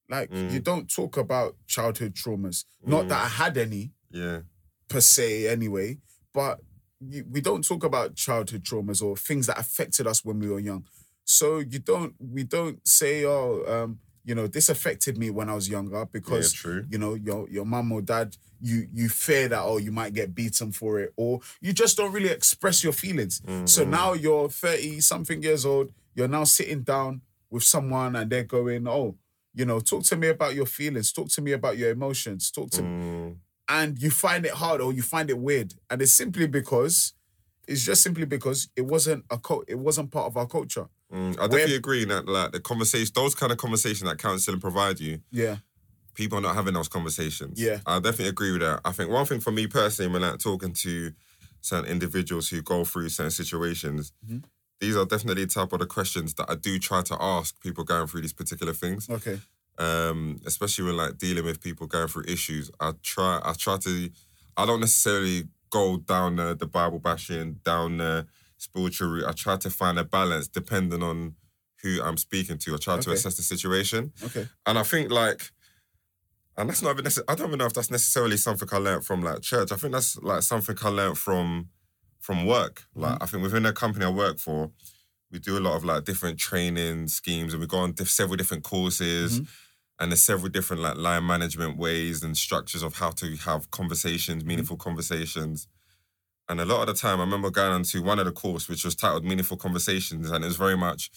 Like 0.10 0.30
Mm. 0.32 0.52
you 0.52 0.60
don't 0.60 0.90
talk 0.94 1.18
about 1.18 1.56
childhood 1.68 2.14
traumas. 2.16 2.66
Not 2.86 3.06
Mm. 3.06 3.10
that 3.10 3.22
I 3.26 3.28
had 3.28 3.58
any 3.58 3.92
yeah. 4.12 4.42
per 4.88 5.02
se, 5.02 5.48
anyway. 5.48 5.98
But 6.34 6.62
you, 7.00 7.26
we 7.30 7.42
don't 7.42 7.66
talk 7.68 7.84
about 7.84 8.16
childhood 8.16 8.64
traumas 8.64 9.02
or 9.02 9.18
things 9.18 9.48
that 9.48 9.60
affected 9.60 10.08
us 10.08 10.24
when 10.24 10.40
we 10.40 10.48
were 10.50 10.60
young. 10.60 10.86
So 11.26 11.60
you 11.60 11.80
don't. 11.80 12.14
We 12.20 12.44
don't 12.44 12.86
say, 12.88 13.26
oh, 13.26 13.64
um, 13.68 14.00
you 14.26 14.36
know, 14.36 14.48
this 14.48 14.70
affected 14.70 15.18
me 15.18 15.30
when 15.30 15.50
I 15.50 15.56
was 15.56 15.70
younger 15.70 15.98
Yeah, 15.98 16.06
because 16.12 16.54
true. 16.54 16.86
you 16.90 16.98
know 16.98 17.14
your 17.16 17.50
your 17.50 17.66
mum 17.66 17.92
or 17.92 18.02
dad 18.02 18.38
you 18.62 18.88
you 18.94 19.10
fear 19.10 19.50
that 19.50 19.62
oh 19.62 19.78
you 19.78 19.92
might 19.92 20.14
get 20.14 20.34
beaten 20.34 20.72
for 20.72 21.00
it 21.00 21.14
or 21.18 21.42
you 21.62 21.74
just 21.74 21.98
don't 21.98 22.14
really 22.14 22.30
express 22.30 22.84
your 22.84 22.94
feelings. 22.94 23.42
So 23.66 23.84
Mhm. 23.84 23.90
now 23.90 24.14
you're 24.14 24.50
30 24.50 25.02
something 25.02 25.44
years 25.44 25.66
old 25.66 25.94
you're 26.16 26.28
now 26.30 26.44
sitting 26.46 26.84
down 26.84 27.22
with 27.50 27.64
someone 27.64 28.16
and 28.16 28.32
they're 28.32 28.44
going 28.44 28.88
oh 28.88 29.18
you 29.54 29.66
know 29.66 29.80
talk 29.80 30.04
to 30.04 30.16
me 30.16 30.30
about 30.30 30.56
your 30.56 30.66
feelings 30.66 31.12
talk 31.12 31.28
to 31.30 31.42
me 31.42 31.52
about 31.52 31.78
your 31.78 31.92
emotions 31.92 32.50
talk 32.52 32.70
to 32.72 32.82
Mm, 32.84 33.38
and 33.70 34.02
you 34.02 34.12
find 34.12 34.46
it 34.46 34.52
hard 34.54 34.82
or 34.82 34.94
you 34.94 35.02
find 35.02 35.30
it 35.30 35.38
weird. 35.38 35.74
And 35.90 36.02
it's 36.02 36.14
simply 36.14 36.48
because 36.48 37.14
it's 37.68 37.84
just 37.86 38.04
simply 38.04 38.26
because 38.26 38.70
it 38.76 38.82
wasn't 38.86 39.26
a 39.30 39.38
co- 39.38 39.64
it 39.68 39.80
wasn't 39.80 40.12
part 40.12 40.28
of 40.28 40.38
our 40.38 40.48
culture 40.48 40.88
mm. 41.14 41.40
I 41.40 41.48
definitely 41.48 41.76
agree 41.76 42.06
that 42.06 42.28
like 42.28 42.52
the 42.52 42.60
conversation, 42.60 43.12
those 43.16 43.36
kind 43.36 43.52
of 43.52 43.58
conversations 43.58 44.10
that 44.10 44.18
counseling 44.18 44.60
provide 44.60 45.00
you, 45.00 45.20
yeah 45.32 45.58
people 46.16 46.38
are 46.38 46.42
not 46.42 46.54
having 46.54 46.76
those 46.76 46.88
conversations. 46.88 47.60
Yeah. 47.60 47.80
I 47.88 47.96
definitely 47.96 48.28
agree 48.28 48.52
with 48.52 48.62
that. 48.62 48.82
I 48.86 48.92
think 48.92 49.10
one 49.10 49.26
thing 49.26 49.40
for 49.40 49.52
me 49.52 49.66
personally, 49.66 50.12
when 50.14 50.22
like 50.22 50.38
talking 50.40 50.72
to 50.74 51.12
certain 51.62 51.90
individuals 51.90 52.50
who 52.50 52.62
go 52.62 52.84
through 52.86 53.10
certain 53.10 53.32
situations, 53.32 54.12
Mhm. 54.24 54.44
these 54.80 54.96
are 54.96 55.06
definitely 55.06 55.46
the 55.46 55.52
type 55.52 55.74
of 55.74 55.80
the 55.80 55.88
questions 55.88 56.36
that 56.36 56.46
I 56.52 56.54
do 56.54 56.78
try 56.78 57.02
to 57.02 57.18
ask 57.20 57.60
people 57.62 57.84
going 57.84 58.06
through 58.06 58.22
these 58.22 58.34
particular 58.34 58.74
things. 58.74 59.10
okay 59.10 59.40
Um, 59.80 60.40
especially 60.46 60.86
when 60.86 60.98
like 60.98 61.18
dealing 61.18 61.46
with 61.46 61.60
people 61.62 61.88
going 61.88 62.08
through 62.08 62.26
issues. 62.28 62.70
I 62.80 62.94
try 63.02 63.42
I 63.44 63.54
try 63.54 63.78
to 63.78 64.10
I 64.56 64.68
don't 64.68 64.82
necessarily 64.82 65.48
go 65.72 65.98
down 65.98 66.36
the, 66.36 66.54
the 66.56 66.68
Bible 66.68 67.00
bashing, 67.00 67.54
down 67.66 67.98
the 67.98 68.28
spiritual 68.64 69.10
route. 69.10 69.26
I 69.28 69.34
try 69.34 69.58
to 69.58 69.70
find 69.70 70.00
a 70.00 70.04
balance 70.04 70.48
depending 70.48 71.04
on 71.04 71.36
who 71.82 72.02
I'm 72.02 72.18
speaking 72.18 72.58
to. 72.60 72.74
I 72.76 72.78
try 72.78 72.96
to 72.96 73.10
Okay. 73.10 73.14
assess 73.18 73.36
the 73.36 73.44
situation. 73.44 74.14
okay 74.24 74.48
And 74.66 74.80
I 74.80 74.84
think 74.84 75.12
like, 75.12 75.52
and 76.58 76.70
that's 76.70 76.82
not 76.82 76.92
even 76.92 77.04
necessarily, 77.04 77.30
I 77.32 77.36
don't 77.36 77.48
even 77.48 77.60
know 77.60 77.66
if 77.66 77.74
that's 77.74 77.92
necessarily 77.92 78.38
something 78.38 78.70
I 78.72 78.78
learned 78.78 79.06
from 79.06 79.22
like 79.22 79.42
church. 79.42 79.72
I 79.72 79.76
think 79.76 79.92
that's 79.94 80.18
like 80.18 80.44
something 80.44 80.78
I 80.82 80.90
learned 80.90 81.18
from 81.18 81.70
from 82.20 82.46
work. 82.46 82.86
Like 82.96 83.18
I 83.22 83.26
think 83.26 83.44
within 83.44 83.64
the 83.64 83.74
company 83.74 84.06
I 84.06 84.10
work 84.10 84.40
for, 84.40 84.72
we 85.30 85.40
do 85.40 85.58
a 85.58 85.60
lot 85.68 85.76
of 85.76 85.84
like 85.84 86.06
different 86.06 86.40
training 86.40 87.10
schemes 87.10 87.54
and 87.54 87.60
we 87.60 87.68
go 87.68 87.80
on 87.80 87.92
diff- 87.92 88.10
several 88.10 88.38
different 88.38 88.64
courses. 88.64 89.40
Mhm. 89.42 89.48
and 90.00 90.12
there's 90.12 90.24
several 90.24 90.50
different 90.50 90.82
like 90.82 90.98
line 90.98 91.26
management 91.26 91.78
ways 91.78 92.24
and 92.24 92.36
structures 92.36 92.82
of 92.82 92.96
how 92.96 93.12
to 93.12 93.36
have 93.48 93.70
conversations, 93.72 94.44
meaningful 94.44 94.76
conversations. 94.78 95.68
And 96.54 96.62
a 96.62 96.66
lot 96.66 96.88
of 96.88 96.94
the 96.96 97.02
time, 97.02 97.20
I 97.20 97.24
remember 97.24 97.50
going 97.50 97.72
on 97.72 97.82
to 97.84 98.04
one 98.04 98.20
of 98.20 98.26
the 98.26 98.32
course, 98.32 98.70
which 98.70 98.86
was 98.86 98.94
titled 98.96 99.26
"Meaningful 99.26 99.58
Conversations," 99.58 100.30
and 100.30 100.44
it 100.44 100.48
was 100.48 100.56
very 100.56 100.78
much. 100.78 101.10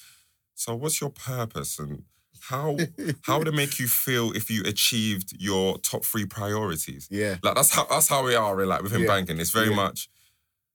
So, 0.54 0.74
what's 0.74 0.98
your 0.98 1.10
purpose, 1.10 1.78
and 1.78 2.04
how 2.48 2.78
how 3.26 3.38
would 3.38 3.48
it 3.48 3.54
make 3.54 3.78
you 3.78 3.86
feel 3.86 4.32
if 4.32 4.50
you 4.50 4.62
achieved 4.64 5.34
your 5.38 5.76
top 5.78 6.06
three 6.06 6.24
priorities? 6.24 7.06
Yeah. 7.10 7.36
Like 7.42 7.54
that's 7.54 7.70
how 7.74 7.84
that's 7.90 8.08
how 8.08 8.24
we 8.24 8.34
are 8.34 8.64
like 8.64 8.82
within 8.82 9.02
Yeah. 9.02 9.08
banking. 9.08 9.38
It's 9.38 9.50
very 9.50 9.68
Yeah. 9.68 9.76
much. 9.76 10.08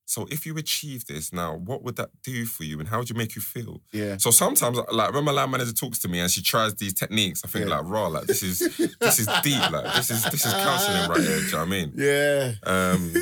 So 0.06 0.28
if 0.30 0.46
you 0.46 0.58
achieve 0.58 1.06
this 1.08 1.32
now, 1.32 1.56
what 1.56 1.84
would 1.84 1.96
that 1.96 2.10
do 2.22 2.46
for 2.46 2.66
you, 2.66 2.80
and 2.80 2.88
how 2.90 3.00
would 3.00 3.10
you 3.10 3.16
make 3.16 3.34
you 3.36 3.42
feel? 3.42 3.82
Yeah. 3.94 4.18
So 4.18 4.30
sometimes, 4.30 4.78
like 4.92 5.14
when 5.14 5.24
my 5.24 5.32
line 5.32 5.50
manager 5.50 5.72
talks 5.74 6.00
to 6.00 6.08
me 6.10 6.20
and 6.20 6.30
she 6.30 6.42
tries 6.44 6.76
these 6.76 6.94
techniques, 6.94 7.42
I 7.44 7.48
think 7.48 7.68
Yeah. 7.68 7.78
like, 7.78 7.86
raw, 7.86 8.08
like 8.08 8.26
this 8.28 8.44
is 8.44 8.60
this 9.00 9.20
is 9.20 9.28
deep, 9.42 9.72
like 9.72 9.96
this 9.96 10.12
is 10.12 10.22
this 10.26 10.46
is 10.46 10.54
counselling 10.54 11.10
right 11.10 11.22
here. 11.22 11.38
Do 11.40 11.46
you 11.46 11.52
know 11.54 11.58
what 11.60 11.66
I 11.66 11.70
mean? 11.70 11.94
Yeah. 12.10 12.54
Um, 12.64 13.14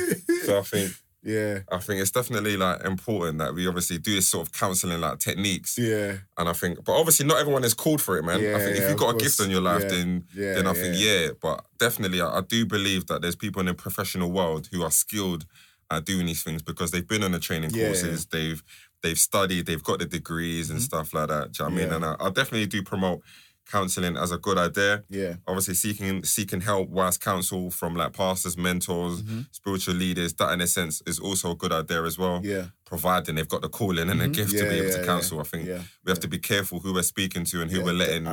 so 0.44 0.58
I 0.58 0.62
think 0.62 0.92
Yeah. 1.22 1.60
I 1.70 1.78
think 1.78 2.00
it's 2.00 2.10
definitely 2.10 2.56
like 2.56 2.82
important 2.84 3.38
that 3.38 3.54
we 3.54 3.66
obviously 3.66 3.98
do 3.98 4.14
this 4.14 4.28
sort 4.28 4.46
of 4.46 4.52
counselling 4.52 5.00
like 5.00 5.18
techniques. 5.18 5.76
Yeah. 5.76 6.16
And 6.38 6.48
I 6.48 6.52
think, 6.54 6.82
but 6.84 6.92
obviously 6.98 7.26
not 7.26 7.38
everyone 7.38 7.62
is 7.64 7.74
called 7.74 8.00
for 8.00 8.16
it, 8.16 8.24
man. 8.24 8.40
Yeah, 8.40 8.56
I 8.56 8.60
think 8.60 8.76
yeah, 8.76 8.82
if 8.84 8.88
you've 8.90 8.98
got 8.98 9.14
a 9.14 9.18
gift 9.18 9.38
in 9.40 9.50
your 9.50 9.60
life, 9.60 9.82
Yeah. 9.82 9.88
then 9.88 10.24
Yeah. 10.34 10.54
then 10.54 10.66
I 10.66 10.72
think 10.72 10.94
yeah. 10.98 11.28
But 11.40 11.64
definitely, 11.78 12.20
I, 12.22 12.38
I 12.38 12.40
do 12.40 12.64
believe 12.64 13.06
that 13.08 13.20
there's 13.20 13.36
people 13.36 13.60
in 13.60 13.66
the 13.66 13.74
professional 13.74 14.30
world 14.32 14.68
who 14.72 14.82
are 14.82 14.90
skilled 14.90 15.44
at 15.90 16.04
doing 16.06 16.24
these 16.26 16.42
things 16.42 16.62
because 16.62 16.90
they've 16.90 17.06
been 17.06 17.22
on 17.24 17.32
the 17.32 17.38
training 17.40 17.70
courses, 17.72 18.26
they've 18.26 18.62
they've 19.02 19.18
studied, 19.18 19.66
they've 19.66 19.82
got 19.82 19.98
the 19.98 20.06
degrees 20.06 20.70
and 20.70 20.78
Mhm. 20.78 20.82
stuff 20.84 21.12
like 21.14 21.28
that. 21.28 21.52
Do 21.52 21.64
you 21.64 21.68
know 21.70 21.74
what 21.74 21.82
I 21.82 21.84
mean? 21.84 21.94
And 21.94 22.04
I, 22.04 22.16
I 22.20 22.30
definitely 22.30 22.66
do 22.66 22.82
promote 22.82 23.22
counselling 23.66 24.16
as 24.16 24.30
a 24.32 24.38
good 24.38 24.58
idea. 24.58 25.04
Yeah. 25.08 25.36
Obviously, 25.46 25.74
seeking 25.74 26.24
seeking 26.24 26.60
help, 26.60 26.88
wise 26.88 27.16
counsel 27.18 27.70
from 27.70 27.94
like 27.94 28.12
pastors, 28.12 28.56
mentors, 28.56 29.22
Mhm. 29.22 29.46
spiritual 29.52 29.94
leaders. 29.94 30.34
That, 30.34 30.52
in 30.52 30.60
a 30.60 30.66
sense, 30.66 31.02
is 31.06 31.18
also 31.18 31.52
a 31.52 31.56
good 31.56 31.72
idea 31.72 32.02
as 32.04 32.18
well. 32.18 32.40
Yeah. 32.44 32.68
Providing 32.84 33.36
they've 33.36 33.48
got 33.48 33.62
the 33.62 33.68
calling 33.68 34.08
and 34.10 34.20
the 34.20 34.26
Mhm. 34.26 34.34
gift 34.34 34.50
to 34.52 34.62
be 34.62 34.68
able 34.68 34.86
yeah, 34.86 34.92
to 34.94 34.98
yeah. 35.00 35.06
counsel. 35.06 35.40
I 35.40 35.44
think 35.44 35.66
Yeah. 35.68 35.82
we 36.04 36.10
have 36.10 36.20
to 36.20 36.28
be 36.28 36.38
careful 36.38 36.80
who 36.80 36.92
we're 36.92 37.02
speaking 37.02 37.44
to 37.44 37.62
and 37.62 37.70
who 37.70 37.78
Yeah, 37.78 37.84
we're 37.84 37.92
letting 37.92 38.26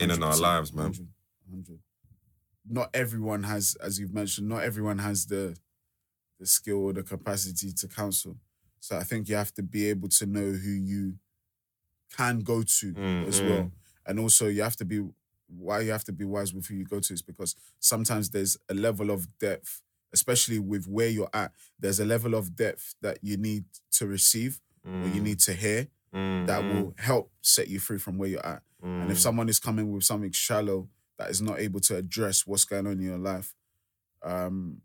in 0.00 0.10
in 0.10 0.22
our 0.22 0.36
lives, 0.36 0.72
man. 0.72 0.92
100, 0.92 1.08
100. 1.46 1.80
Not 2.66 2.90
everyone 2.94 3.42
has, 3.44 3.74
as 3.76 3.98
you've 3.98 4.14
mentioned, 4.14 4.48
not 4.48 4.62
everyone 4.62 4.98
has 4.98 5.26
the 5.26 5.56
the 6.40 6.46
skill 6.46 6.78
or 6.78 6.92
the 6.92 7.02
capacity 7.04 7.72
to 7.72 7.86
counsel. 7.86 8.36
So 8.80 8.96
I 8.98 9.04
think 9.04 9.28
you 9.28 9.36
have 9.36 9.54
to 9.54 9.62
be 9.62 9.86
able 9.88 10.08
to 10.08 10.26
know 10.26 10.52
who 10.52 10.70
you 10.70 11.18
can 12.16 12.40
go 12.40 12.62
to 12.62 12.92
Mm, 12.92 13.26
as 13.28 13.40
mm. 13.40 13.48
well. 13.48 13.72
And 14.06 14.18
also 14.18 14.48
you 14.48 14.62
have 14.62 14.76
to 14.76 14.84
be 14.84 15.02
why 15.48 15.80
you 15.80 15.92
have 15.92 16.04
to 16.04 16.12
be 16.12 16.24
wise 16.24 16.54
with 16.54 16.66
who 16.66 16.74
you 16.74 16.84
go 16.84 17.00
to 17.00 17.12
is 17.12 17.22
because 17.22 17.54
sometimes 17.78 18.30
there's 18.30 18.56
a 18.68 18.74
level 18.74 19.10
of 19.10 19.26
depth, 19.38 19.82
especially 20.12 20.58
with 20.58 20.86
where 20.86 21.08
you're 21.08 21.30
at, 21.34 21.52
there's 21.78 22.00
a 22.00 22.04
level 22.04 22.34
of 22.34 22.56
depth 22.56 22.94
that 23.02 23.18
you 23.22 23.36
need 23.36 23.64
to 23.92 24.06
receive 24.06 24.60
or 24.84 25.08
you 25.08 25.20
Mm, 25.20 25.22
need 25.22 25.40
to 25.40 25.52
hear 25.54 25.88
mm, 26.14 26.46
that 26.46 26.62
mm, 26.62 26.74
will 26.74 26.94
help 26.98 27.30
set 27.40 27.68
you 27.68 27.78
free 27.78 27.98
from 27.98 28.18
where 28.18 28.28
you're 28.28 28.46
at. 28.46 28.62
And 28.82 29.10
if 29.10 29.16
mm. 29.16 29.20
someone 29.20 29.48
is 29.48 29.58
coming 29.58 29.90
with 29.92 30.04
something 30.04 30.30
shallow 30.32 30.88
that 31.18 31.30
is 31.30 31.40
not 31.40 31.58
able 31.58 31.80
to 31.80 31.96
address 31.96 32.46
what's 32.46 32.64
going 32.64 32.86
on 32.86 32.94
in 32.94 33.02
your 33.02 33.18
life, 33.18 33.54
um, 34.22 34.82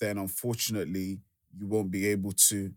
then 0.00 0.18
unfortunately 0.18 1.20
you 1.56 1.66
won't 1.66 1.90
be 1.90 2.06
able 2.08 2.32
to 2.32 2.72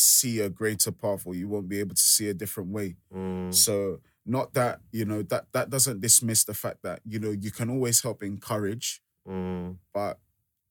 see 0.00 0.40
a 0.40 0.48
greater 0.48 0.92
path 0.92 1.26
or 1.26 1.34
you 1.34 1.48
won't 1.48 1.68
be 1.68 1.80
able 1.80 1.94
to 1.94 2.02
see 2.02 2.28
a 2.28 2.34
different 2.34 2.70
way. 2.70 2.96
Mm, 3.12 3.52
So 3.54 4.00
not 4.26 4.54
that, 4.54 4.80
you 4.92 5.04
know, 5.04 5.22
that 5.24 5.52
that 5.52 5.70
doesn't 5.70 6.00
dismiss 6.00 6.44
the 6.44 6.54
fact 6.54 6.82
that, 6.82 7.00
you 7.04 7.18
know, 7.18 7.30
you 7.30 7.50
can 7.50 7.70
always 7.70 8.02
help 8.02 8.22
encourage, 8.22 9.02
mm. 9.26 9.76
but 9.92 10.18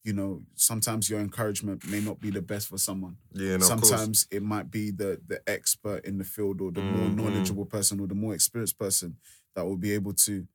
you 0.05 0.13
know, 0.13 0.43
sometimes 0.55 1.09
your 1.09 1.19
encouragement 1.19 1.85
may 1.89 1.99
not 1.99 2.21
be 2.21 2.31
the 2.31 2.41
best 2.41 2.67
for 2.69 2.77
someone 2.77 3.17
Yeah, 3.33 3.57
no, 3.57 3.65
sometimes 3.65 4.27
it 4.31 4.41
might 4.41 4.71
be 4.71 4.91
the 4.91 5.19
the 5.27 5.41
expert 5.47 6.05
in 6.05 6.17
the 6.17 6.23
field 6.23 6.61
or 6.61 6.71
the 6.71 6.81
more 6.81 7.09
Mhm. 7.09 7.15
knowledgeable 7.15 7.65
person 7.65 7.99
or 7.99 8.07
the 8.07 8.15
more 8.15 8.33
experienced 8.33 8.79
person 8.79 9.17
that 9.55 9.65
will 9.65 9.77
be 9.77 9.91
able 9.91 10.13
to 10.13 10.47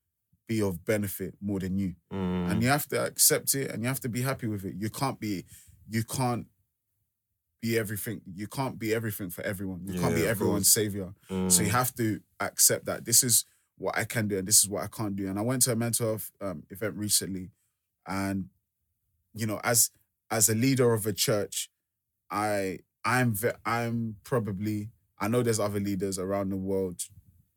be 0.48 0.62
of 0.62 0.84
benefit 0.84 1.34
more 1.40 1.60
than 1.60 1.78
you 1.78 1.94
Mm, 2.10 2.50
and 2.50 2.62
you 2.62 2.68
have 2.68 2.86
to 2.88 3.04
accept 3.04 3.54
it 3.54 3.70
and 3.70 3.82
you 3.82 3.88
have 3.88 4.00
to 4.00 4.08
be 4.08 4.22
happy 4.22 4.46
with 4.46 4.64
it 4.64 4.74
you 4.78 4.88
can't 4.90 5.20
be 5.20 5.44
you 5.90 6.02
can't 6.04 6.46
be 7.64 7.78
everything 7.82 8.18
you 8.42 8.48
can't 8.58 8.76
be 8.84 8.88
everything 8.98 9.30
for 9.36 9.42
everyone 9.52 9.80
you 9.88 9.94
can't 10.00 10.14
be 10.20 10.26
everyone's 10.34 10.70
savior 10.78 11.08
mm, 11.30 11.50
so 11.52 11.58
you 11.66 11.72
have 11.80 11.92
to 12.00 12.06
accept 12.48 12.84
that 12.90 13.00
this 13.08 13.20
is 13.22 13.34
what 13.76 13.96
I 13.98 14.04
can 14.04 14.28
do 14.28 14.38
and 14.38 14.46
this 14.46 14.62
is 14.62 14.68
what 14.68 14.84
I 14.84 14.86
can't 14.86 15.16
do. 15.16 15.26
And 15.28 15.38
I 15.38 15.42
went 15.42 15.62
to 15.62 15.72
a 15.72 15.76
mental 15.76 16.06
health 16.06 16.30
um, 16.40 16.62
event 16.70 16.94
recently, 16.96 17.50
and 18.06 18.38
you 19.40 19.46
know, 19.46 19.60
as 19.64 19.90
as 20.30 20.48
a 20.48 20.54
leader 20.54 20.92
of 20.92 21.06
a 21.06 21.12
church, 21.12 21.70
I 22.30 22.78
I'm 23.04 23.34
I'm 23.66 24.16
probably 24.24 24.90
I 25.18 25.28
know 25.28 25.42
there's 25.42 25.60
other 25.60 25.80
leaders 25.80 26.18
around 26.18 26.50
the 26.50 26.56
world 26.70 27.00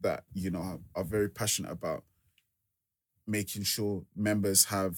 that 0.01 0.23
you 0.33 0.49
know 0.49 0.59
are, 0.59 0.79
are 0.95 1.03
very 1.03 1.29
passionate 1.29 1.71
about 1.71 2.03
making 3.25 3.63
sure 3.63 4.03
members 4.15 4.65
have 4.65 4.93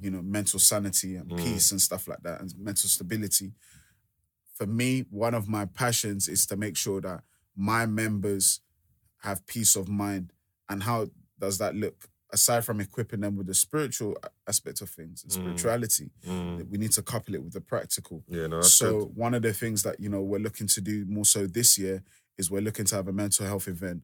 you 0.00 0.10
know 0.10 0.22
mental 0.22 0.58
sanity 0.58 1.16
and 1.16 1.30
Mm. 1.30 1.36
peace 1.44 1.70
and 1.70 1.80
stuff 1.80 2.08
like 2.08 2.22
that 2.22 2.40
and 2.40 2.52
mental 2.58 2.88
stability. 2.88 3.52
For 4.60 4.66
me, 4.66 5.06
one 5.08 5.32
of 5.32 5.48
my 5.48 5.64
passions 5.64 6.28
is 6.28 6.44
to 6.48 6.56
make 6.56 6.76
sure 6.76 7.00
that 7.00 7.22
my 7.56 7.86
members 7.86 8.60
have 9.22 9.46
peace 9.46 9.74
of 9.74 9.88
mind. 9.88 10.34
And 10.68 10.82
how 10.82 11.08
does 11.38 11.56
that 11.58 11.74
look? 11.74 12.10
Aside 12.30 12.66
from 12.66 12.78
equipping 12.78 13.20
them 13.20 13.36
with 13.38 13.46
the 13.46 13.54
spiritual 13.54 14.18
aspect 14.46 14.82
of 14.82 14.90
things 14.90 15.22
and 15.24 15.32
Mm. 15.32 15.36
spirituality, 15.36 16.10
mm. 16.26 16.68
we 16.68 16.76
need 16.76 16.92
to 16.92 17.02
couple 17.02 17.34
it 17.34 17.42
with 17.42 17.54
the 17.54 17.60
practical. 17.62 18.22
Yeah, 18.28 18.48
no, 18.48 18.56
that's 18.56 18.74
so 18.74 19.06
good. 19.06 19.16
one 19.16 19.32
of 19.32 19.40
the 19.40 19.54
things 19.54 19.82
that 19.84 19.98
you 19.98 20.10
know 20.10 20.20
we're 20.20 20.38
looking 20.38 20.66
to 20.66 20.80
do 20.82 21.06
more 21.06 21.24
so 21.24 21.46
this 21.46 21.78
year 21.78 22.02
is 22.36 22.50
we're 22.50 22.60
looking 22.60 22.84
to 22.84 22.94
have 22.96 23.08
a 23.08 23.12
mental 23.14 23.46
health 23.46 23.66
event, 23.66 24.02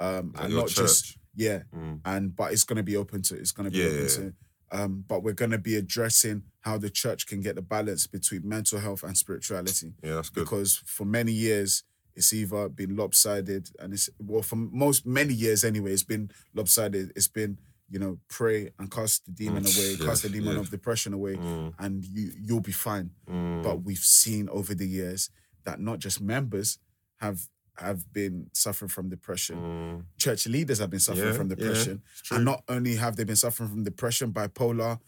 um, 0.00 0.32
and 0.36 0.54
not 0.54 0.68
just 0.68 1.18
yeah, 1.34 1.64
Mm, 1.72 2.00
and 2.06 2.34
but 2.34 2.52
it's 2.54 2.64
going 2.64 2.78
to 2.78 2.82
be 2.82 2.96
open 2.96 3.20
to 3.22 3.36
it's 3.36 3.52
going 3.52 3.70
to 3.70 3.70
be 3.70 3.78
Yeah, 3.84 3.90
open 3.90 4.00
yeah, 4.02 4.08
to 4.08 4.34
um 4.70 5.04
but 5.08 5.22
we're 5.22 5.32
going 5.32 5.50
to 5.50 5.58
be 5.58 5.76
addressing 5.76 6.42
how 6.60 6.76
the 6.78 6.90
church 6.90 7.26
can 7.26 7.40
get 7.40 7.54
the 7.56 7.62
balance 7.62 8.06
between 8.06 8.46
mental 8.48 8.78
health 8.78 9.02
and 9.02 9.16
spirituality. 9.16 9.94
Yeah, 10.02 10.16
that's 10.16 10.30
good. 10.30 10.44
because 10.44 10.76
for 10.84 11.04
many 11.06 11.32
years 11.32 11.82
it's 12.14 12.32
either 12.32 12.68
been 12.68 12.96
lopsided 12.96 13.70
and 13.78 13.92
it's 13.92 14.10
well 14.18 14.42
for 14.42 14.56
most 14.56 15.06
many 15.06 15.32
years 15.32 15.64
anyway 15.64 15.92
it's 15.92 16.02
been 16.02 16.30
lopsided. 16.54 17.12
It's 17.16 17.28
been 17.28 17.58
you 17.90 17.98
know 17.98 18.18
pray 18.28 18.70
and 18.78 18.90
cast 18.90 19.24
the 19.24 19.32
demon 19.32 19.64
Mm, 19.64 19.76
away 19.78 20.06
cast 20.06 20.22
the 20.24 20.28
demon 20.28 20.56
yes. 20.56 20.64
of 20.66 20.70
depression 20.70 21.14
away 21.14 21.36
Mm, 21.36 21.72
and 21.78 22.04
you 22.04 22.32
you'll 22.38 22.60
be 22.60 22.72
fine. 22.72 23.10
Mm, 23.30 23.62
but 23.62 23.82
we've 23.84 23.98
seen 23.98 24.48
over 24.50 24.74
the 24.74 24.86
years 24.86 25.30
that 25.64 25.80
not 25.80 25.98
just 25.98 26.20
members 26.20 26.78
have 27.20 27.48
have 27.78 28.12
been 28.12 28.46
suffering 28.52 28.88
from 28.88 29.08
depression 29.08 29.56
mm, 29.56 30.04
church 30.18 30.46
leaders 30.46 30.78
have 30.80 30.90
been 30.90 31.00
suffering 31.00 31.28
Yeah, 31.28 31.32
from 31.32 31.48
depression 31.48 32.02
true. 32.24 32.36
and 32.36 32.44
not 32.44 32.62
only 32.68 32.96
have 32.96 33.16
they 33.16 33.24
been 33.24 33.36
suffering 33.36 33.68
from 33.68 33.84
depression, 33.84 34.32
bipolar, 34.32 34.98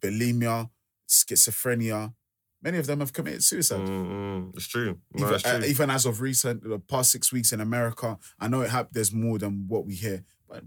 bulimia, 0.00 0.70
schizophrenia, 1.08 2.14
many 2.62 2.78
of 2.78 2.86
them 2.86 3.00
have 3.00 3.12
committed 3.12 3.42
suicide. 3.44 3.80
mm, 3.86 4.06
mm. 4.06 4.56
It's 4.56 4.66
true. 4.68 4.98
No, 5.14 5.24
Even, 5.24 5.34
it's 5.34 5.42
true. 5.42 5.52
uh, 5.52 5.64
even 5.64 5.90
as 5.90 6.06
of 6.06 6.20
recent, 6.20 6.62
the 6.62 6.78
past 6.78 7.10
six 7.12 7.32
weeks 7.32 7.52
in 7.52 7.60
America, 7.60 8.18
I 8.40 8.48
know 8.48 8.62
it 8.62 8.70
hap- 8.70 8.92
there's 8.92 9.12
more 9.12 9.38
than 9.38 9.66
what 9.68 9.84
we 9.86 9.94
hear, 9.94 10.24
but 10.48 10.64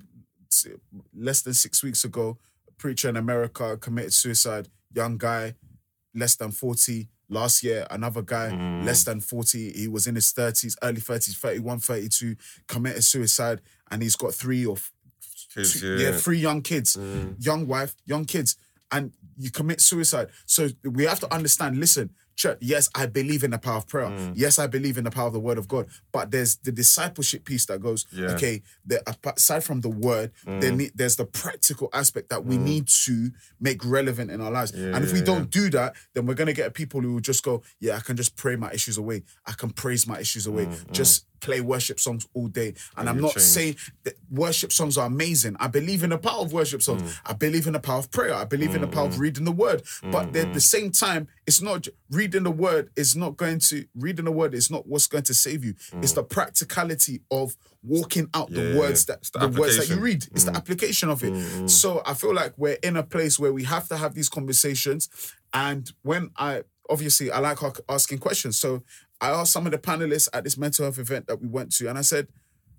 less 1.16 1.42
than 1.42 1.54
six 1.54 1.84
weeks 1.84 2.04
ago, 2.04 2.38
a 2.68 2.72
preacher 2.74 3.10
in 3.10 3.18
America 3.18 3.78
committed 3.78 4.14
suicide. 4.14 4.70
Young 4.94 5.18
guy, 5.18 5.56
less 6.16 6.36
than 6.36 6.52
40. 6.52 7.10
Last 7.30 7.62
year, 7.64 7.86
another 7.92 8.22
guy, 8.22 8.50
Mm. 8.52 8.86
less 8.86 9.04
than 9.04 9.20
40. 9.20 9.74
He 9.74 9.88
was 9.88 10.08
in 10.08 10.16
his 10.16 10.32
30s, 10.32 10.76
early 10.82 11.02
30s, 11.02 11.36
31, 11.36 11.80
32, 11.80 12.36
committed 12.68 13.04
suicide, 13.04 13.62
and 13.92 14.02
he's 14.02 14.16
got 14.16 14.34
three 14.34 14.66
or 14.66 14.78
Kids, 15.54 15.80
two- 15.82 15.98
yeah. 15.98 16.12
yeah, 16.12 16.18
three 16.18 16.40
young 16.40 16.62
kids, 16.62 16.96
Mm, 16.96 17.36
young 17.44 17.68
wife, 17.68 17.96
young 18.06 18.26
kids, 18.26 18.56
and 18.92 19.12
you 19.38 19.52
commit 19.52 19.82
suicide. 19.82 20.30
So 20.46 20.70
we 20.84 21.04
have 21.04 21.20
to 21.20 21.34
understand. 21.34 21.78
Listen, 21.80 22.12
church. 22.38 22.58
Yes, 22.62 22.90
I 22.96 23.08
believe 23.08 23.44
in 23.44 23.52
the 23.52 23.58
power 23.58 23.78
of 23.78 23.88
prayer. 23.88 24.08
Mm. 24.08 24.32
Yes, 24.36 24.58
I 24.60 24.68
believe 24.68 24.98
in 24.98 25.04
the 25.04 25.12
power 25.12 25.28
of 25.28 25.34
the 25.34 25.40
Word 25.40 25.58
of 25.58 25.68
God. 25.68 25.88
But 26.14 26.32
there's 26.32 26.56
the 26.58 26.72
discipleship 26.72 27.44
piece 27.44 27.66
that 27.66 27.82
goes. 27.82 28.06
Yeah. 28.14 28.28
Okay, 28.32 28.62
the, 28.86 29.02
aside 29.36 29.64
from 29.64 29.82
the 29.82 29.90
Word, 29.90 30.32
there 30.46 30.72
Mm. 30.72 30.78
need, 30.78 30.92
there's 30.96 31.18
the 31.18 31.26
practical 31.26 31.90
aspect 31.94 32.30
that 32.30 32.46
we 32.46 32.58
need 32.58 32.88
to 33.06 33.32
make 33.60 33.84
relevant 33.84 34.32
in 34.32 34.40
our 34.40 34.52
lives. 34.52 34.72
Yeah, 34.74 34.96
and 34.96 35.04
if 35.04 35.12
we 35.12 35.20
yeah, 35.20 35.26
don't 35.26 35.50
do 35.50 35.70
that, 35.72 35.96
then 36.14 36.26
we're 36.26 36.36
gonna 36.36 36.54
get 36.54 36.74
people 36.74 37.02
who 37.02 37.14
will 37.16 37.20
just 37.20 37.44
go, 37.44 37.64
"Yeah, 37.80 37.98
I 37.98 38.00
can 38.00 38.16
just 38.16 38.36
pray 38.38 38.56
my 38.56 38.72
issues 38.72 38.98
away. 38.98 39.24
I 39.46 39.52
can 39.54 39.72
praise 39.72 40.08
my 40.08 40.20
issues 40.20 40.48
away. 40.48 40.70
Just 40.92 41.26
play 41.40 41.62
worship 41.62 42.00
songs 42.00 42.26
all 42.34 42.48
day." 42.48 42.68
And 42.70 42.76
Mm, 42.78 43.00
And 43.00 43.10
I'm 43.10 43.22
not 43.22 43.34
change. 43.34 43.46
saying 43.46 43.76
that 44.04 44.16
worship 44.30 44.72
songs 44.72 44.98
are 44.98 45.08
amazing. 45.08 45.56
I 45.60 45.68
believe 45.68 46.04
in 46.04 46.10
the 46.12 46.18
power 46.18 46.42
of 46.42 46.54
worship 46.54 46.82
songs. 46.82 47.02
Mm. 47.04 47.20
I 47.26 47.34
believe 47.34 47.68
in 47.68 47.74
the 47.74 47.80
power 47.80 48.00
of 48.00 48.12
prayer. 48.12 48.34
I 48.34 48.46
believe 48.46 48.76
in 48.76 48.82
the 48.82 48.88
power 48.88 49.08
of 49.08 49.20
reading 49.20 49.46
the 49.46 49.52
word. 49.52 49.84
But 50.12 50.32
Mm, 50.34 50.42
at 50.48 50.54
the 50.54 50.62
same 50.62 50.92
time, 50.92 51.28
it's 51.46 51.62
not 51.62 51.88
reading 52.10 52.44
the 52.44 52.52
word 52.52 52.90
is 52.96 53.16
not 53.16 53.38
going 53.38 53.60
to 53.60 53.86
reading 53.96 54.26
the 54.26 54.32
word 54.32 54.54
is 54.54 54.70
not 54.70 54.88
what's 54.88 55.08
going 55.08 55.24
to 55.24 55.34
save 55.34 55.64
you. 55.64 55.76
It's 56.02 56.14
the 56.14 56.24
practicality 56.24 57.22
of 57.32 57.56
walking 57.84 58.28
out 58.34 58.50
the 58.52 58.62
Mm. 58.62 58.78
Words 58.80 59.06
that 59.06 59.24
the 59.34 59.48
the, 59.48 59.60
words 59.62 59.78
that 59.78 59.90
you 59.90 60.00
read. 60.00 60.28
It's 60.34 60.44
the 60.46 60.56
application 60.56 61.10
of 61.10 61.24
it. 61.24 61.70
So 61.70 62.02
I 62.06 62.14
feel 62.14 62.34
like 62.34 62.54
we're 62.58 62.78
in 62.84 62.98
a 62.98 63.04
place 63.04 63.40
where 63.40 63.54
we 63.54 63.64
have 63.64 63.88
to 63.90 63.98
have 63.98 64.14
these 64.14 64.30
conversations. 64.30 65.10
And 65.54 65.92
when 66.02 66.32
I 66.38 66.64
obviously 66.90 67.32
I 67.32 67.40
like 67.40 67.60
asking 67.90 68.20
questions. 68.20 68.58
So 68.60 68.84
I 69.22 69.30
asked 69.30 69.52
some 69.52 69.66
of 69.66 69.72
the 69.72 69.78
panelists 69.78 70.30
at 70.34 70.44
this 70.44 70.58
mental 70.58 70.86
health 70.86 71.00
event 71.00 71.28
that 71.28 71.42
we 71.42 71.48
went 71.48 71.72
to, 71.78 71.90
and 71.90 71.98
I 71.98 72.02
said, 72.02 72.28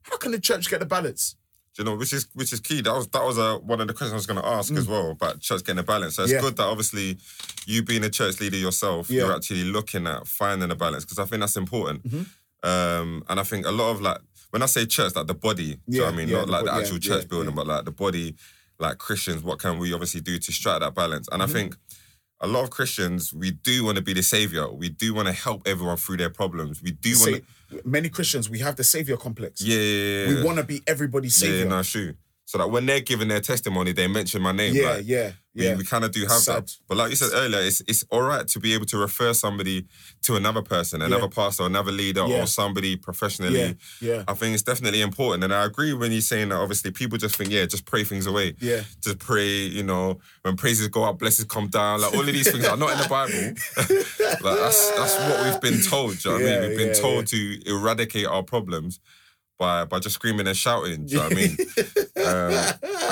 "How 0.03 0.17
can 0.19 0.33
the 0.33 0.39
church 0.41 0.69
get 0.71 0.81
the 0.81 0.87
balance?" 0.87 1.37
Do 1.75 1.83
you 1.83 1.85
know, 1.91 1.97
which 1.97 2.13
is 2.13 2.27
which 2.35 2.53
is 2.53 2.61
key. 2.61 2.81
That 2.81 2.93
was 2.95 3.07
that 3.09 3.23
was 3.25 3.39
uh, 3.39 3.59
one 3.59 3.81
of 3.81 3.87
the 3.89 3.95
questions 3.95 4.13
I 4.13 4.17
was 4.17 4.27
going 4.27 4.41
to 4.43 4.47
ask 4.47 4.73
as 4.73 4.89
well 4.89 5.11
about 5.11 5.41
church 5.41 5.65
getting 5.65 5.79
a 5.79 5.83
balance. 5.85 6.17
So 6.17 6.23
it's 6.25 6.33
Mm. 6.33 6.37
Yeah. 6.37 6.41
good 6.41 6.57
that 6.57 6.65
obviously 6.65 7.19
you 7.67 7.83
being 7.83 8.03
a 8.05 8.11
church 8.11 8.41
leader 8.41 8.57
yourself, 8.57 9.09
Yeah. 9.11 9.25
you're 9.25 9.37
actually 9.37 9.65
looking 9.65 10.07
at 10.07 10.27
finding 10.27 10.71
a 10.71 10.75
balance 10.75 11.05
because 11.05 11.19
I 11.21 11.25
think 11.25 11.41
that's 11.41 11.57
important. 11.57 12.03
Mm-hmm. 12.09 12.69
Um, 12.69 13.23
and 13.29 13.39
I 13.39 13.43
think 13.45 13.67
a 13.67 13.71
lot 13.71 13.91
of 13.91 14.01
like 14.01 14.19
when 14.51 14.63
I 14.63 14.67
say 14.67 14.87
church, 14.87 15.15
like 15.15 15.27
the 15.29 15.35
body, 15.35 15.75
do 15.75 15.81
you 15.87 15.99
know 16.01 16.07
what 16.07 16.15
I 16.15 16.17
mean? 16.17 16.29
yeah, 16.29 16.39
Not 16.39 16.49
like 16.49 16.65
the 16.65 16.73
actual 16.75 16.95
yeah, 16.95 17.01
church 17.01 17.23
yeah, 17.23 17.29
building, 17.29 17.51
yeah. 17.51 17.57
but 17.57 17.67
like 17.67 17.85
the 17.85 17.93
body, 17.93 18.35
like 18.81 18.99
Christians. 18.99 19.43
What 19.43 19.59
can 19.61 19.79
we 19.79 19.93
obviously 19.93 20.21
do 20.21 20.39
to 20.39 20.53
strike 20.53 20.81
that 20.81 20.95
balance? 20.95 21.29
And 21.31 21.43
I 21.43 21.47
Mm-hmm. 21.47 21.55
think 21.55 21.77
a 22.41 22.47
lot 22.47 22.63
of 22.65 22.71
Christians, 22.71 23.33
we 23.33 23.51
do 23.51 23.85
want 23.85 23.97
to 23.97 24.03
be 24.03 24.13
the 24.13 24.23
savior. 24.23 24.71
We 24.71 24.89
do 24.89 25.13
want 25.15 25.27
to 25.27 25.33
help 25.35 25.67
everyone 25.67 25.97
through 25.97 26.19
their 26.19 26.31
problems. 26.31 26.83
We 26.83 26.93
do 26.93 27.15
want 27.21 27.45
to, 27.71 27.83
many 27.85 28.09
Christians, 28.09 28.49
we 28.49 28.61
have 28.61 28.77
the 28.77 28.85
savior 28.85 29.17
complex. 29.17 29.61
yeah, 29.61 29.77
yeah, 29.77 30.29
yeah, 30.29 30.29
We 30.37 30.45
want 30.45 30.59
to 30.59 30.65
be 30.65 30.83
everybody's 30.87 31.35
savior. 31.35 31.65
Yeah, 31.65 31.65
no, 31.65 31.83
true. 31.83 32.15
So 32.45 32.59
that 32.59 32.69
when 32.69 32.87
they're 32.87 33.01
giving 33.01 33.29
their 33.29 33.41
testimony, 33.41 33.93
they 33.93 34.07
mention 34.07 34.41
my 34.41 34.53
name. 34.53 34.75
yeah, 34.75 34.91
like, 34.95 35.05
yeah, 35.07 35.33
yeah. 35.65 35.75
we 35.77 35.85
kind 35.85 36.05
of 36.05 36.11
do 36.13 36.21
have 36.23 36.31
Sad. 36.41 36.65
that. 36.65 36.77
But 36.89 36.97
like 36.99 37.11
you 37.11 37.17
said 37.17 37.31
earlier, 37.35 37.61
it's 37.61 37.81
it's 37.83 38.05
all 38.11 38.23
right 38.23 38.47
to 38.49 38.61
be 38.61 38.75
able 38.75 38.87
to 38.87 38.99
refer 38.99 39.33
somebody 39.33 39.87
to 40.23 40.37
another 40.37 40.63
person, 40.63 41.03
another 41.03 41.29
pastor, 41.29 41.65
another 41.65 41.93
leader, 41.93 42.27
Yeah. 42.27 42.43
or 42.43 42.47
somebody 42.47 42.97
professionally. 42.97 43.61
Yeah, 43.61 43.73
yeah. 44.01 44.25
I 44.29 44.35
think 44.35 44.55
it's 44.55 44.63
definitely 44.63 45.01
important. 45.01 45.45
And 45.45 45.55
I 45.55 45.65
agree 45.65 45.93
when 45.93 46.13
you're 46.13 46.21
saying 46.21 46.49
that 46.51 46.57
obviously 46.57 46.91
people 46.91 47.19
just 47.19 47.37
think, 47.37 47.51
yeah, 47.51 47.67
just 47.67 47.85
pray 47.85 48.05
things 48.05 48.27
away. 48.27 48.55
Yeah. 48.61 48.83
Just 49.03 49.19
pray, 49.19 49.49
you 49.49 49.83
know, 49.83 50.19
when 50.43 50.57
praises 50.57 50.89
go 50.89 51.05
up, 51.05 51.19
blessings 51.19 51.49
come 51.49 51.69
down. 51.69 52.01
Like 52.01 52.15
all 52.15 52.21
of 52.21 52.27
these 52.27 52.51
things 52.51 52.67
are 52.67 52.77
not 52.77 52.93
in 52.93 52.99
the 52.99 53.09
Bible. 53.09 53.55
like 54.45 54.59
that's 54.59 54.91
that's 54.93 55.17
what 55.19 55.45
we've 55.45 55.61
been 55.61 55.81
told. 55.83 56.19
Do 56.19 56.31
you 56.31 56.39
know 56.39 56.45
what 56.45 56.53
I 56.55 56.61
mean? 56.61 56.69
We've 56.69 56.79
been 56.79 56.89
yeah, 56.89 56.95
told 56.95 57.27
to 57.29 57.61
eradicate 57.67 58.27
our 58.27 58.43
problems 58.43 59.01
by 59.59 59.85
by 59.85 59.99
just 59.99 60.15
screaming 60.15 60.47
and 60.47 60.57
shouting. 60.57 61.07
Do 61.07 61.15
you 61.15 61.19
know 61.19 61.25
what 61.25 61.33
I 61.33 61.37
mean? 61.37 61.57
um, 62.29 62.53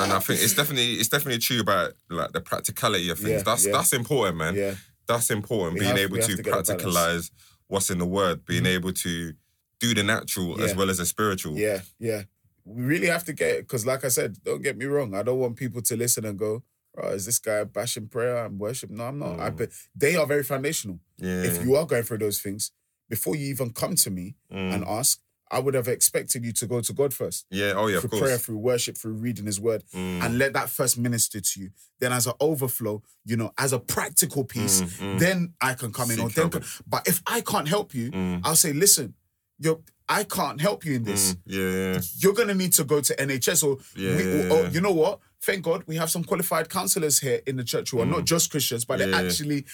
and 0.03 0.13
I 0.13 0.19
think 0.19 0.41
it's 0.41 0.53
definitely 0.55 0.93
it's 0.93 1.09
definitely 1.09 1.39
true 1.39 1.59
about 1.59 1.93
like 2.09 2.31
the 2.31 2.41
practicality 2.41 3.09
of 3.09 3.17
things. 3.19 3.29
Yeah, 3.31 3.41
that's 3.43 3.65
yeah. 3.65 3.71
that's 3.73 3.93
important, 3.93 4.37
man. 4.37 4.55
Yeah. 4.55 4.75
That's 5.07 5.29
important. 5.31 5.75
We 5.75 5.79
being 5.81 5.91
have- 5.91 5.99
able 6.11 6.17
to, 6.17 6.35
to 6.35 6.43
get 6.43 6.47
a 6.47 6.51
balance. 6.63 6.69
Practicalize 6.69 7.31
what's 7.67 7.89
in 7.89 7.97
the 7.99 8.05
word, 8.05 8.45
being 8.45 8.65
able 8.65 8.91
to 8.93 9.33
do 9.79 9.93
the 9.93 10.03
natural 10.03 10.61
as 10.61 10.75
well 10.75 10.89
as 10.89 10.97
the 10.97 11.05
spiritual. 11.05 11.55
Yeah, 11.55 11.81
yeah. 11.99 12.23
We 12.65 12.83
really 12.83 13.07
have 13.07 13.23
to 13.25 13.33
get 13.33 13.51
it 13.51 13.61
because, 13.61 13.85
like 13.85 14.03
I 14.03 14.09
said, 14.09 14.37
don't 14.43 14.61
get 14.61 14.77
me 14.77 14.85
wrong. 14.85 15.15
I 15.15 15.23
don't 15.23 15.39
want 15.39 15.55
people 15.55 15.81
to 15.83 15.95
listen 15.95 16.25
and 16.25 16.37
go, 16.37 16.63
"Oh, 17.01 17.09
is 17.09 17.25
this 17.25 17.39
guy 17.39 17.63
bashing 17.63 18.07
prayer 18.09 18.45
and 18.45 18.59
worship?" 18.59 18.89
No, 18.89 19.05
I'm 19.05 19.19
not. 19.19 19.39
I 19.39 19.49
bet 19.51 19.69
they 19.95 20.17
are 20.17 20.25
very 20.25 20.43
foundational. 20.43 20.99
Yeah. 21.17 21.43
If 21.43 21.63
you 21.63 21.75
are 21.75 21.85
going 21.85 22.03
through 22.03 22.17
those 22.17 22.41
things, 22.41 22.71
before 23.09 23.35
you 23.37 23.47
even 23.47 23.69
come 23.71 23.95
to 23.95 24.09
me 24.09 24.35
Mm. 24.51 24.73
and 24.73 24.83
ask, 24.85 25.21
I 25.51 25.59
would 25.59 25.73
have 25.75 25.87
expected 25.87 26.43
you 26.45 26.51
to 26.53 26.67
go 26.67 26.81
to 26.81 26.93
God 26.93 27.13
first. 27.13 27.45
yeah, 27.49 27.73
oh 27.75 27.87
yeah, 27.87 27.99
through 27.99 28.07
of 28.07 28.11
course. 28.11 28.21
prayer, 28.21 28.37
through 28.37 28.57
worship, 28.57 28.97
through 28.97 29.13
reading 29.13 29.45
His 29.45 29.59
Word, 29.59 29.83
Mm. 29.93 30.23
and 30.23 30.37
let 30.37 30.53
that 30.53 30.69
first 30.69 30.97
minister 30.97 31.39
to 31.39 31.59
you. 31.61 31.69
Then, 31.99 32.11
as 32.11 32.27
an 32.27 32.33
overflow, 32.39 33.01
you 33.25 33.37
know, 33.37 33.51
as 33.57 33.73
a 33.73 33.79
practical 33.79 34.43
piece, 34.43 34.81
Mm, 34.81 34.87
mm. 35.15 35.19
then 35.19 35.53
I 35.61 35.73
can 35.73 35.91
come 35.93 36.11
in. 36.11 36.19
Or 36.19 36.29
Seek 36.29 36.51
then, 36.51 36.63
but 36.85 37.07
if 37.07 37.21
I 37.25 37.41
can't 37.41 37.67
help 37.67 37.93
you, 37.95 38.11
Mm. 38.11 38.41
I'll 38.43 38.55
say, 38.55 38.73
listen, 38.73 39.13
you're, 39.59 39.79
I 40.09 40.23
can't 40.23 40.61
help 40.61 40.85
you 40.85 40.95
in 40.95 41.03
this. 41.03 41.33
Mm. 41.33 41.39
Yeah, 41.45 41.93
yeah. 41.93 42.01
You're 42.19 42.33
gonna 42.33 42.53
need 42.53 42.73
to 42.73 42.83
go 42.83 43.01
to 43.01 43.15
NHS, 43.15 43.63
or, 43.63 43.77
Yeah, 43.95 44.15
we, 44.15 44.23
yeah, 44.23 44.53
or 44.53 44.67
you 44.69 44.81
know 44.81 44.93
what? 44.93 45.19
Thank 45.41 45.63
God 45.63 45.83
we 45.85 45.95
have 45.97 46.09
some 46.09 46.23
qualified 46.23 46.69
counselors 46.69 47.19
here 47.19 47.41
in 47.45 47.57
the 47.57 47.63
church 47.63 47.91
who 47.91 47.99
are 48.01 48.05
not 48.05 48.25
just 48.25 48.49
Christians, 48.49 48.85
but 48.85 48.99
they're 48.99 49.07
Mm. 49.09 49.25
Actually 49.27 49.65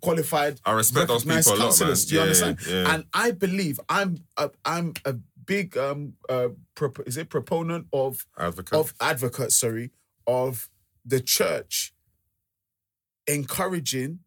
qualified. 0.00 0.60
I 0.64 0.72
respect 0.72 1.08
those 1.08 1.24
people 1.24 1.36
a 1.36 1.42
lot, 1.50 1.58
man. 1.58 1.66
counselors. 1.66 2.04
Do 2.06 2.14
you 2.14 2.20
understand? 2.22 2.58
And 2.68 3.04
I 3.12 3.30
believe 3.32 3.78
I'm 3.88 4.24
a, 4.36 4.50
I'm 4.64 4.94
a 5.04 5.14
big 5.44 5.76
um 5.76 6.14
uh 6.28 6.48
prop- 6.76 7.06
is 7.06 7.16
it 7.16 7.28
proponent 7.28 7.86
of 7.92 8.24
Advocate. 8.38 8.78
of 8.78 8.94
advocate, 9.00 9.52
sorry, 9.52 9.90
of 10.26 10.70
the 11.04 11.20
church 11.20 11.92
encouraging 13.26 14.20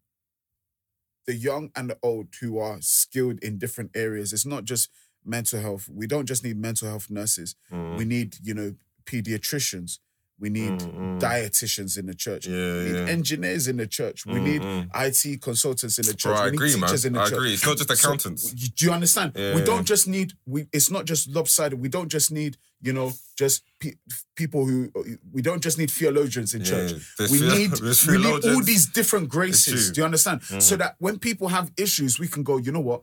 the 1.26 1.34
young 1.34 1.70
and 1.74 1.90
the 1.90 1.98
old 2.02 2.28
who 2.40 2.58
are 2.58 2.78
skilled 2.80 3.38
in 3.40 3.58
different 3.58 3.90
areas. 3.94 4.32
It's 4.32 4.46
not 4.46 4.64
just 4.64 4.90
mental 5.26 5.60
health. 5.60 5.88
We 5.92 6.06
don't 6.06 6.26
just 6.26 6.44
need 6.44 6.56
mental 6.58 6.88
health 6.88 7.10
nurses. 7.10 7.54
Mm. 7.72 7.98
We 7.98 8.04
need, 8.04 8.36
you 8.42 8.54
know, 8.54 8.74
pediatricians. 9.04 9.98
We 10.38 10.50
need 10.50 10.72
Mm, 10.80 10.94
mm. 10.94 11.18
dietitians 11.20 11.96
in 11.96 12.04
the 12.04 12.14
church. 12.14 12.46
Yeah, 12.46 12.54
we 12.56 12.84
need 12.84 12.94
yeah. 12.94 13.06
engineers 13.08 13.68
in 13.68 13.78
the 13.78 13.86
church. 13.86 14.26
We 14.26 14.34
Mm, 14.34 14.42
need 14.44 14.60
mm. 14.60 14.90
IT 14.94 15.40
consultants 15.40 15.98
in 15.98 16.04
the 16.04 16.12
Bro, 16.12 16.18
church. 16.18 16.38
I 16.38 16.44
we 16.44 16.50
need 16.50 16.56
agree, 16.56 16.72
man. 16.76 16.80
teachers 16.88 17.04
in 17.06 17.12
the 17.14 17.20
I 17.20 17.24
church. 17.24 17.32
agree. 17.38 17.54
It's 17.54 17.64
not 17.66 17.78
just 17.78 17.90
accountants. 17.90 18.52
you- 18.54 18.68
do 18.68 18.84
you 18.84 18.92
understand? 18.92 19.32
Yeah, 19.34 19.54
we 19.54 19.62
don't 19.62 19.86
just 19.86 20.06
need 20.06 20.34
we. 20.44 20.66
It's 20.74 20.90
not 20.90 21.06
just 21.06 21.30
lopsided. 21.30 21.80
We 21.80 21.88
don't 21.88 22.10
just 22.12 22.30
need 22.30 22.58
you 22.82 22.92
know 22.92 23.14
just 23.38 23.62
pe- 23.80 23.94
people 24.34 24.66
who. 24.66 24.92
We 25.32 25.40
don't 25.40 25.62
just 25.62 25.78
need 25.78 25.90
theologians 25.90 26.52
in 26.52 26.64
church. 26.64 26.92
We 27.18 27.38
theo- 27.38 27.54
need 27.56 27.70
we 28.06 28.18
need 28.18 28.44
all 28.44 28.62
these 28.62 28.84
different 28.98 29.30
graces. 29.30 29.90
Mm. 29.90 29.94
Do 29.94 30.00
you 30.02 30.04
understand? 30.04 30.42
So 30.62 30.76
that 30.76 30.96
when 30.98 31.18
people 31.18 31.48
have 31.48 31.72
issues, 31.78 32.18
we 32.18 32.28
can 32.28 32.42
go. 32.42 32.58
You 32.58 32.72
know 32.72 32.80
what? 32.80 33.00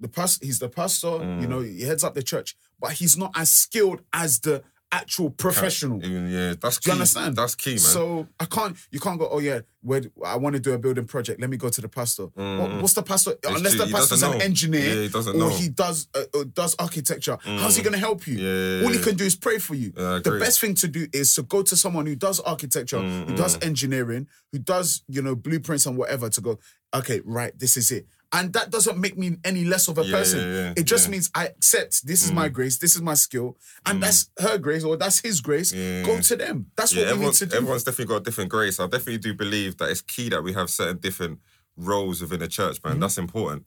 The 0.00 0.08
pastor, 0.08 0.46
he's 0.46 0.58
the 0.58 0.68
pastor. 0.68 1.08
You 1.08 1.46
Mm. 1.46 1.48
know, 1.48 1.60
he 1.60 1.82
heads 1.82 2.02
up 2.04 2.14
the 2.14 2.22
church, 2.22 2.56
but 2.80 2.92
he's 2.92 3.16
not 3.16 3.32
as 3.36 3.50
skilled 3.50 4.00
as 4.12 4.40
the 4.40 4.62
actual 4.92 5.30
professional. 5.30 6.02
Yeah, 6.04 6.54
that's 6.60 6.78
key. 6.78 6.86
Do 6.86 6.90
you 6.90 6.92
understand? 6.94 7.36
That's 7.36 7.54
key, 7.54 7.72
man. 7.72 7.78
So 7.78 8.26
I 8.40 8.44
can't. 8.46 8.76
You 8.90 8.98
can't 8.98 9.20
go. 9.20 9.28
Oh 9.30 9.38
yeah, 9.38 9.60
where 9.82 10.02
I 10.24 10.34
want 10.36 10.54
to 10.56 10.60
do 10.60 10.72
a 10.72 10.78
building 10.78 11.04
project. 11.04 11.40
Let 11.40 11.48
me 11.48 11.56
go 11.58 11.68
to 11.68 11.80
the 11.80 11.88
pastor. 11.88 12.24
What- 12.34 12.80
what's 12.82 12.94
the 12.94 13.02
pastor? 13.04 13.34
Unless 13.44 13.74
true, 13.74 13.78
the 13.82 13.86
he 13.86 13.92
pastor's 13.92 14.22
an 14.24 14.40
engineer, 14.42 14.94
Yeah, 14.96 15.02
he 15.02 15.08
doesn't 15.08 15.36
or 15.36 15.38
know. 15.38 15.48
he 15.50 15.68
does 15.68 16.08
uh, 16.14 16.24
does 16.54 16.74
architecture. 16.80 17.38
How's 17.44 17.76
he 17.76 17.82
going 17.82 17.92
to 17.92 18.00
help 18.00 18.26
you? 18.26 18.36
Yeah, 18.38 18.84
All 18.84 18.90
he 18.92 18.98
can 18.98 19.14
do 19.16 19.24
is 19.24 19.36
pray 19.36 19.58
for 19.58 19.74
you. 19.76 19.92
Yeah, 19.96 20.18
the 20.24 20.38
best 20.40 20.60
thing 20.60 20.74
to 20.76 20.88
do 20.88 21.06
is 21.12 21.34
to 21.34 21.42
go 21.44 21.62
to 21.62 21.76
someone 21.76 22.06
who 22.06 22.16
does 22.16 22.40
architecture, 22.40 23.00
who 23.00 23.36
does 23.36 23.58
engineering, 23.62 24.26
who 24.50 24.58
does 24.58 25.02
you 25.08 25.22
know 25.22 25.36
blueprints 25.36 25.86
and 25.86 25.96
whatever. 25.96 26.28
To 26.30 26.40
go, 26.40 26.58
okay, 26.94 27.20
right, 27.24 27.56
this 27.56 27.76
is 27.76 27.92
it. 27.92 28.06
And 28.32 28.52
that 28.52 28.70
doesn't 28.70 28.96
make 28.96 29.18
me 29.18 29.38
any 29.44 29.64
less 29.64 29.88
of 29.88 29.98
a 29.98 30.04
Yeah, 30.04 30.16
person. 30.16 30.38
yeah, 30.40 30.54
yeah, 30.66 30.72
it 30.76 30.84
just. 30.84 31.08
Mm. 31.08 31.10
means 31.10 31.30
I 31.34 31.46
accept 31.46 32.06
this 32.06 32.24
is 32.24 32.30
my 32.30 32.48
grace, 32.48 32.78
this 32.78 32.94
is 32.94 33.02
my 33.02 33.14
skill, 33.14 33.56
and 33.86 34.00
that's 34.00 34.30
her 34.38 34.56
grace 34.56 34.84
or 34.84 34.96
that's 34.96 35.18
his 35.20 35.40
grace. 35.40 35.72
Go 35.72 36.20
to 36.20 36.36
them. 36.36 36.66
That's 36.76 36.94
what 36.94 37.06
we 37.18 37.24
need 37.26 37.32
to 37.34 37.46
do. 37.46 37.56
everyone's 37.56 37.82
definitely 37.84 38.12
got 38.14 38.20
a 38.20 38.24
different 38.24 38.50
grace. 38.50 38.78
I 38.78 38.84
definitely 38.86 39.18
do 39.18 39.34
believe 39.34 39.78
that 39.78 39.90
it's 39.90 40.00
key 40.00 40.28
that 40.28 40.42
we 40.44 40.52
have 40.52 40.70
certain 40.70 40.98
different 40.98 41.40
roles 41.76 42.20
within 42.20 42.38
the 42.40 42.46
church, 42.48 42.76
Mm-hmm. 42.80 42.88
man. 42.90 43.00
That's 43.00 43.18
important. 43.18 43.64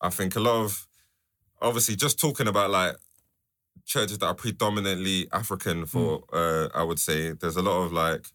I 0.00 0.10
think 0.10 0.36
a 0.36 0.40
lot 0.40 0.62
of, 0.64 0.86
obviously, 1.62 1.96
just 1.96 2.20
talking 2.20 2.48
about 2.48 2.70
like 2.70 2.96
churches 3.86 4.18
that 4.18 4.26
are 4.26 4.34
predominantly 4.34 5.26
African, 5.32 5.86
for 5.86 6.24
uh, 6.34 6.68
I 6.74 6.82
would 6.82 6.98
say, 6.98 7.32
there's 7.32 7.56
a 7.56 7.62
lot 7.62 7.82
of 7.84 7.92
like 7.94 8.26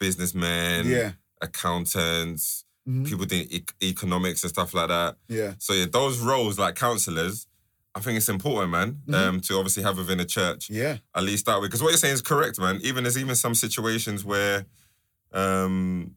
businessmen, 0.00 0.86
Mm. 0.86 0.90
Yeah. 0.90 1.12
accountants, 1.40 2.64
Mhm. 2.88 3.06
people 3.06 3.24
doing 3.24 3.46
e- 3.50 3.64
economics 3.82 4.42
and 4.42 4.50
stuff 4.50 4.74
like 4.74 4.88
that. 4.88 5.16
Yeah. 5.28 5.54
So 5.58 5.72
yeah, 5.72 5.86
those 5.90 6.18
roles 6.18 6.58
like 6.58 6.74
counselors, 6.74 7.46
I 7.94 8.00
think 8.00 8.16
it's 8.18 8.28
important, 8.28 8.72
man, 8.72 9.02
um, 9.14 9.40
to 9.42 9.54
obviously 9.56 9.82
have 9.84 9.96
within 9.96 10.20
a 10.20 10.24
church 10.24 10.68
Yeah. 10.68 10.98
at 11.14 11.22
least 11.22 11.46
that 11.46 11.60
way. 11.60 11.66
Because 11.68 11.82
what 11.82 11.90
you're 11.90 11.98
saying 11.98 12.14
is 12.14 12.22
correct, 12.22 12.58
man. 12.58 12.80
Even 12.82 13.04
there's 13.04 13.16
even 13.16 13.36
some 13.36 13.54
situations 13.54 14.24
where 14.24 14.66
um 15.32 16.14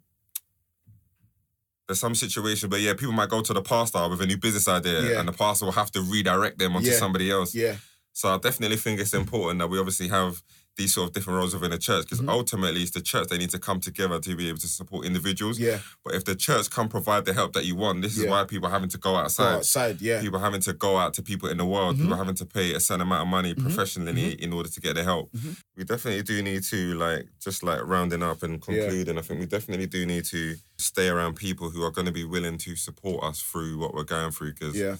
there's 1.87 1.99
some 1.99 2.15
situations 2.15 2.69
but 2.69 2.81
yeah, 2.81 2.93
people 2.93 3.13
might 3.13 3.29
go 3.29 3.41
to 3.41 3.53
the 3.53 3.61
pastor 3.61 4.07
with 4.09 4.21
a 4.21 4.25
new 4.25 4.37
business 4.37 4.67
idea 4.67 5.01
Yeah. 5.11 5.19
and 5.19 5.27
the 5.27 5.33
pastor 5.33 5.65
will 5.65 5.71
have 5.73 5.91
to 5.91 6.01
redirect 6.01 6.59
them 6.59 6.75
onto 6.75 6.89
Yeah. 6.89 6.97
somebody 6.97 7.31
else. 7.31 7.55
Yeah. 7.55 7.77
So 8.11 8.27
I 8.33 8.37
definitely 8.39 8.77
think 8.77 8.99
it's 8.99 9.13
important 9.13 9.59
that 9.59 9.67
we 9.69 9.79
obviously 9.79 10.09
have 10.09 10.43
these 10.77 10.93
sort 10.93 11.07
of 11.09 11.13
different 11.13 11.37
roles 11.37 11.53
within 11.53 11.71
the 11.71 11.77
church 11.77 12.03
because 12.05 12.19
Mm-hmm. 12.19 12.29
ultimately 12.29 12.81
it's 12.83 12.91
the 12.91 13.01
church 13.01 13.27
they 13.29 13.37
need 13.37 13.49
to 13.49 13.59
come 13.59 13.79
together 13.79 14.19
to 14.19 14.35
be 14.35 14.47
able 14.47 14.59
to 14.59 14.67
support 14.67 15.05
individuals. 15.05 15.57
Yeah. 15.59 15.79
But 16.05 16.13
if 16.15 16.23
the 16.25 16.35
church 16.35 16.69
can't 16.69 16.89
provide 16.89 17.25
the 17.25 17.33
help 17.33 17.53
that 17.53 17.65
you 17.65 17.75
want, 17.75 18.01
this 18.03 18.15
is 18.17 18.23
Yeah. 18.25 18.29
why 18.31 18.43
people 18.45 18.67
are 18.67 18.71
having 18.71 18.89
to 18.89 18.97
go 18.97 19.11
Go 19.11 19.15
outside 19.15 19.55
outside. 19.55 20.01
Yeah. 20.01 20.21
people 20.21 20.39
having 20.39 20.61
to 20.61 20.73
go 20.73 20.97
out 20.97 21.13
to 21.15 21.21
people 21.23 21.49
in 21.49 21.57
the 21.57 21.65
world, 21.65 21.95
Mm-hmm. 21.95 22.03
people 22.03 22.17
having 22.17 22.35
to 22.35 22.45
pay 22.45 22.73
a 22.73 22.79
certain 22.79 23.01
amount 23.01 23.21
of 23.23 23.27
money 23.27 23.53
professionally 23.55 24.33
in 24.33 24.53
order 24.53 24.69
to 24.69 24.79
get 24.81 24.95
the 24.95 25.03
help. 25.03 25.31
Mm-hmm. 25.31 25.51
We 25.77 25.83
definitely 25.83 26.23
do 26.23 26.41
need 26.43 26.63
to 26.65 26.93
like 26.95 27.27
just 27.43 27.63
like 27.63 27.81
rounding 27.83 28.21
up 28.23 28.43
and 28.43 28.61
concluding. 28.61 29.17
I 29.17 29.21
think 29.21 29.39
we 29.39 29.45
definitely 29.45 29.87
do 29.87 30.05
need 30.05 30.25
to 30.25 30.55
stay 30.77 31.07
around 31.09 31.35
people 31.35 31.69
who 31.71 31.81
are 31.83 31.91
going 31.91 32.05
to 32.05 32.11
be 32.11 32.25
willing 32.25 32.57
to 32.59 32.75
support 32.75 33.23
us 33.23 33.41
through 33.41 33.77
what 33.79 33.93
we're 33.95 34.03
going 34.03 34.31
through 34.31 34.53
because 34.53 34.75
Yeah. 34.75 34.95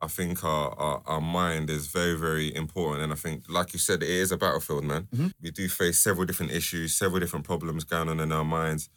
I 0.00 0.06
think 0.06 0.44
our, 0.44 0.70
our 0.78 1.02
our 1.06 1.20
mind 1.20 1.70
is 1.70 1.88
very 1.88 2.14
very 2.16 2.54
important, 2.54 3.02
and 3.02 3.12
I 3.12 3.16
think 3.16 3.44
like 3.48 3.72
you 3.72 3.78
said, 3.78 4.02
it 4.02 4.08
is 4.10 4.30
a 4.32 4.36
battlefield, 4.36 4.84
man. 4.84 5.08
Mm-hmm. 5.14 5.28
We 5.42 5.50
do 5.50 5.68
face 5.68 5.98
several 5.98 6.24
different 6.26 6.52
issues, 6.52 6.94
several 6.94 7.20
different 7.20 7.44
problems 7.44 7.84
going 7.84 8.08
on 8.08 8.20
in 8.20 8.30
our 8.32 8.44
minds, 8.44 8.88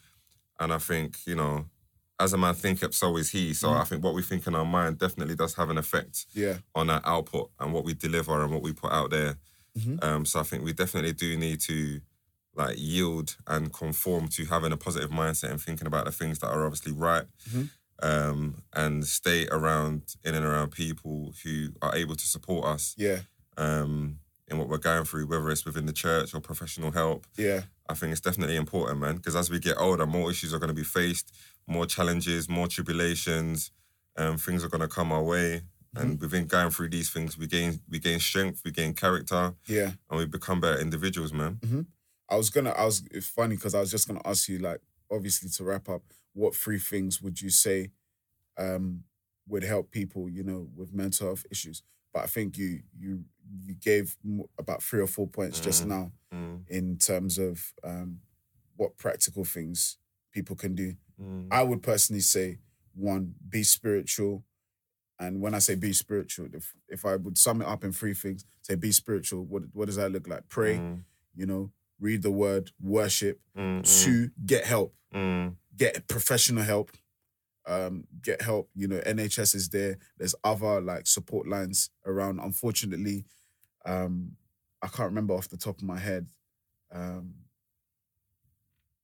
and 0.59 0.71
I 0.71 0.77
think 0.77 1.17
you 1.25 1.35
know 1.35 1.65
as 2.19 2.33
a 2.33 2.37
man 2.37 2.53
thinketh, 2.53 2.93
so 2.93 3.17
is 3.17 3.31
he. 3.31 3.51
So 3.53 3.71
I 3.71 3.83
think 3.83 4.03
what 4.03 4.13
we 4.13 4.21
think 4.21 4.45
in 4.45 4.53
our 4.53 4.63
mind 4.65 4.99
definitely 4.99 5.35
does 5.35 5.55
have 5.55 5.71
an 5.71 5.79
effect 5.79 6.27
Yeah. 6.33 6.57
on 6.75 6.87
our 6.91 7.01
output 7.03 7.49
and 7.59 7.73
what 7.73 7.83
we 7.83 7.95
deliver 7.95 8.43
and 8.43 8.51
what 8.53 8.61
we 8.61 8.73
put 8.73 8.91
out 8.91 9.09
there. 9.09 9.37
Mhm. 9.75 10.03
Um, 10.03 10.25
so 10.25 10.39
I 10.39 10.43
think 10.43 10.63
we 10.63 10.71
definitely 10.71 11.13
do 11.13 11.35
need 11.35 11.61
to 11.61 11.99
like 12.53 12.75
yield 12.77 13.37
and 13.47 13.73
conform 13.73 14.27
to 14.27 14.45
having 14.45 14.71
a 14.71 14.77
positive 14.77 15.09
mindset 15.09 15.49
and 15.49 15.59
thinking 15.59 15.87
about 15.87 16.05
the 16.05 16.11
things 16.11 16.37
that 16.39 16.49
are 16.49 16.63
obviously 16.63 16.91
right. 16.91 17.25
Mhm. 17.49 17.69
Um, 18.01 18.63
and 18.73 19.05
stay 19.05 19.47
around 19.51 20.15
in 20.23 20.33
and 20.35 20.45
around 20.45 20.71
people 20.71 21.33
who 21.43 21.69
are 21.81 21.95
able 21.95 22.15
to 22.15 22.25
support 22.25 22.65
us 22.65 22.95
Yeah. 22.97 23.19
um, 23.57 24.17
in 24.47 24.57
what 24.57 24.67
we're 24.69 24.77
going 24.79 25.05
through, 25.05 25.27
whether 25.27 25.49
it's 25.51 25.65
within 25.65 25.85
the 25.85 25.93
church 25.93 26.33
or 26.33 26.39
professional 26.41 26.91
help. 26.91 27.27
Yeah. 27.37 27.61
I 27.87 27.93
think 27.93 28.11
it's 28.11 28.21
definitely 28.21 28.55
important, 28.55 28.99
man, 28.99 29.17
because 29.17 29.35
as 29.35 29.49
we 29.51 29.59
get 29.59 29.77
older, 29.77 30.05
more 30.07 30.31
issues 30.31 30.53
are 30.53 30.59
going 30.59 30.69
to 30.69 30.73
be 30.73 30.83
faced, 30.83 31.31
more 31.67 31.85
challenges, 31.85 32.49
more 32.49 32.67
tribulations, 32.67 33.71
um, 34.17 34.37
things 34.37 34.63
are 34.63 34.69
going 34.69 34.81
to 34.81 34.87
come 34.87 35.11
our 35.11 35.23
way. 35.23 35.61
And 35.93 36.19
within 36.21 36.45
going 36.47 36.71
through 36.71 36.89
these 36.89 37.09
things, 37.09 37.37
we 37.37 37.47
gain 37.47 37.81
we 37.89 37.99
gain 37.99 38.19
strength, 38.19 38.61
we 38.63 38.71
gain 38.71 38.93
character, 38.93 39.53
Yeah. 39.67 39.91
and 40.09 40.19
we 40.19 40.25
become 40.25 40.61
better 40.61 40.79
individuals, 40.79 41.33
man. 41.33 41.59
I 42.29 42.37
was 42.37 42.49
gonna. 42.49 42.69
I 42.71 42.85
was. 42.85 43.03
It's 43.11 43.27
funny 43.27 43.57
because 43.57 43.75
I 43.75 43.81
was 43.81 43.91
just 43.91 44.07
gonna 44.07 44.21
ask 44.23 44.47
you, 44.47 44.59
like, 44.59 44.79
obviously 45.11 45.49
to 45.49 45.63
wrap 45.65 45.89
up, 45.89 46.03
what 46.33 46.55
three 46.55 46.79
things 46.79 47.21
would 47.21 47.41
you 47.41 47.49
say 47.49 47.91
um, 48.57 49.03
would 49.47 49.63
help 49.63 49.91
people, 49.91 50.29
you 50.29 50.43
know, 50.43 50.67
with 50.75 50.93
mental 50.93 51.27
health 51.27 51.45
issues? 51.51 51.83
But 52.13 52.23
I 52.23 52.27
think 52.27 52.57
you 52.57 52.81
you 52.97 53.25
you 53.65 53.73
gave 53.75 54.17
about 54.57 54.83
three 54.83 55.01
or 55.01 55.07
four 55.07 55.27
points 55.27 55.59
just 55.59 55.83
Mhm. 55.83 55.87
now 55.87 56.11
Mm, 56.31 56.63
in 56.69 56.97
terms 56.97 57.37
of 57.37 57.73
um, 57.83 58.21
what 58.77 58.97
practical 58.97 59.43
things 59.43 59.97
people 60.31 60.55
can 60.55 60.75
do. 60.75 60.95
mm, 61.19 61.47
I 61.51 61.63
would 61.63 61.81
personally 61.83 62.21
say 62.21 62.59
one, 62.95 63.35
be 63.49 63.63
spiritual. 63.63 64.43
And 65.19 65.41
when 65.41 65.53
I 65.53 65.59
say 65.59 65.75
be 65.75 65.93
spiritual, 65.93 66.47
if 66.53 66.73
if 66.87 67.05
I 67.05 67.15
would 67.15 67.37
sum 67.37 67.61
it 67.61 67.67
up 67.67 67.83
in 67.83 67.91
three 67.91 68.13
things, 68.13 68.45
say 68.61 68.75
be 68.75 68.91
spiritual. 68.91 69.45
What 69.45 69.63
what 69.73 69.85
does 69.87 69.97
that 69.97 70.11
look 70.11 70.27
like? 70.27 70.47
Pray, 70.49 70.79
mm, 70.79 71.03
you 71.35 71.45
know, 71.45 71.71
read 71.99 72.21
the 72.23 72.31
word, 72.31 72.71
worship. 72.81 73.39
mm, 73.55 73.83
Two, 74.03 74.31
get 74.45 74.65
help, 74.65 74.95
mm, 75.13 75.55
get 75.75 76.07
professional 76.07 76.63
help. 76.63 76.91
Um, 77.67 78.05
get 78.23 78.41
help. 78.41 78.69
You 78.75 78.87
know, 78.87 78.99
NHS 79.05 79.53
is 79.55 79.69
there. 79.69 79.97
There's 80.17 80.35
other 80.43 80.81
like 80.81 81.05
support 81.07 81.47
lines 81.47 81.89
around. 82.05 82.39
Unfortunately, 82.39 83.25
um, 83.85 84.31
I 84.81 84.87
can't 84.87 85.09
remember 85.09 85.35
off 85.35 85.47
the 85.49 85.57
top 85.57 85.77
of 85.77 85.83
my 85.83 85.99
head. 85.99 86.27
Um, 86.91 87.35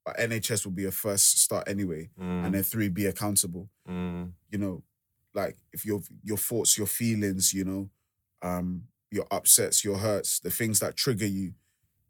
but 0.06 0.18
NHS 0.18 0.66
will 0.66 0.72
be 0.72 0.86
a 0.86 0.92
first 0.92 1.40
start 1.42 1.68
anyway, 1.68 2.10
mm, 2.20 2.46
and 2.46 2.54
then 2.56 2.64
three, 2.64 2.88
be 2.90 3.06
accountable. 3.08 3.70
mm, 3.88 4.32
You 4.50 4.58
know, 4.58 4.84
like 5.34 5.58
if 5.74 5.86
your 5.86 6.02
your 6.24 6.38
thoughts, 6.38 6.78
your 6.78 6.88
feelings, 6.88 7.54
you 7.54 7.66
know, 7.66 7.90
um, 8.42 8.84
your 9.12 9.28
upsets, 9.32 9.84
your 9.84 9.98
hurts, 9.98 10.40
the 10.40 10.50
things 10.50 10.80
that 10.80 10.96
trigger 10.96 11.26
you, 11.28 11.54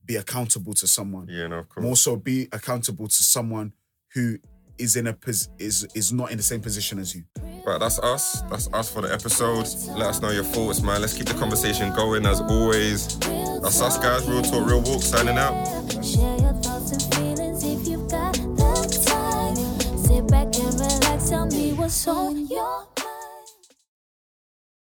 be 0.05 0.15
accountable 0.15 0.73
to 0.75 0.87
someone. 0.87 1.27
yeah, 1.27 1.47
no, 1.47 1.59
of 1.59 1.69
course. 1.69 1.83
More 1.83 1.95
so, 1.95 2.15
be 2.15 2.47
accountable 2.51 3.07
to 3.07 3.23
someone 3.23 3.73
who 4.17 4.37
is 4.79 4.95
in 4.95 5.07
a 5.07 5.13
pos- 5.13 5.49
is 5.59 5.87
is 5.93 6.11
not 6.11 6.31
in 6.31 6.37
the 6.37 6.43
same 6.43 6.61
position 6.61 6.97
as 6.99 7.15
you. 7.15 7.23
Right, 7.65 7.79
that's 7.79 7.99
us. 7.99 8.41
That's 8.49 8.67
us 8.73 8.91
for 8.91 9.01
the 9.01 9.13
episode. 9.13 9.67
Let 9.97 10.09
us 10.09 10.21
know 10.21 10.31
your 10.31 10.43
thoughts, 10.43 10.81
man. 10.81 11.01
Let's 11.01 11.13
keep 11.13 11.27
the 11.27 11.35
conversation 11.35 11.93
going 11.93 12.25
as 12.25 12.41
always. 12.41 13.17
That's 13.19 13.81
us, 13.81 13.97
guys. 13.97 14.27
Real 14.27 14.41
talk, 14.41 14.67
real 14.67 14.81
walk. 14.81 15.01
Signing 15.03 15.37
out. 15.37 15.55